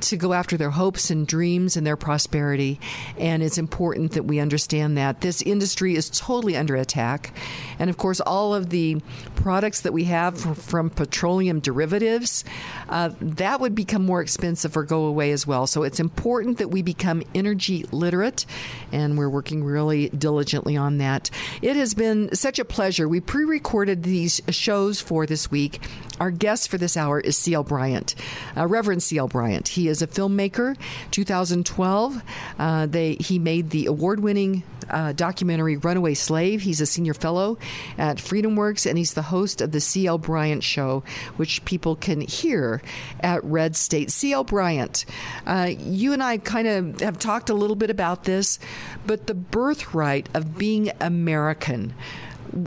[0.00, 2.80] to go after their hopes and dreams and their prosperity.
[3.18, 5.20] And it's important that we understand that.
[5.20, 7.32] This industry is totally under attack.
[7.78, 9.00] And of course, all of the
[9.36, 12.44] products that we have from petroleum derivatives,
[12.88, 15.66] uh, that would become more expensive or go away as well.
[15.66, 18.46] So it's important that we become energy literate.
[18.92, 21.30] And we're working really diligently on that.
[21.62, 23.08] It has been such a pleasure.
[23.08, 25.80] We pre recorded these shows for this week.
[26.20, 27.64] Our guest for this hour is C.L.
[27.64, 28.14] Bryant,
[28.56, 29.28] uh, Reverend C.L.
[29.28, 29.68] Bryant.
[29.68, 30.76] He is a filmmaker.
[31.10, 32.22] 2012,
[32.58, 36.62] uh, they he made the award-winning uh, documentary Runaway Slave.
[36.62, 37.58] He's a senior fellow
[37.96, 40.18] at FreedomWorks, and he's the host of the C.L.
[40.18, 41.02] Bryant Show,
[41.36, 42.82] which people can hear
[43.20, 44.10] at Red State.
[44.10, 44.44] C.L.
[44.44, 45.04] Bryant,
[45.46, 48.58] uh, you and I kind of have talked a little bit about this,
[49.06, 51.94] but the birthright of being American.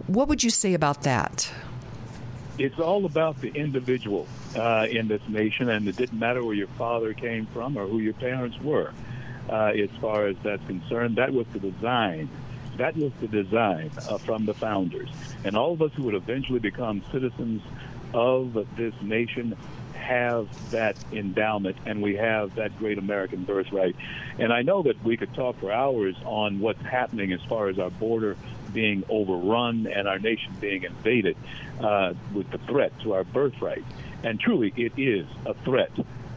[0.08, 1.52] What would you say about that?
[2.58, 6.68] It's all about the individual uh, in this nation, and it didn't matter where your
[6.68, 8.94] father came from or who your parents were.
[9.50, 12.30] Uh, as far as that's concerned, that was the design.
[12.78, 15.10] That was the design uh, from the founders.
[15.44, 17.62] And all of us who would eventually become citizens
[18.14, 19.56] of this nation
[19.94, 23.96] have that endowment and we have that great American birthright.
[24.40, 27.80] And I know that we could talk for hours on what's happening as far as
[27.80, 28.36] our border
[28.74, 31.38] being overrun and our nation being invaded
[31.80, 33.84] uh, with the threat to our birthright.
[34.24, 35.92] And truly, it is a threat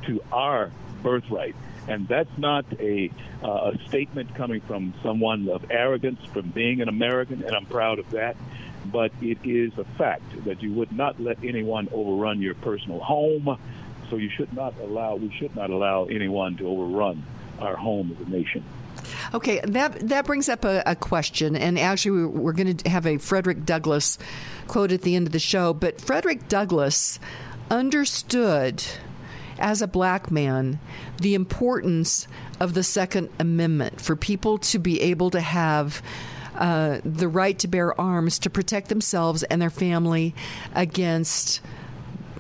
[0.06, 0.70] to our
[1.02, 1.55] birthright.
[1.86, 3.11] And that's not a,
[3.43, 7.98] uh, a statement coming from someone of arrogance, from being an American, and I'm proud
[7.98, 8.36] of that.
[8.86, 13.59] But it is a fact that you would not let anyone overrun your personal home.
[14.11, 17.23] So you should not allow, we should not allow anyone to overrun
[17.59, 18.65] our home as a nation.
[19.33, 23.19] Okay, that that brings up a, a question, and actually, we're going to have a
[23.19, 24.19] Frederick Douglass
[24.66, 25.73] quote at the end of the show.
[25.73, 27.19] But Frederick Douglass
[27.71, 28.85] understood
[29.59, 30.79] as a black man
[31.21, 32.27] the importance
[32.61, 36.03] of the Second Amendment for people to be able to have.
[36.57, 40.33] Uh, the right to bear arms to protect themselves and their family
[40.73, 41.61] against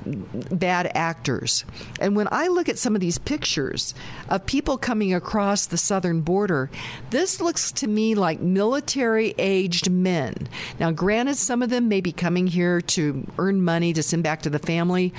[0.04, 1.64] bad actors.
[2.00, 3.94] And when I look at some of these pictures
[4.28, 6.70] of people coming across the southern border,
[7.10, 10.48] this looks to me like military aged men.
[10.78, 14.42] Now, granted, some of them may be coming here to earn money to send back
[14.42, 15.12] to the family.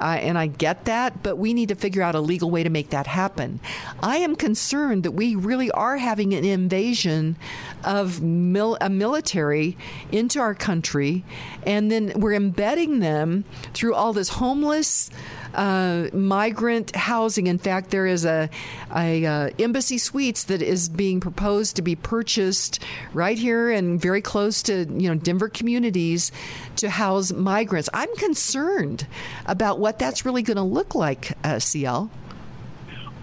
[0.00, 2.90] And I get that, but we need to figure out a legal way to make
[2.90, 3.60] that happen.
[4.00, 7.36] I am concerned that we really are having an invasion
[7.84, 9.76] of mil- a military
[10.12, 11.24] into our country,
[11.64, 13.44] and then we're embedding them
[13.74, 15.10] through all this homeless
[15.56, 17.46] uh, migrant housing.
[17.46, 18.48] In fact, there is a,
[18.94, 24.22] a uh, embassy suites that is being proposed to be purchased right here and very
[24.22, 26.30] close to you know Denver communities
[26.76, 27.88] to house migrants.
[27.92, 29.06] I'm concerned
[29.46, 32.10] about what that's really going to look like, uh, CL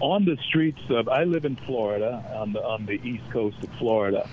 [0.00, 3.70] on the streets of I live in Florida on the on the east coast of
[3.78, 4.28] Florida,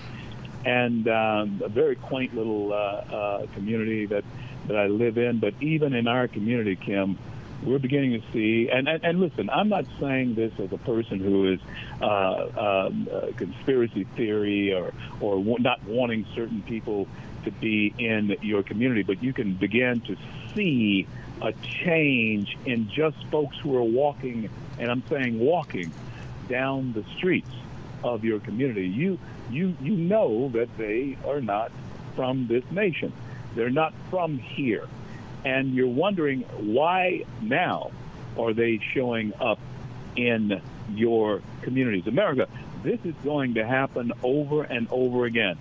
[0.64, 4.24] and um, a very quaint little uh, uh, community that
[4.66, 5.38] that I live in.
[5.38, 7.18] But even in our community, Kim,
[7.64, 11.20] we're beginning to see, and, and, and listen, I'm not saying this as a person
[11.20, 11.60] who is
[12.00, 17.06] uh, um, uh, conspiracy theory or, or not wanting certain people
[17.44, 20.16] to be in your community, but you can begin to
[20.54, 21.06] see
[21.40, 21.52] a
[21.84, 24.48] change in just folks who are walking,
[24.78, 25.92] and I'm saying walking,
[26.48, 27.50] down the streets
[28.02, 28.88] of your community.
[28.88, 29.18] You,
[29.50, 31.70] you, you know that they are not
[32.16, 33.12] from this nation.
[33.54, 34.88] They're not from here
[35.44, 37.90] and you're wondering why now
[38.38, 39.58] are they showing up
[40.16, 40.60] in
[40.94, 42.06] your communities.
[42.06, 42.48] America,
[42.82, 45.56] this is going to happen over and over again.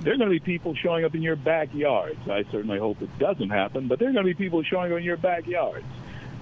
[0.00, 2.28] There are going to be people showing up in your backyards.
[2.28, 4.98] I certainly hope it doesn't happen, but there are going to be people showing up
[4.98, 5.86] in your backyards.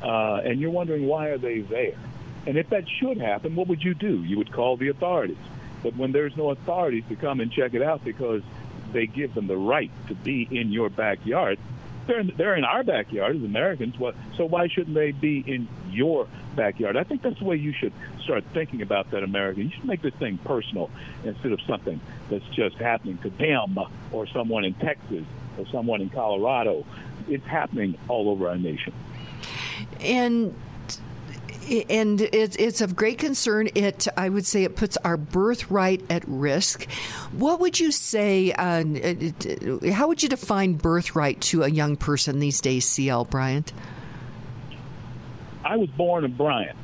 [0.03, 1.97] Uh, and you're wondering why are they there?
[2.47, 4.23] And if that should happen, what would you do?
[4.23, 5.39] You would call the authorities.
[5.83, 8.43] But when there's no authorities to come and check it out because
[8.93, 11.59] they give them the right to be in your backyard,
[12.07, 13.99] they're in, they're in our backyard as Americans.
[13.99, 16.27] What, so why shouldn't they be in your
[16.57, 16.97] backyard?
[16.97, 19.63] I think that's the way you should start thinking about that, America.
[19.63, 20.91] You should make this thing personal
[21.25, 22.01] instead of something
[22.31, 23.79] that's just happening to them
[24.13, 25.25] or someone in Texas
[25.59, 26.85] or someone in Colorado.
[27.29, 28.93] It's happening all over our nation.
[30.01, 30.55] And
[31.89, 33.69] and it's it's of great concern.
[33.75, 36.91] It I would say it puts our birthright at risk.
[37.33, 38.53] What would you say?
[38.53, 38.85] Uh,
[39.93, 43.73] how would you define birthright to a young person these days, CL Bryant?
[45.65, 46.79] I was born a Bryant,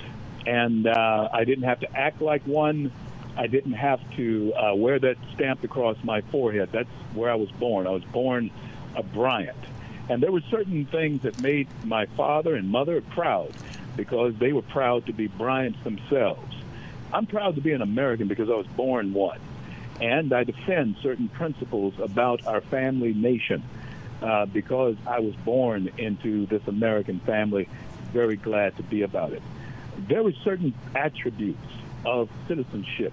[0.47, 2.93] and uh, I didn't have to act like one.
[3.37, 6.71] I didn't have to uh, wear that stamped across my forehead.
[6.73, 7.87] That's where I was born.
[7.87, 8.51] I was born
[8.97, 9.57] a Bryant.
[10.09, 13.55] And there were certain things that made my father and mother proud
[14.01, 16.57] because they were proud to be Bryants themselves.
[17.13, 19.39] I'm proud to be an American because I was born one.
[20.01, 23.63] And I defend certain principles about our family nation
[24.23, 27.69] uh, because I was born into this American family.
[28.15, 29.43] Very glad to be about it.
[30.09, 31.69] There were certain attributes
[32.07, 33.13] of citizenship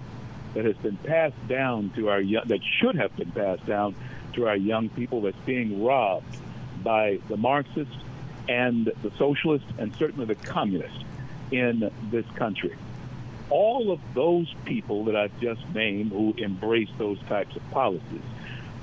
[0.54, 3.94] that has been passed down to our young, that should have been passed down
[4.36, 6.38] to our young people that's being robbed
[6.82, 7.94] by the Marxists
[8.48, 11.04] and the socialists and certainly the communists
[11.52, 12.76] in this country.
[13.50, 18.22] All of those people that I've just named who embrace those types of policies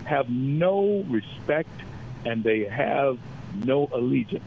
[0.05, 1.71] have no respect
[2.25, 3.19] and they have
[3.65, 4.45] no allegiance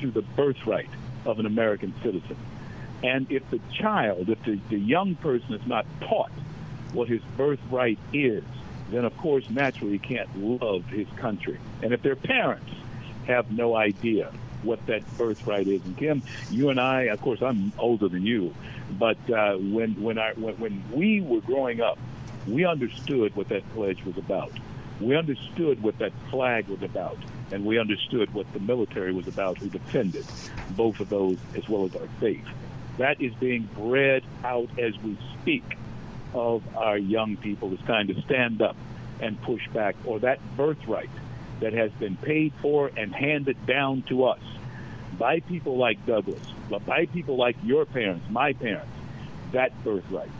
[0.00, 0.90] to the birthright
[1.24, 2.36] of an American citizen.
[3.02, 6.32] And if the child, if the, the young person is not taught
[6.92, 8.44] what his birthright is,
[8.90, 11.58] then of course naturally he can't love his country.
[11.82, 12.70] And if their parents
[13.26, 14.32] have no idea
[14.66, 15.84] what that birthright is.
[15.84, 18.54] And Kim, you and I, of course, I'm older than you,
[18.98, 21.98] but uh, when when I when, when we were growing up,
[22.46, 24.52] we understood what that pledge was about.
[25.00, 27.18] We understood what that flag was about,
[27.52, 30.24] and we understood what the military was about, who defended
[30.70, 32.46] both of those as well as our faith.
[32.98, 35.76] That is being bred out as we speak
[36.32, 37.72] of our young people.
[37.74, 38.76] It's time to stand up
[39.20, 41.10] and push back, or that birthright
[41.60, 44.40] that has been paid for and handed down to us
[45.18, 48.92] by people like Douglass, but by people like your parents, my parents,
[49.52, 50.30] that birthright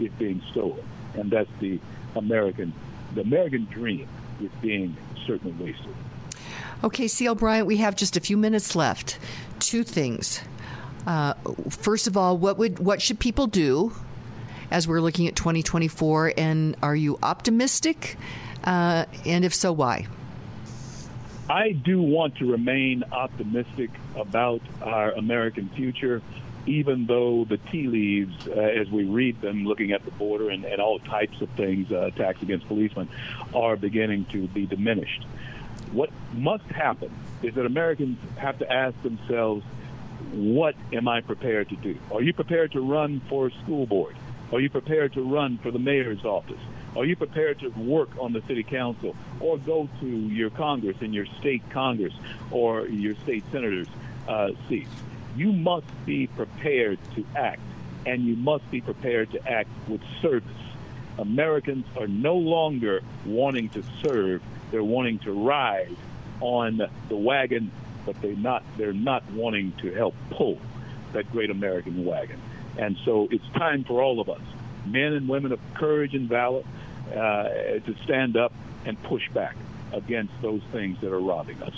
[0.00, 0.84] is being stolen.
[1.14, 1.78] And that's the
[2.16, 2.72] American,
[3.14, 4.08] the American dream
[4.40, 4.96] is being
[5.26, 5.94] certainly wasted.
[6.82, 7.34] Okay, C.L.
[7.34, 9.18] Bryant, we have just a few minutes left.
[9.60, 10.40] Two things.
[11.06, 11.34] Uh,
[11.70, 13.92] first of all, what would what should people do
[14.70, 16.32] as we're looking at 2024?
[16.36, 18.16] And are you optimistic?
[18.64, 20.06] Uh, and if so, why?
[21.48, 26.22] I do want to remain optimistic about our American future,
[26.66, 30.64] even though the tea leaves, uh, as we read them, looking at the border and,
[30.64, 33.10] and all types of things, uh, attacks against policemen,
[33.54, 35.24] are beginning to be diminished.
[35.92, 37.12] What must happen
[37.42, 39.64] is that Americans have to ask themselves,
[40.32, 41.98] what am I prepared to do?
[42.10, 44.16] Are you prepared to run for a school board?
[44.50, 46.60] Are you prepared to run for the mayor's office?
[46.96, 51.12] Are you prepared to work on the city council or go to your Congress and
[51.12, 52.14] your state Congress
[52.50, 53.88] or your state senator's
[54.28, 54.90] uh, seats?
[55.36, 57.60] You must be prepared to act,
[58.06, 60.52] and you must be prepared to act with service.
[61.18, 65.96] Americans are no longer wanting to serve; they're wanting to ride
[66.40, 67.72] on the wagon,
[68.06, 68.62] but they're not.
[68.76, 70.60] They're not wanting to help pull
[71.12, 72.40] that great American wagon.
[72.78, 74.42] And so it's time for all of us,
[74.86, 76.62] men and women of courage and valor,
[77.10, 77.44] uh,
[77.80, 78.52] to stand up
[78.84, 79.56] and push back
[79.92, 81.74] against those things that are robbing us.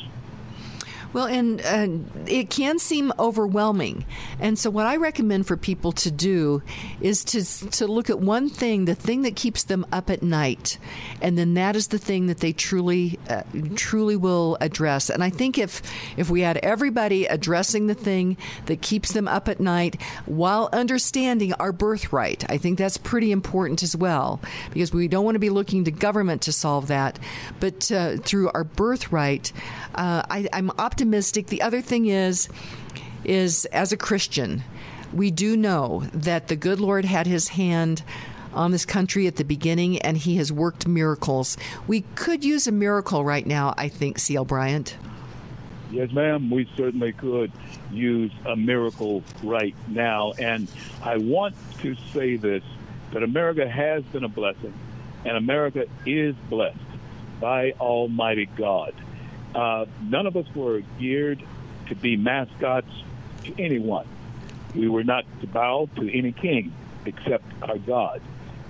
[1.16, 1.88] Well, and uh,
[2.26, 4.05] it can seem overwhelming.
[4.38, 6.62] And so, what I recommend for people to do
[7.01, 10.76] is to, to look at one thing, the thing that keeps them up at night,
[11.22, 13.44] and then that is the thing that they truly, uh,
[13.76, 15.09] truly will address.
[15.09, 15.80] And I think if,
[16.18, 18.36] if we had everybody addressing the thing
[18.66, 23.82] that keeps them up at night while understanding our birthright, I think that's pretty important
[23.82, 24.38] as well,
[24.74, 27.18] because we don't want to be looking to government to solve that.
[27.59, 29.55] But uh, through our birthright,
[29.94, 31.46] uh, I, I'm optimistic optimistic.
[31.46, 32.48] The other thing is,
[33.22, 34.64] is as a Christian,
[35.12, 38.02] we do know that the good Lord had His hand
[38.52, 41.56] on this country at the beginning, and He has worked miracles.
[41.86, 44.44] We could use a miracle right now, I think, C.L.
[44.44, 44.96] Bryant.
[45.92, 46.50] Yes, ma'am.
[46.50, 47.52] We certainly could
[47.92, 50.32] use a miracle right now.
[50.40, 50.66] And
[51.04, 52.64] I want to say this
[53.12, 54.74] that America has been a blessing,
[55.24, 56.76] and America is blessed
[57.40, 58.92] by Almighty God.
[59.56, 61.42] Uh, none of us were geared
[61.88, 62.90] to be mascots
[63.44, 64.06] to anyone.
[64.74, 66.74] We were not to bow to any king
[67.06, 68.20] except our God.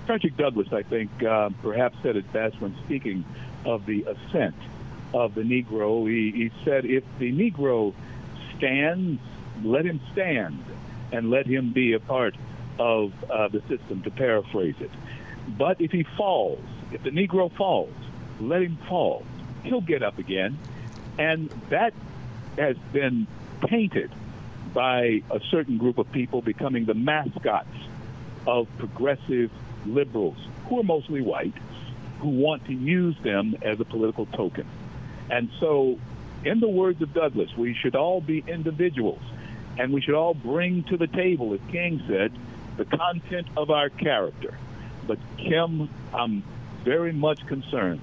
[0.05, 3.25] Frederick Douglass, I think, uh, perhaps said it best when speaking
[3.65, 4.55] of the ascent
[5.13, 6.09] of the Negro.
[6.09, 7.93] He, he said, if the Negro
[8.57, 9.21] stands,
[9.63, 10.63] let him stand
[11.11, 12.35] and let him be a part
[12.79, 14.91] of uh, the system, to paraphrase it.
[15.57, 17.93] But if he falls, if the Negro falls,
[18.39, 19.25] let him fall.
[19.63, 20.57] He'll get up again.
[21.17, 21.93] And that
[22.57, 23.27] has been
[23.67, 24.11] painted
[24.73, 27.75] by a certain group of people becoming the mascots
[28.45, 29.51] of progressive
[29.85, 30.37] liberals,
[30.67, 31.53] who are mostly white,
[32.19, 34.67] who want to use them as a political token.
[35.29, 35.99] And so,
[36.45, 39.21] in the words of Douglass, we should all be individuals,
[39.77, 42.31] and we should all bring to the table, as King said,
[42.77, 44.57] the content of our character.
[45.07, 46.43] But, Kim, I'm
[46.83, 48.01] very much concerned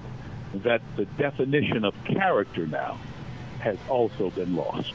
[0.63, 2.99] that the definition of character now
[3.59, 4.93] has also been lost.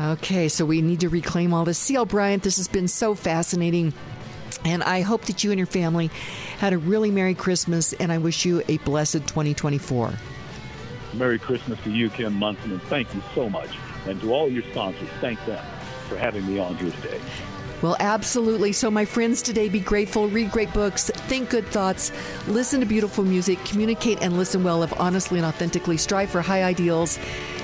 [0.00, 1.78] Okay, so we need to reclaim all this.
[1.78, 2.06] C.L.
[2.06, 3.92] Bryant, this has been so fascinating.
[4.64, 6.10] And I hope that you and your family
[6.58, 10.12] had a really Merry Christmas, and I wish you a blessed 2024.
[11.14, 13.70] Merry Christmas to you, Kim Monson, and thank you so much.
[14.06, 15.64] And to all your sponsors, thank them
[16.08, 17.20] for having me on here today.
[17.80, 18.72] Well, absolutely.
[18.72, 22.10] So, my friends, today be grateful, read great books, think good thoughts,
[22.48, 26.64] listen to beautiful music, communicate and listen well, live honestly and authentically, strive for high
[26.64, 27.18] ideals,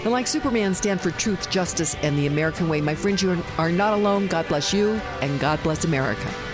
[0.05, 2.81] and like Superman, stand for truth, justice, and the American way.
[2.81, 4.29] My friends, you are not alone.
[4.29, 6.54] God bless you, and God bless America.